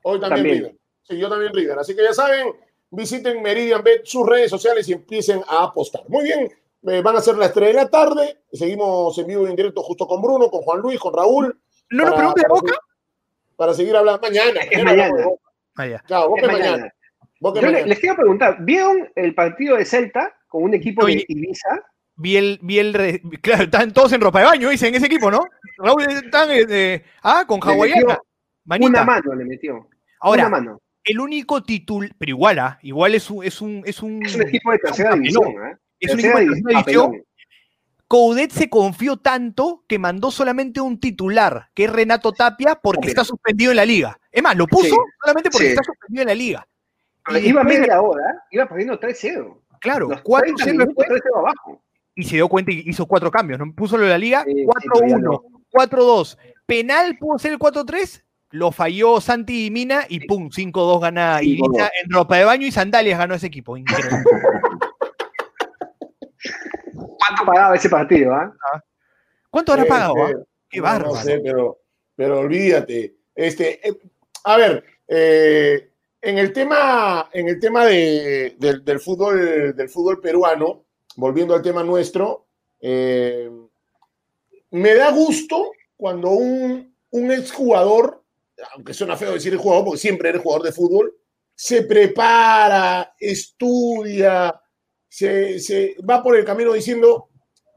Hoy 0.02 0.20
también, 0.20 0.36
También. 0.36 0.56
River. 0.58 0.76
Sí, 1.02 1.18
yo 1.18 1.28
también 1.30 1.54
River. 1.54 1.78
Así 1.78 1.96
que 1.96 2.02
ya 2.02 2.12
saben, 2.12 2.48
visiten 2.90 3.42
Meridian 3.42 3.82
Bet, 3.82 4.04
sus 4.04 4.26
redes 4.28 4.50
sociales 4.50 4.86
y 4.88 4.92
empiecen 4.92 5.42
a 5.48 5.64
apostar. 5.64 6.02
Muy 6.08 6.24
bien, 6.24 6.50
eh, 6.86 7.00
van 7.02 7.16
a 7.16 7.20
ser 7.22 7.36
las 7.38 7.52
3 7.54 7.68
de 7.68 7.74
la 7.74 7.88
tarde. 7.88 8.42
Seguimos 8.52 9.16
en 9.18 9.26
vivo 9.26 9.46
y 9.46 9.50
en 9.50 9.56
directo 9.56 9.82
justo 9.82 10.06
con 10.06 10.20
Bruno, 10.20 10.50
con 10.50 10.60
Juan 10.62 10.80
Luis, 10.80 11.00
con 11.00 11.14
Raúl. 11.14 11.58
¿No 11.90 12.02
nos 12.04 12.10
para- 12.14 12.16
preguntes 12.34 12.44
Boca? 12.48 12.60
seguir- 12.66 12.78
Para 13.56 13.74
seguir 13.74 13.96
hablando 13.96 14.20
mañana. 14.20 14.60
Es 14.70 14.84
mañana. 14.84 15.26
Ah. 15.76 16.02
Claro, 16.06 16.28
Boca 16.28 16.42
Es 16.42 16.46
es 16.48 16.52
mañana. 16.52 16.70
mañana. 16.72 16.94
Yo 17.54 17.70
le- 17.70 17.86
les 17.86 17.98
quiero 17.98 18.16
preguntar, 18.16 18.56
¿vieron 18.60 19.08
el 19.14 19.34
partido 19.34 19.76
de 19.76 19.84
Celta 19.84 20.34
con 20.48 20.62
un 20.62 20.74
equipo 20.74 21.04
Oye. 21.04 21.16
de 21.16 21.24
Ibiza? 21.28 21.82
Vi 22.16 22.36
el, 22.36 22.58
vi 22.62 22.78
el 22.78 22.94
re- 22.94 23.20
claro, 23.42 23.64
están 23.64 23.92
todos 23.92 24.12
en 24.12 24.20
ropa 24.20 24.38
de 24.40 24.44
baño, 24.46 24.68
dice, 24.70 24.86
en 24.88 24.94
ese 24.94 25.06
equipo, 25.06 25.30
¿no? 25.30 25.44
Raúl, 25.78 26.02
están, 26.04 26.50
eh, 26.50 26.64
eh, 26.68 27.04
ah, 27.22 27.44
con 27.46 27.60
hawaiana. 27.60 28.18
Manita. 28.64 28.88
Una 28.88 29.04
mano 29.04 29.34
le 29.34 29.44
metió. 29.44 29.88
Ahora, 30.20 30.42
una 30.46 30.50
mano. 30.50 30.80
el 31.02 31.20
único 31.20 31.62
título, 31.62 32.08
pero 32.16 32.30
igual, 32.30 32.58
ah, 32.60 32.78
igual 32.82 33.14
es 33.14 33.28
un, 33.30 33.44
es 33.44 33.60
un, 33.60 33.82
es 33.84 34.00
un, 34.02 34.24
Es 34.24 34.34
un 34.36 34.42
equipo 34.42 34.70
de 34.72 34.78
tercera 34.78 35.14
división. 35.14 35.48
¿eh? 35.48 35.76
es 36.00 36.14
un 36.14 36.20
equipo 36.20 36.38
de 36.38 36.46
tercera 36.46 36.68
división. 36.82 37.22
Coudet 38.06 38.50
se 38.52 38.68
confió 38.70 39.16
tanto 39.16 39.84
que 39.88 39.98
mandó 39.98 40.30
solamente 40.30 40.80
un 40.80 41.00
titular, 41.00 41.68
que 41.74 41.84
es 41.84 41.92
Renato 41.92 42.32
Tapia, 42.32 42.76
porque 42.76 42.98
Tapia. 43.00 43.08
está 43.10 43.24
suspendido 43.24 43.70
en 43.72 43.76
la 43.76 43.84
liga. 43.84 44.18
Es 44.30 44.42
más, 44.42 44.56
lo 44.56 44.66
puso 44.66 44.84
Sí, 44.84 44.96
solamente 45.20 45.50
porque 45.50 45.66
sí. 45.66 45.72
está 45.72 45.82
suspendido 45.84 46.22
en 46.22 46.28
la 46.28 46.34
liga. 46.34 46.66
Iba 47.28 47.40
después- 47.62 47.64
media 47.80 48.00
hora, 48.00 48.42
iba 48.50 48.66
perdiendo 48.66 48.98
3-0. 49.00 49.62
Claro, 49.80 50.08
Los 50.08 50.22
4 50.22 50.54
30 50.56 50.72
minutos 50.84 51.04
3-0 51.06 51.38
abajo. 51.38 51.82
y 52.14 52.24
se 52.24 52.36
dio 52.36 52.48
cuenta 52.48 52.70
y 52.72 52.82
hizo 52.86 53.06
cuatro 53.06 53.30
cambios. 53.30 53.58
¿no? 53.58 53.72
Puso 53.74 53.96
lo 53.96 54.04
de 54.04 54.10
la 54.10 54.18
liga, 54.18 54.44
Sí, 54.44 54.52
sí, 54.54 54.64
4-1, 54.66 54.90
pero 54.90 55.42
ya 55.42 55.88
4-2. 55.88 56.38
Penal 56.66 57.16
pudo 57.18 57.38
ser 57.38 57.52
el 57.52 57.58
4-3, 57.58 58.22
lo 58.50 58.72
falló 58.72 59.20
Santi 59.20 59.66
y 59.66 59.70
Mina 59.70 60.04
y 60.08 60.26
pum, 60.26 60.48
5-2 60.50 61.00
gana 61.00 61.38
5-2. 61.40 61.44
Ibiza 61.68 61.90
en 62.02 62.10
ropa 62.10 62.36
de 62.36 62.44
baño 62.44 62.66
y 62.66 62.70
sandalias 62.72 63.18
ganó 63.18 63.34
ese 63.34 63.46
equipo. 63.48 63.76
Increíble. 63.76 64.10
¿Cuánto 66.94 67.44
pagaba 67.46 67.74
ese 67.76 67.88
partido? 67.88 68.32
ah? 68.34 68.52
¿Cuánto 69.50 69.72
habrá 69.72 69.84
Sí, 69.84 69.88
pagado? 69.90 70.14
sí. 70.14 70.22
ah? 70.36 70.42
Qué 70.68 70.80
bárbaro. 70.80 71.14
No 71.14 71.20
sé, 71.22 71.40
pero, 71.40 71.78
pero 72.16 72.40
olvídate. 72.40 73.14
Este, 73.34 73.86
eh, 73.88 73.96
a 74.44 74.56
ver, 74.56 74.84
eh, 75.08 75.90
en 76.24 76.38
el 76.38 76.52
tema, 76.52 77.28
en 77.32 77.48
el 77.48 77.60
tema 77.60 77.84
de- 77.86 78.56
del, 78.58 79.00
fútbol, 79.00 79.74
del 79.76 79.88
fútbol 79.88 80.20
peruano, 80.20 80.84
volviendo 81.16 81.54
al 81.54 81.62
tema 81.62 81.82
nuestro, 81.84 82.46
eh, 82.80 83.50
me 84.70 84.94
da 84.94 85.10
gusto 85.12 85.72
cuando 85.96 86.30
un, 86.30 86.94
un 87.10 87.32
exjugador, 87.32 88.22
aunque 88.74 88.94
suena 88.94 89.16
feo 89.16 89.32
decir 89.34 89.52
el 89.52 89.58
jugador, 89.58 89.84
porque 89.84 90.00
siempre 90.00 90.28
eres 90.30 90.42
jugador 90.42 90.64
de 90.66 90.72
fútbol, 90.72 91.14
se 91.54 91.82
prepara, 91.82 93.14
estudia, 93.18 94.60
se, 95.08 95.60
se 95.60 95.94
va 96.08 96.22
por 96.22 96.36
el 96.36 96.44
camino 96.44 96.72
diciendo, 96.72 97.28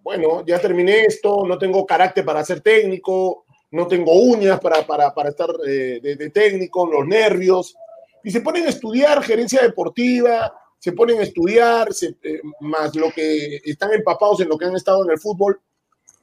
bueno, 0.02 0.44
ya 0.46 0.60
terminé 0.60 1.02
esto, 1.06 1.46
no 1.46 1.58
tengo 1.58 1.86
carácter 1.86 2.26
para 2.26 2.44
ser 2.44 2.62
técnico, 2.62 3.46
no 3.72 3.86
tengo 3.88 4.14
uñas 4.14 4.60
para, 4.60 4.88
para, 4.88 5.14
para 5.14 5.30
estar 5.30 5.50
eh, 5.68 6.00
de 6.02 6.30
técnico, 6.32 6.88
los 6.88 7.06
nervios, 7.06 7.76
y 8.24 8.32
se 8.32 8.42
ponen 8.42 8.66
a 8.66 8.70
estudiar 8.70 9.24
gerencia 9.24 9.62
deportiva, 9.62 10.54
se 10.80 10.92
ponen 10.92 11.20
a 11.20 11.24
estudiar, 11.24 11.90
eh, 12.24 12.42
más 12.62 12.96
lo 12.96 13.12
que 13.12 13.62
están 13.64 13.94
empapados 13.94 14.42
en 14.42 14.50
lo 14.50 14.58
que 14.58 14.66
han 14.66 14.76
estado 14.76 15.04
en 15.04 15.12
el 15.12 15.20
fútbol, 15.20 15.60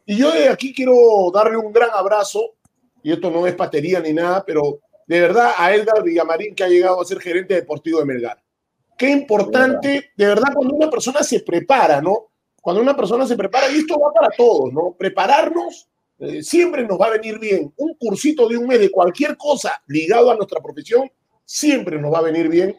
Y 0.06 0.18
yo 0.18 0.32
de 0.32 0.50
aquí 0.50 0.74
quiero 0.74 1.30
darle 1.32 1.56
un 1.56 1.72
gran 1.72 1.88
abrazo, 1.90 2.56
y 3.02 3.10
esto 3.10 3.30
no 3.30 3.46
es 3.46 3.54
patería 3.54 4.00
ni 4.00 4.12
nada, 4.12 4.44
pero 4.44 4.80
de 5.06 5.20
verdad 5.20 5.52
a 5.56 5.74
Edgar 5.74 6.02
Villamarín 6.02 6.54
que 6.54 6.62
ha 6.64 6.68
llegado 6.68 7.00
a 7.00 7.04
ser 7.04 7.20
gerente 7.20 7.54
deportivo 7.54 8.00
de 8.00 8.04
Melgar. 8.04 8.42
Qué 8.98 9.08
importante, 9.08 10.10
de 10.14 10.26
verdad, 10.26 10.52
cuando 10.54 10.74
una 10.74 10.90
persona 10.90 11.22
se 11.22 11.40
prepara, 11.40 12.02
¿no? 12.02 12.28
Cuando 12.60 12.82
una 12.82 12.94
persona 12.94 13.26
se 13.26 13.36
prepara, 13.36 13.70
y 13.70 13.78
esto 13.78 13.98
va 13.98 14.12
para 14.12 14.28
todos, 14.36 14.72
¿no? 14.72 14.94
Prepararnos 14.98 15.88
eh, 16.18 16.42
siempre 16.42 16.86
nos 16.86 16.98
va 16.98 17.06
a 17.06 17.18
venir 17.18 17.38
bien. 17.38 17.72
Un 17.76 17.94
cursito 17.94 18.48
de 18.48 18.56
un 18.56 18.66
mes 18.66 18.78
de 18.78 18.90
cualquier 18.90 19.36
cosa 19.36 19.82
ligado 19.88 20.30
a 20.30 20.36
nuestra 20.36 20.60
profesión, 20.60 21.10
siempre 21.44 21.98
nos 21.98 22.12
va 22.12 22.18
a 22.18 22.22
venir 22.22 22.48
bien. 22.48 22.76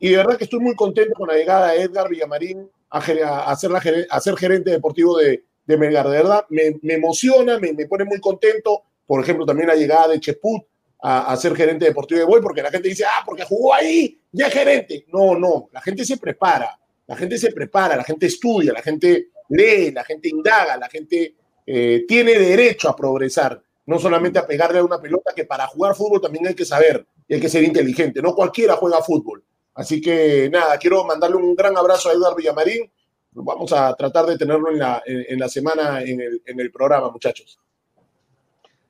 Y 0.00 0.10
de 0.10 0.16
verdad 0.18 0.36
que 0.36 0.44
estoy 0.44 0.60
muy 0.60 0.74
contento 0.74 1.14
con 1.14 1.28
la 1.28 1.34
llegada 1.34 1.72
de 1.72 1.82
Edgar 1.82 2.08
Villamarín 2.08 2.68
a, 2.90 2.98
a, 2.98 3.56
ser, 3.56 3.70
la, 3.70 3.78
a 4.10 4.36
gerente 4.36 4.70
deportivo 4.70 5.16
de, 5.18 5.44
de 5.66 5.76
Melgar. 5.76 6.08
De 6.08 6.16
verdad, 6.16 6.44
me, 6.50 6.76
me 6.82 6.94
emociona, 6.94 7.58
me, 7.58 7.72
me, 7.72 7.86
pone 7.86 8.04
muy 8.04 8.20
contento. 8.20 8.82
Por 9.06 9.22
ejemplo, 9.22 9.46
también 9.46 9.68
la 9.68 9.74
llegada 9.74 10.08
de 10.08 10.20
Cheput 10.20 10.62
a, 11.02 11.32
a, 11.32 11.36
ser 11.36 11.54
gerente 11.54 11.84
deportivo 11.84 12.20
de 12.20 12.26
Boy, 12.26 12.40
porque 12.40 12.62
la 12.62 12.70
gente 12.70 12.88
dice, 12.88 13.04
ah, 13.04 13.22
porque 13.24 13.44
jugó 13.44 13.74
ahí, 13.74 14.18
ya 14.32 14.48
es 14.48 14.52
gerente. 14.52 15.06
No, 15.12 15.38
no, 15.38 15.68
la 15.72 15.80
gente 15.80 16.04
se 16.04 16.16
prepara, 16.16 16.78
la 17.06 17.16
gente 17.16 17.38
se 17.38 17.52
prepara, 17.52 17.96
la 17.96 18.04
gente 18.04 18.26
estudia, 18.26 18.72
la 18.72 18.82
gente 18.82 19.28
lee, 19.48 19.92
la 19.92 20.04
gente 20.04 20.28
indaga, 20.28 20.76
la 20.76 20.88
gente 20.88 21.34
eh, 21.66 22.04
tiene 22.06 22.38
derecho 22.38 22.88
a 22.88 22.96
progresar, 22.96 23.62
no 23.86 23.98
solamente 23.98 24.38
a 24.38 24.46
pegarle 24.46 24.78
a 24.78 24.84
una 24.84 25.00
pelota, 25.00 25.32
que 25.34 25.44
para 25.44 25.66
jugar 25.66 25.94
fútbol 25.94 26.20
también 26.20 26.46
hay 26.46 26.54
que 26.54 26.64
saber 26.64 27.06
y 27.28 27.34
hay 27.34 27.40
que 27.40 27.48
ser 27.48 27.64
inteligente. 27.64 28.22
No 28.22 28.34
cualquiera 28.34 28.76
juega 28.76 29.02
fútbol. 29.02 29.42
Así 29.74 30.00
que 30.00 30.48
nada, 30.50 30.78
quiero 30.78 31.04
mandarle 31.04 31.36
un 31.36 31.54
gran 31.54 31.76
abrazo 31.76 32.08
a 32.08 32.12
Eduardo 32.12 32.36
Villamarín. 32.36 32.90
Vamos 33.32 33.72
a 33.72 33.94
tratar 33.94 34.24
de 34.26 34.38
tenerlo 34.38 34.70
en 34.70 34.78
la, 34.78 35.02
en, 35.04 35.24
en 35.28 35.38
la 35.38 35.48
semana 35.48 36.00
en 36.00 36.20
el, 36.20 36.42
en 36.46 36.58
el, 36.58 36.70
programa, 36.70 37.10
muchachos. 37.10 37.60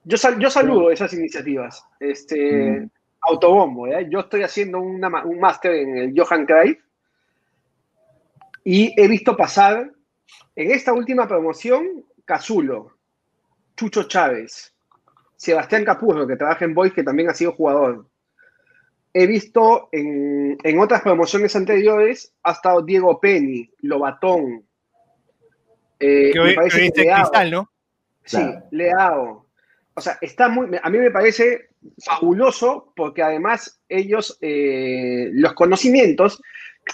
Yo, 0.04 0.16
sal, 0.16 0.38
yo 0.38 0.48
saludo 0.48 0.92
esas 0.92 1.12
iniciativas. 1.12 1.84
Este, 1.98 2.80
mm. 2.80 2.90
Autobombo, 3.22 3.88
¿eh? 3.88 4.06
yo 4.08 4.20
estoy 4.20 4.44
haciendo 4.44 4.78
una, 4.78 5.24
un 5.24 5.40
máster 5.40 5.72
en 5.72 5.98
el 5.98 6.14
Johan 6.16 6.46
Cruyff 6.46 6.78
y 8.62 8.94
he 9.00 9.08
visto 9.08 9.36
pasar 9.36 9.90
en 10.54 10.70
esta 10.70 10.92
última 10.92 11.26
promoción 11.26 12.04
Cazulo, 12.24 12.96
Chucho 13.76 14.04
Chávez, 14.04 14.72
Sebastián 15.36 15.84
Capurro, 15.84 16.26
que 16.26 16.36
trabaja 16.36 16.64
en 16.64 16.74
Boys, 16.74 16.92
que 16.92 17.02
también 17.02 17.28
ha 17.28 17.34
sido 17.34 17.52
jugador. 17.52 18.06
He 19.12 19.26
visto 19.26 19.88
en, 19.92 20.58
en 20.62 20.78
otras 20.78 21.02
promociones 21.02 21.56
anteriores, 21.56 22.32
ha 22.42 22.52
estado 22.52 22.82
Diego 22.82 23.18
Penny, 23.18 23.70
Lobatón. 23.80 24.64
Eh, 25.98 26.30
que 26.32 26.40
me 26.40 26.54
parece 26.54 26.92
que 26.92 27.02
Leao. 27.02 27.20
Cristal, 27.22 27.50
¿no? 27.50 27.70
Sí, 28.24 28.36
claro. 28.36 28.66
Leao. 28.70 29.46
O 29.94 30.00
sea, 30.00 30.18
está 30.20 30.48
muy. 30.48 30.68
A 30.82 30.90
mí 30.90 30.98
me 30.98 31.10
parece 31.10 31.70
fabuloso 32.04 32.92
porque 32.94 33.22
además 33.22 33.80
ellos, 33.88 34.36
eh, 34.40 35.30
los 35.32 35.54
conocimientos, 35.54 36.42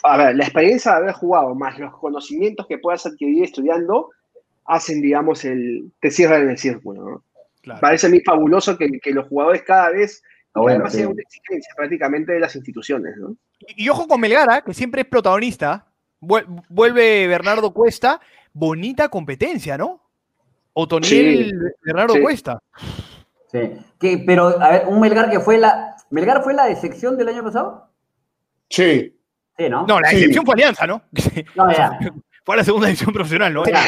a 0.02 0.16
ver, 0.16 0.36
la 0.36 0.44
experiencia 0.44 0.92
de 0.92 0.98
haber 0.98 1.12
jugado 1.14 1.54
más 1.54 1.78
los 1.78 1.96
conocimientos 1.98 2.66
que 2.66 2.78
puedas 2.78 3.04
adquirir 3.06 3.44
estudiando, 3.44 4.10
hacen, 4.64 5.02
digamos, 5.02 5.44
el, 5.44 5.90
te 6.00 6.10
cierran 6.10 6.48
el 6.48 6.58
círculo. 6.58 7.02
¿no? 7.02 7.24
Claro. 7.62 7.80
Parece 7.80 8.06
a 8.06 8.10
mí 8.10 8.20
fabuloso 8.20 8.76
que, 8.76 8.88
que, 9.00 9.12
los 9.12 9.28
jugadores 9.28 9.62
cada 9.62 9.90
vez, 9.90 10.22
ah, 10.54 10.60
bueno, 10.60 10.76
además 10.76 10.92
sí. 10.92 10.98
sea 10.98 11.08
una 11.08 11.22
exigencia 11.22 11.72
prácticamente 11.76 12.32
de 12.32 12.40
las 12.40 12.54
instituciones. 12.54 13.16
¿no? 13.16 13.36
Y, 13.60 13.84
y, 13.84 13.88
ojo 13.88 14.06
con 14.06 14.20
Melgara, 14.20 14.62
que 14.62 14.74
siempre 14.74 15.02
es 15.02 15.06
protagonista, 15.06 15.86
vuelve 16.20 17.26
Bernardo 17.26 17.72
Cuesta, 17.72 18.20
bonita 18.52 19.08
competencia, 19.08 19.76
¿no? 19.76 20.00
Otoniel 20.74 21.50
sí, 21.50 21.52
Bernardo 21.84 22.14
sí. 22.14 22.20
Cuesta. 22.22 22.58
Sí, 23.50 23.60
que, 23.98 24.22
pero 24.26 24.60
a 24.60 24.70
ver, 24.70 24.88
un 24.88 25.00
Melgar 25.00 25.30
que 25.30 25.40
fue 25.40 25.58
la. 25.58 25.96
¿Melgar 26.10 26.42
fue 26.42 26.54
la 26.54 26.66
decepción 26.66 27.18
del 27.18 27.28
año 27.28 27.42
pasado? 27.42 27.90
Sí. 28.68 29.18
Sí, 29.58 29.68
¿no? 29.68 29.86
No, 29.86 30.00
la 30.00 30.08
decepción 30.08 30.44
fue 30.46 30.54
Alianza, 30.54 30.86
¿no? 30.86 31.02
No, 31.54 31.70
ya. 31.70 31.98
Fue 32.44 32.56
la 32.56 32.64
segunda 32.64 32.88
edición 32.88 33.12
profesional, 33.12 33.52
¿no? 33.52 33.64
Era, 33.64 33.82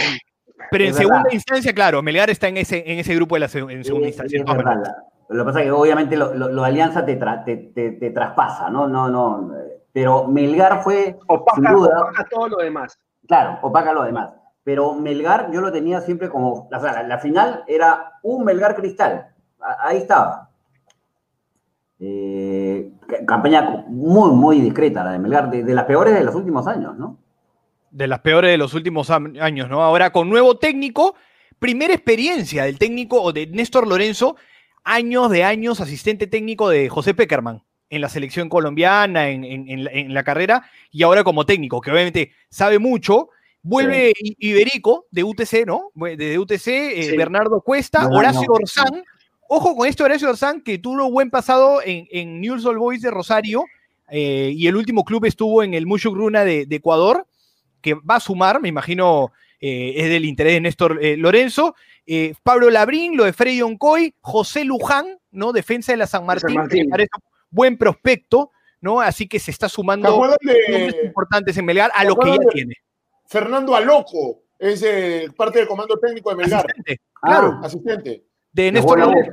pero 0.71 0.85
en 0.85 0.91
es 0.91 0.97
segunda 0.97 1.23
verdad. 1.23 1.35
instancia, 1.35 1.73
claro, 1.73 2.03
Melgar 2.03 2.31
está 2.31 2.49
en 2.49 2.59
ese, 2.59 2.85
en 2.87 2.99
ese 2.99 3.15
grupo 3.15 3.35
de 3.37 3.41
la 3.41 3.47
en 3.47 3.85
segunda 3.85 4.07
sí, 4.07 4.09
instancia. 4.09 4.39
Es 4.39 4.45
verdad. 4.45 4.83
Lo 5.29 5.43
que 5.43 5.47
pasa 5.47 5.61
es 5.61 5.67
que 5.67 5.71
obviamente 5.73 6.17
lo, 6.17 6.35
lo, 6.35 6.49
lo 6.51 6.65
Alianza 6.65 7.05
te, 7.05 7.17
tra, 7.17 7.45
te, 7.45 7.57
te, 7.57 7.93
te, 7.93 8.11
traspasa, 8.11 8.71
¿no? 8.71 8.87
No, 8.87 9.09
no. 9.09 9.53
Pero 9.93 10.27
Melgar 10.29 10.83
fue. 10.83 11.19
Opaca, 11.27 11.55
sin 11.55 11.73
duda, 11.73 12.01
opaca 12.01 12.27
todo 12.31 12.49
lo 12.49 12.57
demás. 12.59 12.99
Claro, 13.27 13.59
opaca 13.63 13.93
lo 13.93 14.05
demás. 14.05 14.33
Pero 14.63 14.95
Melgar 14.95 15.51
yo 15.51 15.61
lo 15.61 15.73
tenía 15.73 16.01
siempre 16.01 16.29
como. 16.29 16.69
O 16.71 16.81
sea, 16.81 16.93
la, 16.93 17.03
la 17.05 17.19
final 17.19 17.65
era 17.67 18.13
un 18.23 18.45
Melgar 18.45 18.75
Cristal. 18.75 19.29
Ahí 19.81 19.99
estaba. 19.99 20.51
Eh, 22.01 22.93
campaña 23.27 23.85
muy, 23.89 24.31
muy 24.33 24.61
discreta 24.61 25.05
la 25.05 25.13
de 25.13 25.19
Melgar, 25.19 25.51
de, 25.51 25.63
de 25.63 25.75
las 25.75 25.85
peores 25.85 26.15
de 26.15 26.25
los 26.25 26.35
últimos 26.35 26.67
años, 26.67 26.97
¿no? 26.99 27.19
de 27.95 28.09
las 28.09 28.19
peores 28.21 28.51
de 28.51 28.59
los 28.59 28.75
últimos 28.75 29.09
años, 29.09 29.69
¿no? 29.71 29.81
Ahora 29.81 30.11
con 30.11 30.29
nuevo 30.29 30.57
técnico, 30.57 31.15
primera 31.61 31.95
experiencia 31.95 32.65
del 32.65 32.77
técnico 32.77 33.23
o 33.23 33.33
de 33.33 33.47
Néstor 33.47 33.87
Lorenzo, 33.87 34.37
años 34.85 35.31
de 35.31 35.45
años 35.45 35.81
asistente 35.81 36.27
técnico 36.27 36.69
de 36.69 36.89
José 36.89 37.15
Peckerman 37.15 37.63
en 37.91 38.01
la 38.01 38.09
selección 38.09 38.49
colombiana, 38.49 39.29
en, 39.29 39.45
en, 39.45 39.69
en, 39.69 39.85
la, 39.85 39.91
en 39.93 40.15
la, 40.15 40.25
carrera, 40.25 40.69
y 40.91 41.03
ahora 41.03 41.23
como 41.23 41.47
técnico, 41.47 41.81
que 41.81 41.91
obviamente 41.91 42.33
sabe 42.49 42.79
mucho. 42.79 43.29
Vuelve 43.63 44.13
sí. 44.17 44.37
Iberico 44.41 45.07
de 45.11 45.25
UTC, 45.25 45.67
¿no? 45.67 45.91
De 45.95 46.39
UTC, 46.39 46.67
eh. 46.67 47.15
Bernardo 47.17 47.63
Cuesta, 47.63 48.09
no, 48.09 48.17
Horacio 48.17 48.47
no. 48.47 48.55
Orzán. 48.55 49.05
Ojo 49.49 49.77
con 49.77 49.89
este 49.89 50.03
Horacio 50.03 50.29
Orzán, 50.29 50.61
que 50.61 50.79
tuvo 50.79 51.11
buen 51.11 51.31
pasado 51.31 51.81
en, 51.85 52.07
en 52.11 52.41
News 52.41 52.65
All 52.67 52.79
Boys 52.79 53.01
de 53.01 53.11
Rosario, 53.11 53.65
eh, 54.11 54.53
y 54.55 54.67
el 54.67 54.77
último 54.77 55.05
club 55.05 55.25
estuvo 55.25 55.63
en 55.63 55.75
el 55.75 55.87
Mushugruna 55.87 56.45
de, 56.45 56.67
de 56.67 56.77
Ecuador 56.77 57.27
que 57.85 57.95
va 57.95 58.17
a 58.17 58.21
sumar, 58.21 58.61
me 58.61 58.69
imagino, 58.69 59.31
eh, 59.61 59.95
es 59.97 60.09
del 60.09 60.25
interés 60.25 60.55
de 60.55 60.61
Néstor 60.61 60.99
eh, 61.03 61.17
Lorenzo. 61.17 61.75
Eh, 62.07 62.35
Pablo 62.43 62.71
Labrín, 62.71 63.17
lo 63.17 63.25
de 63.25 63.33
Freddy 63.33 63.63
Oncoy, 63.63 64.15
José 64.21 64.65
Luján, 64.65 65.19
¿no? 65.31 65.53
Defensa 65.53 65.93
de 65.93 65.99
la 65.99 66.07
San 66.07 66.27
Martín, 66.27 66.49
San 66.49 66.57
Martín. 66.57 66.85
me 66.85 66.91
parece 66.91 67.11
un 67.17 67.23
buen 67.51 67.79
prospecto, 67.79 68.51
¿no? 68.81 69.01
Así 69.01 69.27
que 69.27 69.39
se 69.39 69.51
está 69.51 69.69
sumando 69.69 70.37
de, 70.41 71.01
importantes 71.05 71.57
en 71.57 71.65
Melgar 71.65 71.91
a 71.95 72.05
lo 72.05 72.17
que 72.17 72.31
ya 72.31 72.39
de, 72.39 72.47
tiene. 72.53 72.75
Fernando 73.27 73.75
Aloco 73.75 74.43
es 74.59 74.83
eh, 74.83 75.29
parte 75.37 75.61
del 75.61 75.69
comando 75.69 75.99
técnico 75.99 76.31
de 76.31 76.37
Melgar. 76.37 76.67
Asistente, 76.67 77.01
claro. 77.21 77.59
Ah, 77.63 77.67
asistente. 77.67 78.25
De 78.53 78.71
Néstor 78.71 78.99
Lorenzo. 78.99 79.31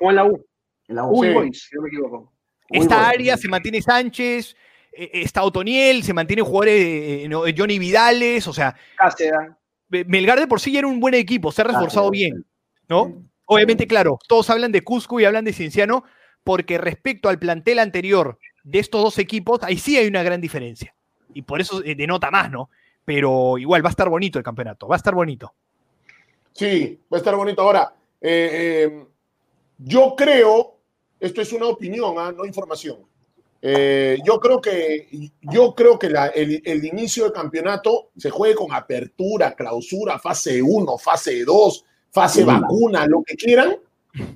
O 0.00 0.10
en 0.10 0.16
la 0.16 0.24
U. 0.24 0.46
En 0.86 0.96
la 0.96 1.04
U. 1.04 1.20
Uy, 1.20 1.28
Sí. 1.28 1.34
Boys, 1.34 1.66
si 1.68 1.76
no 1.76 1.82
me 1.82 1.88
equivoco. 1.88 2.32
Esta 2.70 3.08
área 3.08 3.36
se 3.36 3.48
mantiene 3.48 3.82
Sánchez, 3.82 4.56
está 4.96 5.42
Otoniel, 5.42 6.02
se 6.02 6.12
mantiene 6.12 6.42
jugadores 6.42 6.80
eh, 6.80 7.26
no, 7.28 7.42
Johnny 7.56 7.78
Vidales, 7.78 8.46
o 8.46 8.52
sea, 8.52 8.76
Cáceres. 8.96 9.50
Melgar 9.88 10.40
de 10.40 10.46
por 10.46 10.60
sí 10.60 10.72
ya 10.72 10.80
era 10.80 10.88
un 10.88 11.00
buen 11.00 11.14
equipo, 11.14 11.52
se 11.52 11.62
ha 11.62 11.64
reforzado 11.64 12.10
bien, 12.10 12.44
¿no? 12.88 13.22
Obviamente, 13.46 13.86
claro, 13.86 14.18
todos 14.26 14.48
hablan 14.50 14.72
de 14.72 14.82
Cusco 14.82 15.20
y 15.20 15.24
hablan 15.24 15.44
de 15.44 15.52
Cienciano, 15.52 16.04
porque 16.42 16.78
respecto 16.78 17.28
al 17.28 17.38
plantel 17.38 17.78
anterior 17.78 18.38
de 18.64 18.78
estos 18.78 19.02
dos 19.02 19.18
equipos, 19.18 19.62
ahí 19.62 19.76
sí 19.76 19.96
hay 19.96 20.08
una 20.08 20.22
gran 20.22 20.40
diferencia. 20.40 20.94
Y 21.34 21.42
por 21.42 21.60
eso 21.60 21.82
eh, 21.84 21.94
denota 21.94 22.30
más, 22.30 22.50
¿no? 22.50 22.70
Pero 23.04 23.58
igual 23.58 23.84
va 23.84 23.88
a 23.88 23.90
estar 23.90 24.08
bonito 24.08 24.38
el 24.38 24.44
campeonato, 24.44 24.88
va 24.88 24.96
a 24.96 24.98
estar 24.98 25.14
bonito. 25.14 25.54
Sí, 26.52 26.98
va 27.12 27.18
a 27.18 27.20
estar 27.20 27.36
bonito. 27.36 27.62
Ahora, 27.62 27.94
eh, 28.20 28.86
eh, 28.86 29.06
yo 29.78 30.14
creo, 30.16 30.78
esto 31.20 31.42
es 31.42 31.52
una 31.52 31.66
opinión, 31.66 32.14
¿eh? 32.16 32.34
no 32.34 32.46
información 32.46 32.98
eh, 33.66 34.18
yo 34.22 34.38
creo 34.38 34.60
que, 34.60 35.08
yo 35.40 35.74
creo 35.74 35.98
que 35.98 36.10
la, 36.10 36.26
el, 36.26 36.60
el, 36.66 36.84
inicio 36.84 37.24
del 37.24 37.32
campeonato 37.32 38.10
se 38.14 38.28
juegue 38.28 38.54
con 38.54 38.74
apertura, 38.74 39.54
clausura, 39.54 40.18
fase 40.18 40.60
1, 40.60 40.98
fase 40.98 41.46
2, 41.46 41.84
fase 42.10 42.40
sí. 42.40 42.44
vacuna, 42.44 43.06
lo 43.06 43.22
que 43.22 43.34
quieran. 43.36 43.78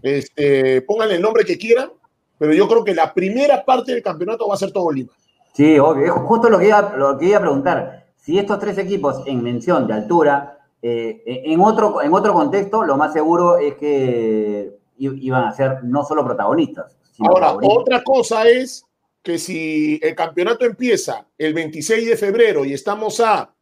Este, 0.00 0.80
pónganle 0.80 1.16
el 1.16 1.20
nombre 1.20 1.44
que 1.44 1.58
quieran, 1.58 1.90
pero 2.38 2.54
yo 2.54 2.66
creo 2.66 2.82
que 2.82 2.94
la 2.94 3.12
primera 3.12 3.66
parte 3.66 3.92
del 3.92 4.02
campeonato 4.02 4.48
va 4.48 4.54
a 4.54 4.58
ser 4.58 4.72
todo 4.72 4.90
Lima. 4.90 5.12
Sí, 5.52 5.78
obvio. 5.78 6.14
Justo 6.20 6.48
lo 6.48 6.58
que 6.58 6.68
iba, 6.68 6.94
lo 6.96 7.18
que 7.18 7.26
iba 7.26 7.36
a 7.36 7.42
preguntar. 7.42 8.06
Si 8.16 8.38
estos 8.38 8.58
tres 8.58 8.78
equipos 8.78 9.24
en 9.26 9.42
mención 9.42 9.86
de 9.86 9.92
altura, 9.92 10.58
eh, 10.80 11.22
en, 11.26 11.60
otro, 11.60 12.00
en 12.00 12.14
otro 12.14 12.32
contexto, 12.32 12.82
lo 12.82 12.96
más 12.96 13.12
seguro 13.12 13.58
es 13.58 13.74
que 13.74 14.74
iban 14.96 15.44
a 15.44 15.52
ser 15.52 15.84
no 15.84 16.02
solo 16.02 16.24
protagonistas. 16.24 16.96
Ahora, 17.18 17.48
protagonistas. 17.48 17.78
otra 17.78 18.02
cosa 18.02 18.48
es 18.48 18.87
que 19.28 19.36
si 19.36 20.00
el 20.02 20.14
campeonato 20.14 20.64
empieza 20.64 21.26
el 21.36 21.52
26 21.52 22.08
de 22.08 22.16
febrero 22.16 22.64
y 22.64 22.72
estamos 22.72 23.20
a, 23.20 23.54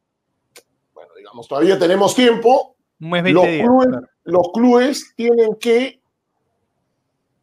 bueno, 0.94 1.10
digamos, 1.16 1.48
todavía 1.48 1.76
tenemos 1.76 2.14
tiempo, 2.14 2.76
los, 3.00 3.24
días, 3.24 3.64
clubes, 3.64 3.88
claro. 3.88 4.08
los, 4.22 4.52
clubes, 4.54 5.12
tienen 5.16 5.56
que 5.56 6.00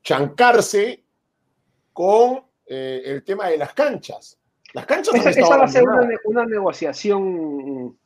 chancarse 0.01 1.03
con 1.91 2.45
eh, 2.65 3.01
el 3.03 3.23
tema 3.25 3.49
de 3.49 3.57
las 3.57 3.73
canchas. 3.73 4.39
Las 4.71 4.85
canchas 4.85 5.15
esa, 5.15 5.29
esa 5.31 5.57
va 5.57 5.65
a 5.65 5.67
ser 5.67 5.83
una, 5.83 6.07
una, 6.23 6.45
negociación 6.45 7.97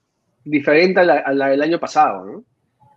diferente 0.43 0.99
a 1.01 1.03
la, 1.03 1.19
a 1.19 1.31
la, 1.31 1.49
del 1.49 1.61
año 1.61 1.79
pasado, 1.79 2.25
¿no? 2.25 2.43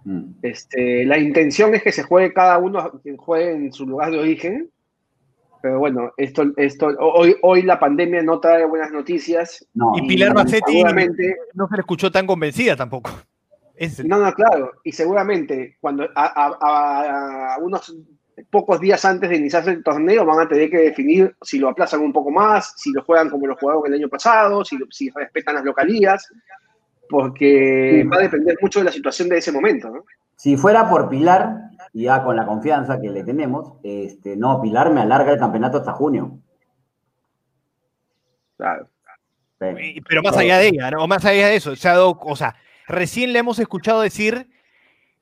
Mm. 0.04 0.36
Este, 0.40 1.04
la 1.04 1.18
intención 1.18 1.74
es 1.74 1.82
que 1.82 1.92
se 1.92 2.02
juegue 2.02 2.32
cada 2.32 2.56
uno, 2.56 2.98
que 3.04 3.14
juegue 3.18 3.52
en 3.52 3.72
su 3.74 3.84
lugar 3.84 4.10
de 4.10 4.20
origen. 4.20 4.70
Pero 5.62 5.78
bueno, 5.78 6.12
esto, 6.16 6.44
esto, 6.56 6.86
hoy, 6.98 7.36
hoy 7.42 7.62
la 7.62 7.78
pandemia 7.78 8.22
no 8.22 8.40
trae 8.40 8.64
buenas 8.64 8.90
noticias. 8.90 9.66
No, 9.74 9.92
Y 9.96 10.06
Pilar 10.08 10.32
Bassetti 10.34 10.72
Seguramente, 10.72 11.36
no 11.54 11.68
se 11.68 11.74
le 11.76 11.80
escuchó 11.80 12.10
tan 12.10 12.26
convencida 12.26 12.76
tampoco. 12.76 13.10
Es- 13.76 14.04
no, 14.04 14.18
no, 14.18 14.32
claro. 14.32 14.72
Y 14.84 14.92
seguramente 14.92 15.76
cuando 15.80 16.04
a, 16.04 16.08
a- 16.14 16.58
a- 16.60 17.54
a 17.54 17.58
unos 17.58 17.94
pocos 18.50 18.80
días 18.80 19.04
antes 19.04 19.28
de 19.28 19.36
iniciarse 19.36 19.70
el 19.70 19.82
torneo 19.82 20.24
van 20.24 20.40
a 20.40 20.48
tener 20.48 20.70
que 20.70 20.78
definir 20.78 21.34
si 21.42 21.58
lo 21.58 21.68
aplazan 21.68 22.00
un 22.00 22.12
poco 22.12 22.30
más, 22.30 22.72
si 22.76 22.90
lo 22.92 23.02
juegan 23.04 23.28
como 23.28 23.46
lo 23.46 23.56
jugaron 23.56 23.82
el 23.86 23.94
año 23.94 24.08
pasado, 24.08 24.64
si, 24.64 24.78
si 24.90 25.10
respetan 25.10 25.56
las 25.56 25.64
localías, 25.64 26.26
porque 27.08 28.00
Sí. 28.02 28.08
va 28.08 28.16
a 28.16 28.20
depender 28.20 28.56
mucho 28.60 28.78
de 28.80 28.86
la 28.86 28.92
situación 28.92 29.28
de 29.28 29.38
ese 29.38 29.52
momento. 29.52 29.90
¿no? 29.90 30.04
Si 30.36 30.56
fuera 30.56 30.88
por 30.88 31.08
Pilar, 31.08 31.69
y 31.92 32.04
ya 32.04 32.22
con 32.22 32.36
la 32.36 32.46
confianza 32.46 33.00
que 33.00 33.08
le 33.10 33.24
tenemos, 33.24 33.74
este, 33.82 34.36
no, 34.36 34.60
Pilar 34.60 34.92
me 34.92 35.00
alarga 35.00 35.32
el 35.32 35.38
campeonato 35.38 35.78
hasta 35.78 35.92
junio. 35.92 36.38
Claro. 38.56 38.88
Sí. 39.60 40.00
Pero 40.08 40.22
más 40.22 40.36
allá 40.36 40.58
de 40.58 40.68
ella, 40.68 40.90
¿no? 40.90 41.04
O 41.04 41.08
más 41.08 41.24
allá 41.24 41.48
de 41.48 41.56
eso, 41.56 41.76
se 41.76 41.88
ha 41.88 41.92
dado, 41.92 42.18
o 42.22 42.36
sea, 42.36 42.54
recién 42.88 43.32
le 43.32 43.40
hemos 43.40 43.58
escuchado 43.58 44.00
decir, 44.00 44.48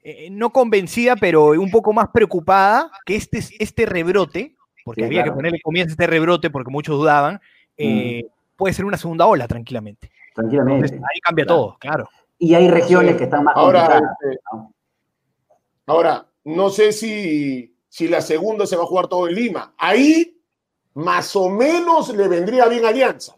eh, 0.02 0.28
no 0.30 0.50
convencida, 0.50 1.16
pero 1.16 1.48
un 1.50 1.70
poco 1.70 1.92
más 1.92 2.08
preocupada, 2.12 2.90
que 3.04 3.16
este, 3.16 3.40
este 3.58 3.84
rebrote, 3.86 4.54
porque 4.84 5.02
Sí, 5.02 5.06
había 5.06 5.22
claro. 5.22 5.32
que 5.32 5.36
ponerle 5.36 5.60
comienzo 5.60 5.90
a 5.90 5.94
este 5.94 6.06
rebrote 6.06 6.50
porque 6.50 6.70
muchos 6.70 6.96
dudaban, 6.96 7.40
eh, 7.76 8.24
puede 8.56 8.74
ser 8.74 8.84
una 8.84 8.96
segunda 8.96 9.26
ola 9.26 9.48
tranquilamente. 9.48 10.10
Tranquilamente. 10.34 10.86
Entonces, 10.86 11.00
ahí 11.12 11.20
cambia 11.20 11.44
Claro. 11.44 11.60
todo, 11.60 11.76
claro. 11.78 12.08
Y 12.38 12.54
hay 12.54 12.68
regiones 12.70 13.12
Sí. 13.12 13.18
que 13.18 13.24
están 13.24 13.42
más 13.42 13.56
Ahora, 13.56 13.80
complicadas. 13.86 14.16
este, 14.22 14.40
¿no? 14.52 14.72
ahora, 15.86 16.26
no 16.56 16.70
sé 16.70 16.92
si, 16.92 17.74
si 17.88 18.08
la 18.08 18.20
segunda 18.20 18.66
se 18.66 18.76
va 18.76 18.82
a 18.82 18.86
jugar 18.86 19.08
todo 19.08 19.28
en 19.28 19.34
Lima. 19.34 19.74
Ahí, 19.78 20.40
más 20.94 21.34
o 21.36 21.48
menos 21.50 22.14
le 22.14 22.28
vendría 22.28 22.66
bien 22.66 22.84
Alianza. 22.84 23.34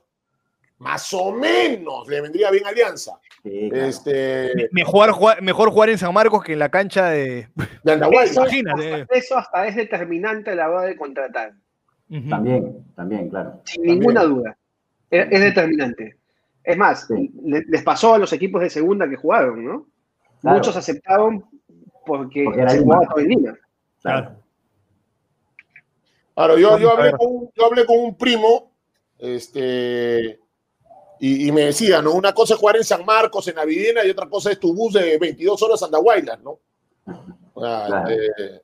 Más 0.78 1.12
o 1.12 1.32
menos 1.32 2.08
le 2.08 2.20
vendría 2.22 2.50
bien 2.50 2.66
Alianza. 2.66 3.18
Sí, 3.42 3.68
claro. 3.70 3.86
Este, 3.86 4.68
Mejor 4.72 5.10
jugar, 5.12 5.42
mejor 5.42 5.70
jugar 5.70 5.90
en 5.90 5.98
San 5.98 6.12
Marcos 6.14 6.42
que 6.44 6.52
en 6.54 6.58
la 6.58 6.68
cancha 6.70 7.06
de. 7.10 7.48
de. 7.84 7.94
Eso, 8.22 8.40
Imagínate. 8.42 8.94
hasta- 9.02 9.14
eso 9.14 9.36
hasta 9.38 9.66
es 9.66 9.76
determinante 9.76 10.50
a 10.50 10.54
la 10.54 10.70
hora 10.70 10.82
de 10.82 10.96
contratar. 10.96 11.52
También, 12.28 12.84
también, 12.96 13.28
claro. 13.30 13.60
sin 13.64 13.82
ninguna 13.82 14.24
duda. 14.24 14.56
Es, 15.10 15.28
es 15.30 15.40
determinante. 15.40 16.16
Es 16.64 16.76
más, 16.76 17.06
Sí. 17.06 17.30
les 17.44 17.82
pasó 17.82 18.14
a 18.14 18.18
los 18.18 18.32
equipos 18.32 18.60
de 18.62 18.68
segunda 18.70 19.08
que 19.08 19.16
jugaron, 19.16 19.64
¿no? 19.64 19.86
Claro. 20.40 20.56
Muchos 20.58 20.76
aceptaron 20.76 21.44
porque, 22.18 22.44
Porque 22.44 22.60
era 22.60 22.70
se 22.70 22.78
Lima. 22.80 22.94
jugaba 22.96 23.12
todo 23.14 23.20
en 23.20 23.28
Lima. 23.28 23.58
claro. 24.02 24.36
Claro, 26.34 26.56
yo, 26.58 26.78
yo, 26.78 26.90
hablé 26.96 27.12
con, 27.12 27.26
un- 27.26 27.50
yo 27.54 27.66
hablé 27.66 27.84
con 27.84 27.98
un 27.98 28.16
primo, 28.16 28.72
este, 29.18 30.40
y, 31.18 31.48
y 31.48 31.52
me 31.52 31.62
decía, 31.66 32.00
¿no? 32.00 32.12
Una 32.12 32.32
cosa 32.32 32.54
es 32.54 32.60
jugar 32.60 32.76
en 32.76 32.84
San 32.84 33.04
Marcos, 33.04 33.46
en 33.48 33.56
Navidena, 33.56 34.04
y 34.04 34.10
otra 34.10 34.26
cosa 34.28 34.50
es 34.50 34.58
tu 34.58 34.74
bus 34.74 34.94
de 34.94 35.18
22 35.18 35.60
horas 35.62 35.82
a 35.82 35.86
Andahuaylas, 35.86 36.40
¿no? 36.42 36.58
O 37.52 37.62
sea, 37.62 37.86
Claro. 37.86 38.08
eh, 38.10 38.60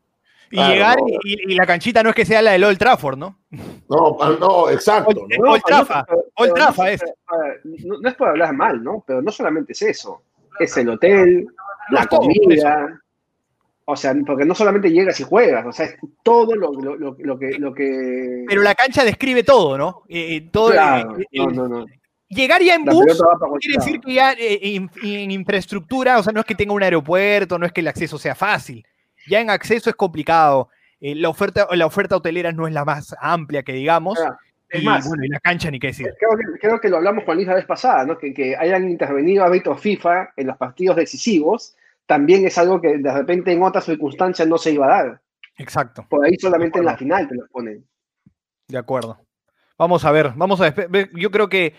Y 0.50 0.56
Claro, 0.56 0.72
llegar 0.74 0.98
no. 1.00 1.06
y, 1.24 1.52
y 1.52 1.54
la 1.56 1.66
canchita 1.66 2.02
no 2.02 2.10
es 2.10 2.14
que 2.14 2.24
sea 2.24 2.40
la 2.40 2.52
del 2.52 2.64
Old 2.64 2.78
Trafford, 2.78 3.18
¿no? 3.18 3.40
no, 3.50 4.16
no, 4.40 4.70
exacto. 4.70 5.10
Old- 5.26 5.38
¿no? 5.38 5.50
Old 5.52 5.62
Trafford. 5.66 6.04
pero- 6.06 6.18
Old 6.18 6.30
pero 6.36 6.54
Trafford 6.54 6.86
no, 6.86 6.92
es. 6.92 7.84
No, 7.84 7.98
no 8.00 8.08
es 8.08 8.14
por 8.14 8.28
hablar 8.28 8.54
mal, 8.54 8.82
¿no? 8.82 9.04
Pero 9.06 9.20
no 9.20 9.32
solamente 9.32 9.72
es 9.72 9.82
eso. 9.82 10.22
Es 10.60 10.74
el 10.78 10.88
hotel, 10.88 11.44
No, 11.90 11.98
la 11.98 12.06
comida. 12.06 13.02
O 13.88 13.94
sea, 13.96 14.14
porque 14.26 14.44
no 14.44 14.54
solamente 14.54 14.90
llegas 14.90 15.20
y 15.20 15.22
juegas, 15.22 15.64
o 15.64 15.70
sea, 15.72 15.86
es 15.86 15.96
todo 16.24 16.56
lo, 16.56 16.72
lo- 16.72 16.96
lo- 16.96 17.16
lo 17.18 17.38
que, 17.38 17.50
lo 17.52 17.72
que. 17.72 18.44
Pero 18.48 18.62
la 18.62 18.74
cancha 18.74 19.04
describe 19.04 19.44
todo, 19.44 19.78
¿no? 19.78 20.02
Eh, 20.08 20.36
eh, 20.36 20.48
todo, 20.52 20.72
Claro, 20.72 21.16
no, 21.32 21.46
no, 21.46 21.68
no. 21.68 21.86
Llegar 22.28 22.60
ya 22.60 22.74
en 22.74 22.84
La 22.84 22.92
bus 22.92 23.04
quiere 23.60 23.78
decir 23.78 24.00
que 24.00 24.12
ya 24.14 24.32
eh, 24.32 24.58
in- 24.60 24.90
en 25.04 25.30
infraestructura, 25.30 26.18
o 26.18 26.22
sea, 26.24 26.32
no 26.32 26.40
es 26.40 26.46
que 26.46 26.56
tenga 26.56 26.72
un 26.72 26.82
aeropuerto, 26.82 27.56
no 27.60 27.64
es 27.66 27.70
que 27.72 27.80
el 27.80 27.86
acceso 27.86 28.18
sea 28.18 28.34
fácil. 28.34 28.84
Ya 29.28 29.40
en 29.40 29.50
acceso 29.50 29.88
es 29.88 29.94
complicado. 29.94 30.68
Eh, 31.00 31.14
la, 31.14 31.28
oferta, 31.28 31.68
la 31.70 31.86
oferta 31.86 32.16
hotelera 32.16 32.50
no 32.50 32.66
es 32.66 32.74
la 32.74 32.84
más 32.84 33.14
amplia 33.20 33.62
que 33.62 33.72
digamos. 33.72 34.18
Ah, 34.20 34.36
es 34.68 34.82
y, 34.82 34.84
más, 34.84 35.06
bueno, 35.06 35.24
y 35.24 35.28
la 35.28 35.38
cancha 35.38 35.70
ni 35.70 35.78
qué 35.78 35.86
decir. 35.88 36.12
Creo 36.18 36.30
que, 36.36 36.58
creo 36.58 36.80
que 36.80 36.88
lo 36.88 36.96
hablamos 36.96 37.22
con 37.22 37.36
Luis 37.36 37.46
la 37.46 37.54
vez 37.54 37.66
pasada, 37.66 38.04
¿no? 38.04 38.18
Que, 38.18 38.34
que 38.34 38.56
hayan 38.56 38.90
intervenido 38.90 39.44
árbitros 39.44 39.80
FIFA 39.80 40.30
en 40.36 40.48
los 40.48 40.56
partidos 40.56 40.96
decisivos 40.96 41.75
también 42.06 42.46
es 42.46 42.56
algo 42.58 42.80
que 42.80 42.98
de 42.98 43.12
repente 43.12 43.52
en 43.52 43.62
otras 43.62 43.84
circunstancias 43.84 44.46
no 44.46 44.58
se 44.58 44.72
iba 44.72 44.86
a 44.86 45.04
dar. 45.04 45.22
Exacto, 45.58 46.06
Por 46.08 46.24
ahí 46.24 46.36
solamente 46.36 46.78
en 46.78 46.84
la 46.84 46.96
final 46.96 47.28
te 47.28 47.34
los 47.34 47.48
ponen. 47.48 47.86
de 48.68 48.78
acuerdo. 48.78 49.18
Vamos 49.78 50.04
a 50.04 50.10
ver, 50.10 50.32
vamos 50.36 50.60
a. 50.60 50.74
Yo 51.14 51.30
creo 51.30 51.48
que 51.48 51.74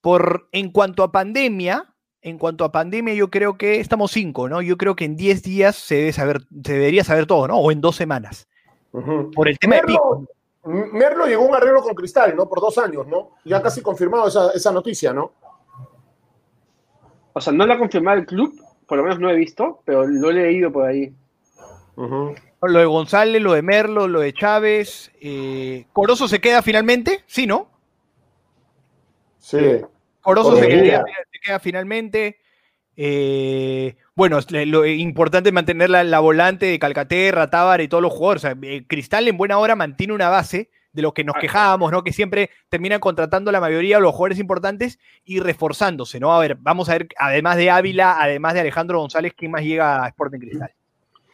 por 0.00 0.48
en 0.52 0.70
cuanto 0.70 1.02
a 1.02 1.12
pandemia, 1.12 1.94
en 2.20 2.38
cuanto 2.38 2.64
a 2.64 2.72
pandemia, 2.72 3.14
yo 3.14 3.30
creo 3.30 3.56
que 3.56 3.80
estamos 3.80 4.12
cinco, 4.12 4.48
¿no? 4.48 4.62
Yo 4.62 4.76
creo 4.76 4.96
que 4.96 5.04
en 5.04 5.16
10 5.16 5.42
días 5.42 5.76
se 5.76 5.96
debe 5.96 6.12
saber, 6.12 6.42
se 6.64 6.72
debería 6.72 7.04
saber 7.04 7.26
todo, 7.26 7.48
¿no? 7.48 7.58
O 7.58 7.72
en 7.72 7.80
dos 7.80 7.96
semanas. 7.96 8.48
Por 8.90 9.48
el 9.48 9.58
tema 9.58 9.76
de 9.76 9.82
pico. 9.82 10.26
Merlo, 10.64 10.92
Merlo 10.92 11.26
llegó 11.26 11.44
a 11.44 11.48
un 11.48 11.54
arreglo 11.54 11.82
con 11.82 11.94
Cristal, 11.94 12.36
¿no? 12.36 12.48
Por 12.48 12.60
dos 12.60 12.76
años, 12.78 13.06
¿no? 13.06 13.30
Ya 13.44 13.62
casi 13.62 13.80
confirmado 13.80 14.28
esa, 14.28 14.52
esa 14.52 14.70
noticia, 14.70 15.12
¿no? 15.12 15.32
O 17.32 17.40
sea, 17.40 17.52
no 17.52 17.66
lo 17.66 17.72
ha 17.72 17.78
confirmado 17.78 18.18
el 18.18 18.26
club, 18.26 18.54
por 18.92 18.98
lo 18.98 19.04
menos 19.04 19.20
no 19.20 19.30
he 19.30 19.34
visto, 19.34 19.80
pero 19.86 20.06
lo 20.06 20.28
he 20.28 20.34
leído 20.34 20.70
por 20.70 20.84
ahí. 20.84 21.14
Lo 21.96 22.78
de 22.78 22.84
González, 22.84 23.40
lo 23.40 23.54
de 23.54 23.62
Merlo, 23.62 24.06
lo 24.06 24.20
de 24.20 24.34
Chávez. 24.34 25.10
eh, 25.18 25.86
¿Corozo 25.94 26.28
se 26.28 26.42
queda 26.42 26.60
finalmente? 26.60 27.24
Sí, 27.24 27.46
¿no? 27.46 27.70
Sí. 29.38 29.80
Corozo 30.20 30.56
se 30.56 30.68
queda, 30.68 31.04
se 31.32 31.38
queda 31.40 31.58
finalmente. 31.58 32.36
Eh, 32.94 33.96
bueno, 34.14 34.38
lo 34.50 34.84
importante 34.84 35.48
es 35.48 35.54
mantener 35.54 35.88
la, 35.88 36.04
la 36.04 36.20
volante 36.20 36.66
de 36.66 36.78
Calcaterra, 36.78 37.48
Tábara 37.48 37.82
y 37.82 37.88
todos 37.88 38.02
los 38.02 38.12
jugadores. 38.12 38.44
O 38.44 38.46
sea, 38.48 38.56
eh, 38.60 38.84
Cristal 38.86 39.26
en 39.26 39.38
buena 39.38 39.56
hora 39.56 39.74
mantiene 39.74 40.12
una 40.12 40.28
base 40.28 40.68
de 40.92 41.02
lo 41.02 41.12
que 41.14 41.24
nos 41.24 41.36
quejábamos, 41.36 41.90
¿no? 41.90 42.02
Que 42.04 42.12
siempre 42.12 42.50
terminan 42.68 43.00
contratando 43.00 43.50
la 43.50 43.60
mayoría 43.60 43.96
de 43.96 44.02
los 44.02 44.12
jugadores 44.12 44.38
importantes 44.38 44.98
y 45.24 45.40
reforzándose, 45.40 46.20
¿no? 46.20 46.32
A 46.34 46.38
ver, 46.38 46.56
vamos 46.60 46.88
a 46.88 46.92
ver, 46.92 47.08
además 47.16 47.56
de 47.56 47.70
Ávila, 47.70 48.16
además 48.20 48.54
de 48.54 48.60
Alejandro 48.60 48.98
González, 49.00 49.32
¿quién 49.36 49.50
más 49.50 49.62
llega 49.62 50.04
a 50.04 50.08
Sporting 50.08 50.38
Cristal? 50.38 50.72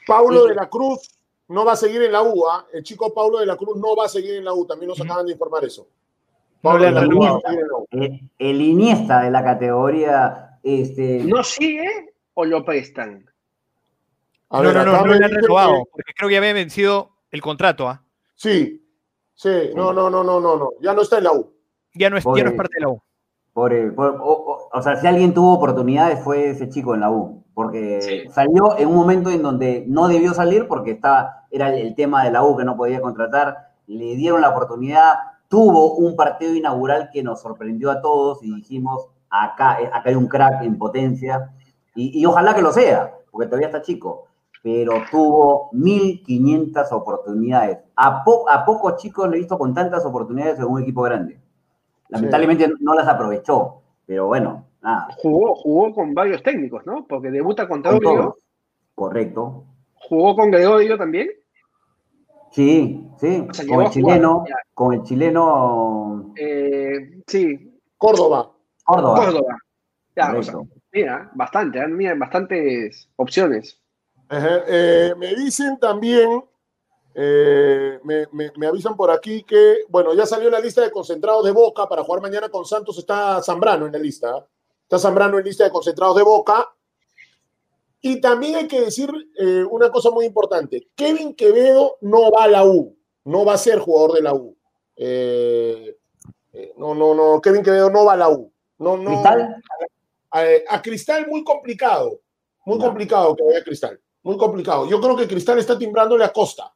Paulo 0.07 0.47
de 0.47 0.55
la 0.55 0.69
Cruz 0.69 1.11
no 1.49 1.65
va 1.65 1.73
a 1.73 1.77
seguir 1.77 2.03
en 2.03 2.13
la 2.13 2.23
U, 2.23 2.47
¿ah? 2.49 2.67
El 2.73 2.83
chico 2.85 3.13
Paulo 3.13 3.39
de 3.41 3.47
la 3.47 3.57
Cruz 3.57 3.77
no 3.77 3.97
va 3.97 4.05
a 4.05 4.09
seguir 4.09 4.35
en 4.37 4.45
la 4.45 4.53
U, 4.53 4.67
también 4.67 4.89
nos 4.89 5.01
acaban 5.01 5.27
de 5.27 5.33
informar 5.33 5.65
eso. 5.65 5.89
No 6.63 6.71
Paulo 6.71 6.79
le 6.81 6.87
de 6.87 6.93
la 6.93 7.07
Cruz 7.07 7.27
va 7.27 7.37
a 7.37 7.41
seguir 7.41 7.61
en 7.61 7.67
la 7.69 7.75
U. 7.77 7.87
El, 7.91 8.21
el 8.39 8.61
Iniesta 8.63 9.23
de 9.23 9.31
la 9.31 9.43
categoría, 9.45 10.59
este, 10.63 11.25
¿No 11.25 11.43
sigue 11.43 12.13
o 12.35 12.45
lo 12.45 12.65
prestan? 12.65 13.25
A 14.51 14.59
no, 14.59 14.63
ver, 14.63 14.75
no, 14.77 14.85
no, 14.85 15.05
no 15.05 15.15
le 15.15 15.25
han 15.25 15.31
renovado, 15.31 15.85
que- 15.85 15.91
porque 15.93 16.13
creo 16.15 16.29
que 16.29 16.33
ya 16.35 16.39
había 16.39 16.53
vencido 16.55 17.11
el 17.31 17.43
contrato, 17.43 17.89
¿ah? 17.89 18.03
Sí, 18.35 18.83
sí, 19.39 19.71
no, 19.77 19.93
no, 19.93 20.11
no, 20.11 20.25
no, 20.25 20.41
no, 20.41 20.57
no, 20.57 20.71
ya 20.81 20.93
no 20.95 21.03
está 21.03 21.19
en 21.19 21.25
la 21.25 21.33
U. 21.33 21.53
Ya 21.95 22.11
no 22.11 22.17
es, 22.19 22.25
ya 22.25 22.43
no 22.45 22.51
es 22.51 22.57
parte 22.57 22.75
de 22.75 22.81
la 22.81 22.89
U. 22.89 23.01
por 23.53 23.73
el- 23.73 23.93
por- 23.95 24.21
o, 24.21 24.33
o- 24.33 24.69
o 24.73 24.83
sea, 24.83 24.97
si 24.97 25.07
alguien 25.07 25.35
tuvo 25.35 25.53
oportunidades 25.55 26.21
fue 26.23 26.51
ese 26.51 26.69
chico 26.69 26.95
en 26.95 27.01
la 27.01 27.11
U, 27.11 27.43
porque 27.55 28.01
Sí. 28.03 28.29
salió 28.31 28.77
en 28.79 28.87
un 28.89 28.95
momento 28.95 29.31
en 29.31 29.43
donde 29.43 29.85
no 29.89 30.07
debió 30.07 30.33
salir 30.35 30.69
porque 30.69 30.93
estaba, 30.93 31.47
era 31.51 31.69
el, 31.75 31.87
el 31.89 31.95
tema 31.97 32.23
de 32.25 32.31
la 32.31 32.45
U 32.45 32.57
que 32.57 32.65
no 32.65 32.77
podía 32.77 33.01
contratar, 33.01 33.57
le 33.89 34.15
dieron 34.15 34.43
la 34.43 34.51
oportunidad, 34.51 35.15
tuvo 35.49 35.95
un 35.95 36.15
partido 36.15 36.55
inaugural 36.55 37.09
que 37.13 37.23
nos 37.25 37.41
sorprendió 37.41 37.91
a 37.91 38.01
todos 38.01 38.43
y 38.45 38.55
dijimos, 38.55 39.09
acá, 39.31 39.81
eh, 39.81 39.87
acá 39.93 40.11
hay 40.11 40.15
un 40.15 40.29
crack 40.29 40.63
en 40.63 40.79
potencia, 40.79 41.51
y, 41.97 42.21
y 42.21 42.27
ojalá 42.27 42.55
que 42.55 42.63
lo 42.63 42.71
sea, 42.71 43.13
porque 43.33 43.47
todavía 43.49 43.69
está 43.69 43.83
chico, 43.83 44.27
pero 44.63 45.03
tuvo 45.11 45.71
1500 45.73 46.91
oportunidades. 46.93 47.79
A, 47.97 48.25
po- 48.25 48.49
a 48.49 48.65
pocos 48.65 48.97
chicos 48.97 49.29
le 49.29 49.37
he 49.37 49.41
visto 49.41 49.59
con 49.59 49.73
tantas 49.75 50.05
oportunidades 50.05 50.59
en 50.59 50.65
un 50.67 50.83
equipo 50.83 51.03
grande. 51.03 51.39
Lamentablemente 52.09 52.71
no 52.81 52.95
las 52.95 53.07
aprovechó, 53.07 53.83
pero 54.07 54.27
bueno, 54.27 54.65
nada. 54.83 55.09
Jugó, 55.19 55.55
jugó 55.55 55.95
con 55.95 56.15
varios 56.15 56.43
técnicos, 56.43 56.85
¿no? 56.87 57.07
Porque 57.07 57.31
debuta 57.31 57.69
con 57.69 57.83
todos. 57.83 58.35
Correcto. 58.95 59.65
jugó 59.95 60.35
con 60.35 60.51
Gregorio 60.51 60.97
también. 60.99 61.29
Sí, 62.51 63.07
sí, 63.19 63.47
O 63.49 63.53
sea, 63.53 63.67
con 63.67 63.75
el 63.83 63.89
jugar, 63.89 63.91
chileno, 63.91 64.45
con 64.75 64.95
el 64.95 65.03
chileno 65.03 66.33
Eh, 66.37 67.21
sí, 67.27 67.79
Córdoba. 67.99 68.51
Córdoba. 68.85 69.17
Córdoba. 69.25 69.59
Ya, 70.17 70.35
o 70.35 70.43
sea, 70.43 70.55
mira, 70.93 71.31
bastante, 71.35 71.79
¿eh? 71.79 71.89
mira, 71.89 72.15
bastantes 72.17 73.09
opciones. 73.17 73.81
Ajá, 74.29 74.65
eh, 74.67 75.15
me 75.17 75.35
dicen 75.35 75.79
también, 75.79 76.45
eh, 77.15 77.99
me, 78.05 78.27
me- 78.33 78.53
me 78.57 78.67
avisan 78.67 78.97
por 78.97 79.11
aquí 79.11 79.43
que, 79.43 79.79
bueno, 79.89 80.13
ya 80.15 80.27
salió 80.27 80.51
la 80.51 80.61
lista 80.61 80.83
de 80.83 80.91
concentrados 80.91 81.45
de 81.45 81.51
Boca 81.53 81.89
para 81.89 82.05
jugar 82.05 82.21
mañana 82.23 82.49
con 82.49 82.65
Santos. 82.65 82.99
Está 82.99 83.43
Zambrano 83.43 83.87
en 83.87 83.93
la 83.93 83.99
lista. 83.99 84.47
Está 84.83 84.99
Zambrano 84.99 85.39
en 85.39 85.45
lista 85.45 85.65
de 85.65 85.71
concentrados 85.71 86.17
de 86.17 86.23
Boca. 86.23 86.69
Y 88.01 88.21
también 88.21 88.55
hay 88.57 88.69
que 88.69 88.81
decir 88.81 89.11
eh, 89.39 89.65
una 89.69 89.91
cosa 89.91 90.11
muy 90.11 90.25
importante. 90.27 90.89
Kevin 90.95 91.35
Quevedo 91.35 91.97
no 92.03 92.31
va 92.31 92.45
a 92.45 92.49
la 92.49 92.65
U, 92.65 92.97
no 93.25 93.45
va 93.45 93.55
a 93.55 93.59
ser 93.59 93.79
jugador 93.81 94.13
de 94.13 94.23
la 94.23 94.35
U. 94.35 94.57
No, 96.77 96.95
no, 96.95 97.15
no, 97.15 97.41
Kevin 97.41 97.63
Quevedo 97.63 97.91
no 97.91 98.05
va 98.05 98.13
a 98.13 98.17
la 98.17 98.29
U. 98.29 98.53
No, 98.79 98.97
no, 98.97 99.11
¿Cristal? 99.11 99.63
A, 100.31 100.43
a 100.69 100.83
Cristal 100.83 101.27
muy 101.27 101.43
complicado, 101.43 102.21
muy 102.65 102.79
complicado 102.79 103.35
que 103.35 103.43
vaya 103.43 103.59
a 103.59 103.65
Cristal, 103.65 103.99
muy 104.29 104.37
complicado. 104.37 104.87
Yo 104.89 105.01
creo 105.01 105.17
que 105.17 105.27
Cristal 105.27 105.59
está 105.59 105.79
timbrándole 105.79 106.23
a 106.23 106.33
Costa. 106.33 106.71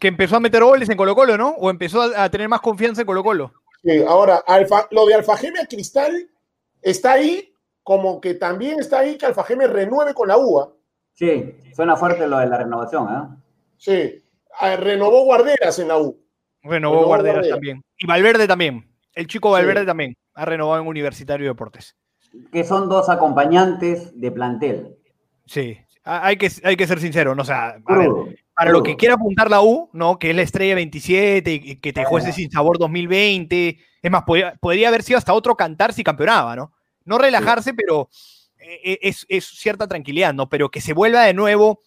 Que 0.00 0.08
empezó 0.08 0.36
a 0.36 0.40
meter 0.40 0.62
goles 0.64 0.88
en 0.88 0.96
Colo 0.96 1.14
Colo, 1.14 1.38
¿no? 1.38 1.50
O 1.50 1.70
empezó 1.70 2.02
a, 2.02 2.24
a 2.24 2.28
tener 2.30 2.48
más 2.48 2.60
confianza 2.60 3.02
en 3.02 3.06
Colo 3.06 3.22
Colo. 3.22 3.52
Sí, 3.84 4.02
ahora, 4.06 4.42
Alfa, 4.46 4.88
lo 4.90 5.06
de 5.06 5.14
Alfajeme 5.14 5.60
a 5.60 5.66
Cristal 5.66 6.28
está 6.82 7.12
ahí, 7.12 7.54
como 7.84 8.20
que 8.20 8.34
también 8.34 8.80
está 8.80 8.98
ahí 9.00 9.16
que 9.16 9.26
Alfajeme 9.26 9.66
renueve 9.68 10.14
con 10.14 10.26
la 10.28 10.36
UA. 10.36 10.72
Sí, 11.12 11.54
suena 11.76 11.94
fuerte 11.96 12.26
lo 12.26 12.38
de 12.38 12.46
la 12.46 12.58
renovación, 12.58 13.08
¿eh? 13.08 13.36
Sí, 13.78 14.20
Ah, 14.58 14.76
renovó 14.76 15.24
Guarderas 15.24 15.78
en 15.80 15.88
la 15.88 15.98
U. 15.98 16.16
Renovó 16.62 16.72
Renovó 16.72 17.06
Guarderas 17.06 17.34
Guarderas. 17.36 17.56
también. 17.56 17.82
Y 17.98 18.06
Valverde 18.06 18.46
también. 18.48 18.88
El 19.12 19.26
chico 19.26 19.50
Valverde 19.50 19.80
Sí. 19.80 19.86
también 19.86 20.14
ha 20.34 20.44
renovado 20.44 20.80
en 20.82 20.88
Universitario 20.88 21.44
de 21.44 21.50
Deportes. 21.50 21.96
Que 22.52 22.62
son 22.64 22.88
dos 22.88 23.08
acompañantes 23.08 24.18
de 24.20 24.30
plantel. 24.30 24.96
Sí. 25.46 25.78
Ha- 26.04 26.26
Hay 26.26 26.36
que, 26.36 26.50
hay 26.62 26.76
que 26.76 26.86
ser 26.86 27.00
sincero, 27.00 27.34
¿no? 27.34 27.42
O 27.42 27.44
sea, 27.44 27.76
a 27.86 27.96
ver, 27.98 28.08
para 28.54 28.70
lo 28.70 28.82
que 28.82 28.96
quiera 28.96 29.14
apuntar 29.14 29.50
la 29.50 29.62
U, 29.62 29.90
¿no? 29.92 30.18
Que 30.18 30.30
es 30.30 30.36
la 30.36 30.42
estrella 30.42 30.74
27 30.74 31.52
y 31.52 31.76
que 31.76 31.92
te 31.92 32.04
juegue 32.04 32.32
sin 32.32 32.50
sabor 32.50 32.78
2020. 32.78 33.78
Es 34.02 34.10
más, 34.10 34.22
podría, 34.24 34.54
podría 34.56 34.88
haber 34.88 35.02
sido 35.02 35.18
hasta 35.18 35.32
otro 35.32 35.56
cantar 35.56 35.92
si 35.92 36.04
campeonaba, 36.04 36.54
¿no? 36.56 36.72
No 37.04 37.18
relajarse, 37.18 37.74
pero 37.74 38.08
eh, 38.58 38.98
es, 39.02 39.26
es 39.28 39.44
cierta 39.46 39.88
tranquilidad, 39.88 40.34
¿no? 40.34 40.48
Pero 40.48 40.70
que 40.70 40.80
se 40.80 40.92
vuelva 40.92 41.22
de 41.24 41.34
nuevo 41.34 41.80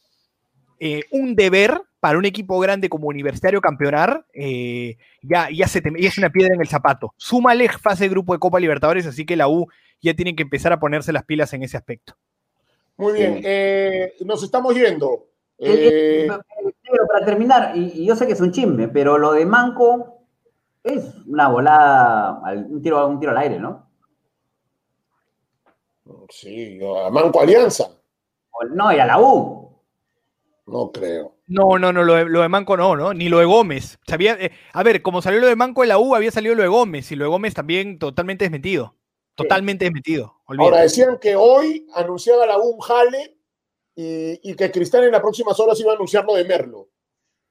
eh, 0.80 1.03
un 1.12 1.36
deber 1.36 1.82
para 1.99 2.18
un 2.20 2.26
equipo 2.26 2.60
grande 2.60 2.89
como 2.89 3.08
Universitario 3.08 3.62
campeonar, 3.62 4.26
eh, 4.34 4.97
ya, 5.24 5.49
ya, 5.51 5.68
se 5.68 5.82
te, 5.82 5.91
ya 5.99 6.08
es 6.10 6.18
una 6.20 6.30
piedra 6.30 6.53
en 6.53 6.62
el 6.62 6.68
zapato. 6.68 7.14
Súmale 7.18 7.68
fase 7.70 8.03
de 8.05 8.10
grupo 8.10 8.34
de 8.34 8.39
Copa 8.39 8.60
Libertadores, 8.60 9.05
así 9.08 9.26
que 9.26 9.36
la 9.36 9.47
U 9.47 9.68
ya 10.01 10.14
tiene 10.14 10.36
que 10.36 10.43
empezar 10.43 10.72
a 10.74 10.80
ponerse 10.80 11.12
las 11.12 11.24
pilas 11.26 11.53
en 11.53 11.64
ese 11.64 11.78
aspecto. 11.78 12.16
Muy 12.98 13.14
bien, 13.14 13.36
Sí. 13.36 13.41
eh, 13.45 14.14
nos 14.26 14.43
estamos 14.43 14.74
yendo. 14.76 15.28
Eh, 15.60 16.28
Eh, 16.28 16.28
pero 16.84 17.08
para 17.08 17.26
terminar, 17.26 17.76
y, 17.76 18.04
y 18.04 18.06
yo 18.06 18.16
sé 18.16 18.26
que 18.28 18.34
es 18.34 18.41
un 18.41 18.52
chisme, 18.52 18.88
pero 18.88 19.18
lo 19.18 19.34
de 19.34 19.45
Manco 19.45 20.22
es 20.84 21.04
una 21.28 21.50
volada, 21.50 22.41
un 22.70 22.82
tiro, 22.82 23.08
un 23.08 23.20
tiro 23.20 23.32
al 23.32 23.38
aire, 23.39 23.60
¿no? 23.60 23.88
sí, 26.30 26.80
a 27.06 27.10
Manco 27.10 27.41
Alianza, 27.41 27.89
No, 28.74 28.91
y 28.93 29.00
a 29.00 29.06
la 29.06 29.20
U. 29.22 29.70
no 30.68 30.91
creo. 30.91 31.34
No, 31.48 31.78
no, 31.80 31.93
no, 31.93 32.04
lo 32.04 32.14
de, 32.16 32.26
lo 32.26 32.41
de 32.41 32.50
Manco 32.50 32.76
no, 32.76 32.95
¿no? 32.98 33.14
Ni 33.14 33.30
lo 33.30 33.39
de 33.39 33.45
Gómez. 33.45 34.00
Sabía, 34.06 34.34
eh, 34.39 34.52
a 34.74 34.84
ver, 34.84 35.02
como 35.02 35.22
salió 35.22 35.39
lo 35.39 35.48
de 35.48 35.56
Manco 35.56 35.84
en 35.84 35.89
la 35.89 35.98
U, 35.98 36.14
había 36.16 36.32
salido 36.32 36.56
lo 36.56 36.62
de 36.64 36.68
Gómez, 36.68 37.10
y 37.12 37.16
lo 37.16 37.24
de 37.26 37.30
Gómez 37.30 37.54
también 37.54 38.00
totalmente 38.00 38.43
desmentido. 38.45 38.97
Totalmente 39.38 39.86
desmentido. 39.86 40.42
olvídate. 40.46 40.70
Ahora 40.70 40.82
decían 40.82 41.18
que 41.20 41.36
hoy 41.36 41.88
anunciaba 41.94 42.46
la 42.46 42.58
un 42.58 42.80
jale 42.80 43.38
y, 43.96 44.52
y 44.52 44.56
que 44.56 44.72
Cristal 44.72 45.06
en 45.06 45.12
las 45.12 45.22
próximas 45.22 45.60
horas 45.60 45.80
iba 45.80 45.92
a 45.92 45.96
anunciar 45.96 46.26
lo 46.26 46.36
de 46.36 46.44
Merlo. 46.44 46.90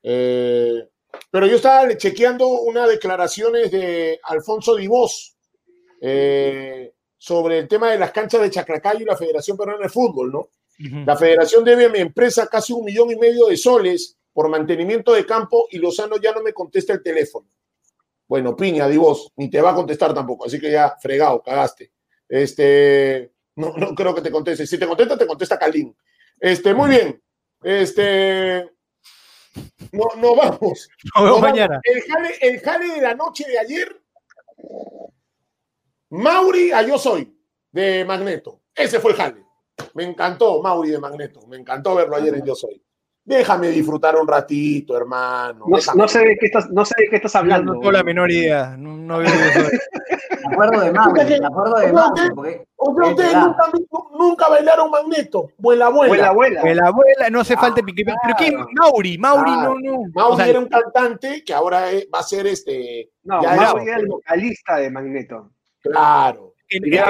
Eh, 0.02 0.88
pero 1.30 1.46
yo 1.46 1.56
estaba 1.56 1.96
chequeando 1.96 2.46
unas 2.48 2.88
declaraciones 2.88 3.70
de 3.70 4.20
Alfonso 4.22 4.76
Divos 4.76 5.36
eh, 6.00 6.92
sobre 7.16 7.58
el 7.58 7.68
tema 7.68 7.90
de 7.90 7.98
las 7.98 8.12
canchas 8.12 8.42
de 8.42 8.50
Chaclacayo 8.50 9.00
y 9.00 9.04
la 9.04 9.16
Federación 9.16 9.56
Peruana 9.56 9.82
de 9.82 9.88
Fútbol, 9.88 10.32
¿no? 10.32 10.50
La 10.78 11.16
federación 11.16 11.64
debe 11.64 11.86
a 11.86 11.88
mi 11.88 12.00
empresa 12.00 12.46
casi 12.48 12.74
un 12.74 12.84
millón 12.84 13.10
y 13.10 13.16
medio 13.16 13.46
de 13.46 13.56
soles 13.56 14.18
por 14.30 14.50
mantenimiento 14.50 15.14
de 15.14 15.24
campo 15.24 15.66
y 15.70 15.78
Lozano 15.78 16.16
ya 16.20 16.32
no 16.32 16.42
me 16.42 16.52
contesta 16.52 16.92
el 16.92 17.02
teléfono. 17.02 17.48
Bueno, 18.28 18.56
piña, 18.56 18.88
di 18.88 18.96
vos, 18.96 19.32
ni 19.36 19.48
te 19.48 19.60
va 19.60 19.70
a 19.70 19.74
contestar 19.74 20.12
tampoco, 20.12 20.46
así 20.46 20.58
que 20.58 20.70
ya 20.70 20.96
fregado, 21.00 21.42
cagaste. 21.42 21.92
Este, 22.28 23.32
no, 23.54 23.72
no 23.76 23.94
creo 23.94 24.14
que 24.14 24.20
te 24.20 24.30
conteste. 24.30 24.66
Si 24.66 24.78
te 24.78 24.86
contesta, 24.86 25.16
te 25.16 25.26
contesta 25.26 25.58
Calín. 25.58 25.96
Este, 26.38 26.74
muy 26.74 26.90
bien. 26.90 27.22
Este, 27.62 28.68
no, 29.92 30.08
no 30.16 30.34
vamos. 30.34 30.88
Nos 31.14 31.24
vemos 31.24 31.40
mañana. 31.40 31.80
El 31.82 32.02
jale, 32.02 32.34
el 32.40 32.60
jale 32.60 32.94
de 32.94 33.00
la 33.00 33.14
noche 33.14 33.44
de 33.46 33.58
ayer, 33.58 34.02
Mauri 36.10 36.72
a 36.72 36.82
Yo 36.82 36.98
Soy, 36.98 37.36
de 37.70 38.04
Magneto. 38.04 38.62
Ese 38.74 39.00
fue 39.00 39.12
el 39.12 39.16
jale. 39.16 39.44
Me 39.94 40.04
encantó 40.04 40.62
Mauri 40.62 40.90
de 40.90 40.98
Magneto. 40.98 41.46
Me 41.46 41.56
encantó 41.56 41.94
verlo 41.94 42.16
ayer 42.16 42.34
en 42.34 42.44
Yo 42.44 42.54
Soy. 42.54 42.82
Déjame 43.26 43.68
disfrutar 43.70 44.14
un 44.14 44.26
ratito, 44.28 44.96
hermano. 44.96 45.64
No, 45.66 45.78
no 45.96 46.08
sé 46.08 46.20
de 46.20 46.36
qué 46.38 46.46
estás, 46.46 46.70
no 46.70 46.84
sé 46.84 46.94
de 46.96 47.08
qué 47.10 47.16
estás 47.16 47.34
hablando. 47.34 47.74
no 47.74 47.80
tengo 47.80 47.90
la 47.90 48.04
menor 48.04 48.30
idea. 48.30 48.76
No, 48.78 48.96
no 48.96 49.18
veo 49.18 49.26
eso. 49.28 49.68
Me 50.48 50.54
acuerdo 50.54 50.80
de 50.80 50.92
Mauri, 50.92 51.40
me 51.40 51.46
acuerdo 51.46 51.76
de 51.78 51.92
No, 51.92 52.14
Es 52.44 53.10
ustedes 53.10 53.34
nunca, 53.34 53.64
nunca 54.16 54.48
bailaron 54.48 54.90
Magneto. 54.92 55.48
Vuela, 55.58 55.88
vuela. 55.88 56.28
Abuela, 56.28 56.28
abuela. 56.28 56.62
Que 56.62 56.74
la 56.76 56.86
abuela 56.86 57.30
no 57.30 57.40
hace 57.40 57.56
falta 57.56 57.82
pique. 57.82 58.04
¿Pero 58.04 58.34
quién? 58.38 58.54
Mauri, 58.74 59.18
Mauri, 59.18 59.52
Claro. 59.52 59.74
no, 59.74 59.80
no. 59.80 60.02
Mauri 60.14 60.32
O 60.32 60.36
sea, 60.36 60.46
era 60.46 60.58
un 60.60 60.68
cantante 60.68 61.42
que 61.44 61.52
ahora 61.52 61.86
va 62.14 62.20
a 62.20 62.22
ser 62.22 62.46
este. 62.46 63.10
No, 63.24 63.42
Ya 63.42 63.56
Mauri 63.56 63.82
era- 63.82 63.92
era 63.92 64.00
el 64.02 64.06
vocalista 64.06 64.76
de 64.76 64.90
Magneto. 64.90 65.50
Claro. 65.82 66.52
que- 66.68 66.78
ya. 66.90 67.06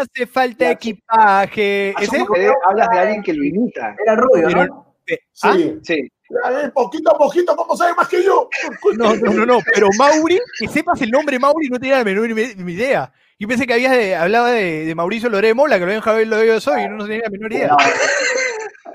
hace 0.00 0.26
falta 0.26 0.70
equipaje. 0.70 1.94
¿Ese? 1.98 2.24
Hablas 2.66 2.88
de 2.90 2.98
alguien 2.98 3.22
que 3.22 3.32
lo 3.32 3.44
imita. 3.44 3.96
era 4.04 4.14
rubio, 4.16 4.46
Pero- 4.46 4.66
¿no? 4.66 4.89
Eh, 5.10 5.18
¿ah? 5.42 5.54
Sí. 5.54 5.78
Sí. 5.82 6.08
A 6.44 6.50
ver, 6.50 6.72
poquito 6.72 7.10
a 7.10 7.18
poquito, 7.18 7.56
¿cómo 7.56 7.76
sabe 7.76 7.92
más 7.94 8.08
que 8.08 8.22
yo? 8.22 8.48
No, 8.96 9.16
no, 9.16 9.32
no, 9.32 9.46
no, 9.46 9.58
pero 9.74 9.88
Mauri, 9.98 10.38
que 10.58 10.68
sepas 10.68 11.02
el 11.02 11.10
nombre 11.10 11.40
Mauri, 11.40 11.68
no 11.68 11.78
tenía 11.78 11.98
la 11.98 12.04
menor 12.04 12.30
idea. 12.30 13.12
Yo 13.36 13.48
pensé 13.48 13.66
que 13.66 13.72
habías 13.72 13.92
de, 13.92 14.14
hablaba 14.14 14.52
de, 14.52 14.84
de 14.84 14.94
Mauricio 14.94 15.28
Loré 15.28 15.54
Mola, 15.54 15.76
que 15.76 15.80
lo 15.80 15.86
habían 15.86 16.02
Javier 16.02 16.28
lo 16.28 16.44
yo 16.44 16.60
soy, 16.60 16.82
y 16.82 16.88
no 16.88 17.04
tenía 17.04 17.22
la 17.24 17.30
menor 17.30 17.52
idea. 17.52 17.68
No, 17.68 17.76
en, 17.80 17.92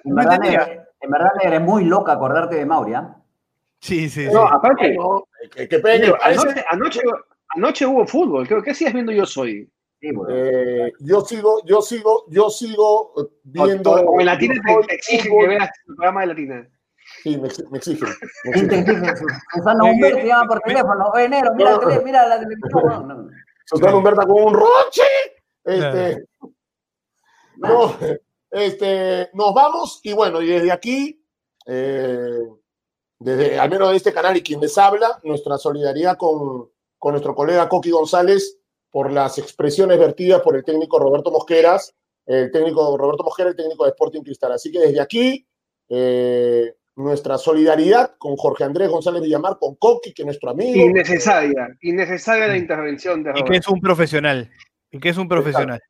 No 0.08 0.16
verdad, 1.12 1.32
en 1.42 1.54
es 1.54 1.62
muy 1.62 1.84
loca 1.84 2.14
acordarte 2.14 2.56
de 2.56 2.66
Mauri, 2.66 2.94
¿ah? 2.94 3.16
Sí, 3.80 4.10
sí, 4.10 4.28
sí. 4.28 4.34
No, 4.34 4.48
aparte, 4.48 4.96
que, 5.52 5.82
anoche, 6.24 6.64
anoche, 6.70 7.02
anoche 7.50 7.86
hubo 7.86 8.08
fútbol. 8.08 8.48
Creo 8.48 8.64
que 8.64 8.74
sigues 8.74 8.94
viendo 8.94 9.12
Yo 9.12 9.26
Soy. 9.26 9.70
Sí, 10.06 10.12
eh, 10.30 10.92
yo 11.00 11.22
sigo, 11.22 11.62
yo 11.66 11.82
sigo, 11.82 12.26
yo 12.30 12.50
sigo 12.50 13.14
viendo. 13.44 13.92
O, 13.92 14.12
o 14.12 14.20
en 14.20 14.26
Latina 14.28 14.54
te, 14.88 14.94
exigen 14.94 15.40
que 15.40 15.48
veas 15.48 15.70
el 15.88 15.96
programa 15.96 16.22
de 16.22 16.28
Latina. 16.28 16.70
Sí, 17.24 17.38
me, 17.38 17.50
me 17.72 17.78
exigen. 17.78 18.10
me 18.44 18.52
¿Quién 18.52 18.68
te 18.70 18.80
exigen. 18.80 19.06
exige? 19.06 19.34
Susana 19.56 19.84
Humberto 19.92 20.20
llama 20.20 20.48
por 20.48 20.60
teléfono. 20.62 21.06
Oye, 21.14 21.30
Nero, 21.30 21.52
mira, 21.56 21.72
la 21.72 21.80
tele- 21.80 22.02
mira 22.04 22.28
la 22.28 22.40
televisión. 22.40 22.84
No, 22.86 23.04
no. 23.16 23.30
Susana 23.66 23.96
Humberta 23.96 24.28
con 24.28 24.44
un 24.44 24.54
roche. 24.54 25.02
Este, 25.64 26.26
no, 27.58 27.96
este, 28.52 29.30
nos 29.34 29.54
vamos 29.56 30.00
y 30.04 30.14
bueno, 30.14 30.40
y 30.42 30.48
desde 30.48 30.72
aquí, 30.72 31.26
eh, 31.66 32.40
desde 33.18 33.58
al 33.58 33.70
menos 33.72 33.90
de 33.90 33.96
este 33.98 34.14
canal 34.14 34.38
y 34.38 34.44
quien 34.44 34.60
les 34.62 34.78
habla, 34.78 35.20
nuestra 35.24 35.58
solidaridad 35.58 36.18
con, 36.18 36.70
con 37.00 37.14
nuestro 37.14 37.34
colega 37.34 37.68
Coqui 37.68 37.90
González 37.90 38.60
por 38.96 39.12
las 39.12 39.38
expresiones 39.40 40.00
vertidas 40.00 40.42
por 40.42 40.56
el 40.56 40.64
técnico 40.64 40.98
Roberto 40.98 41.30
Mosqueras, 41.30 41.94
el 42.26 42.50
técnico 42.50 42.96
Roberto 42.96 43.26
Mosquera, 43.26 43.50
el 43.50 43.56
técnico 43.58 43.84
de 43.84 43.90
Sporting 43.90 44.22
Cristal. 44.22 44.54
Así 44.54 44.72
que 44.72 44.80
desde 44.80 45.02
aquí, 45.02 45.46
eh, 45.90 46.74
nuestra 46.96 47.38
solidaridad 47.38 48.16
con 48.18 48.38
Jorge 48.38 48.64
Andrés 48.64 48.88
González 48.88 49.22
Villamar, 49.22 49.58
con 49.60 49.76
Coqui, 49.76 50.14
que 50.14 50.22
es 50.22 50.26
nuestro 50.28 50.52
amigo. 50.52 50.80
Innecesaria. 50.80 51.76
Innecesaria 51.82 52.48
la 52.48 52.56
intervención 52.56 53.22
de 53.22 53.32
Y 53.32 53.34
que 53.34 53.40
Roberto. 53.42 53.60
es 53.60 53.68
un 53.68 53.82
profesional. 53.82 54.50
Y 54.90 55.00
que 55.02 55.10
es 55.10 55.18
un 55.18 55.28
profesional. 55.28 55.82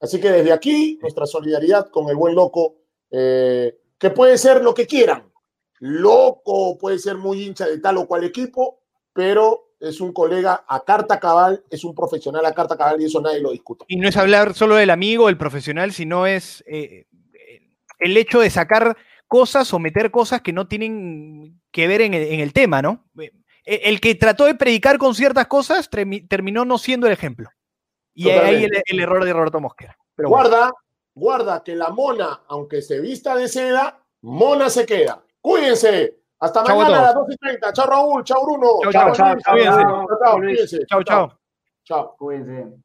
Así 0.00 0.20
que 0.20 0.30
desde 0.30 0.52
aquí, 0.52 1.00
nuestra 1.02 1.26
solidaridad 1.26 1.90
con 1.90 2.10
el 2.10 2.14
buen 2.14 2.36
loco, 2.36 2.76
eh, 3.10 3.76
que 3.98 4.10
puede 4.10 4.38
ser 4.38 4.62
lo 4.62 4.72
que 4.72 4.86
quieran. 4.86 5.32
Loco, 5.80 6.78
puede 6.78 7.00
ser 7.00 7.16
muy 7.16 7.42
hincha 7.42 7.66
de 7.66 7.78
tal 7.78 7.96
o 7.96 8.06
cual 8.06 8.22
equipo, 8.22 8.78
pero 9.12 9.71
es 9.82 10.00
un 10.00 10.12
colega 10.12 10.64
a 10.66 10.84
carta 10.84 11.20
cabal, 11.20 11.62
es 11.68 11.84
un 11.84 11.94
profesional 11.94 12.46
a 12.46 12.54
carta 12.54 12.76
cabal 12.76 13.00
y 13.00 13.06
eso 13.06 13.20
nadie 13.20 13.40
lo 13.40 13.50
discute. 13.50 13.84
Y 13.88 13.96
no 13.96 14.08
es 14.08 14.16
hablar 14.16 14.54
solo 14.54 14.76
del 14.76 14.90
amigo, 14.90 15.26
del 15.26 15.36
profesional, 15.36 15.92
sino 15.92 16.26
es 16.26 16.62
eh, 16.66 17.06
eh, 17.34 17.60
el 17.98 18.16
hecho 18.16 18.40
de 18.40 18.48
sacar 18.48 18.96
cosas 19.26 19.72
o 19.74 19.78
meter 19.78 20.10
cosas 20.10 20.40
que 20.42 20.52
no 20.52 20.68
tienen 20.68 21.60
que 21.70 21.86
ver 21.88 22.02
en 22.02 22.14
el, 22.14 22.22
en 22.24 22.40
el 22.40 22.52
tema, 22.52 22.82
¿no? 22.82 23.04
Eh, 23.18 23.30
El 23.64 24.00
que 24.00 24.14
trató 24.14 24.44
de 24.44 24.54
predicar 24.54 24.98
con 24.98 25.14
ciertas 25.14 25.46
cosas 25.46 25.90
termi- 25.90 26.26
terminó 26.28 26.64
no 26.64 26.78
siendo 26.78 27.06
el 27.06 27.12
ejemplo. 27.12 27.48
Y 28.14 28.28
ahí 28.28 28.64
el, 28.64 28.70
el 28.84 29.00
error 29.00 29.24
de 29.24 29.32
Roberto 29.32 29.60
Mosquera. 29.60 29.96
Pero 30.14 30.28
bueno. 30.28 30.48
Guarda, 30.48 30.72
guarda 31.14 31.62
que 31.64 31.74
la 31.74 31.88
mona, 31.90 32.42
aunque 32.48 32.82
se 32.82 33.00
vista 33.00 33.34
de 33.36 33.48
seda, 33.48 34.02
mona 34.20 34.68
se 34.68 34.84
queda. 34.84 35.24
Cuídense. 35.40 36.18
Hasta 36.42 36.64
Chau 36.64 36.74
a 36.74 36.84
mañana 36.84 36.98
a 36.98 37.02
las 37.02 37.14
todos. 37.14 37.26
12 37.28 37.34
y 37.34 37.36
30. 37.36 37.72
Chao 37.72 37.86
Raúl, 37.86 38.24
chao 38.24 38.42
Bruno. 38.42 38.68
Chau, 38.82 38.92
chau, 38.92 39.12
Luis, 39.14 39.14
chau, 39.14 39.56
chau, 40.18 40.38
Luis, 40.40 40.56
cuídense. 40.56 40.86
Chao, 40.86 41.02
chao. 41.04 41.38
Chao. 41.84 42.16
Cuídense. 42.18 42.82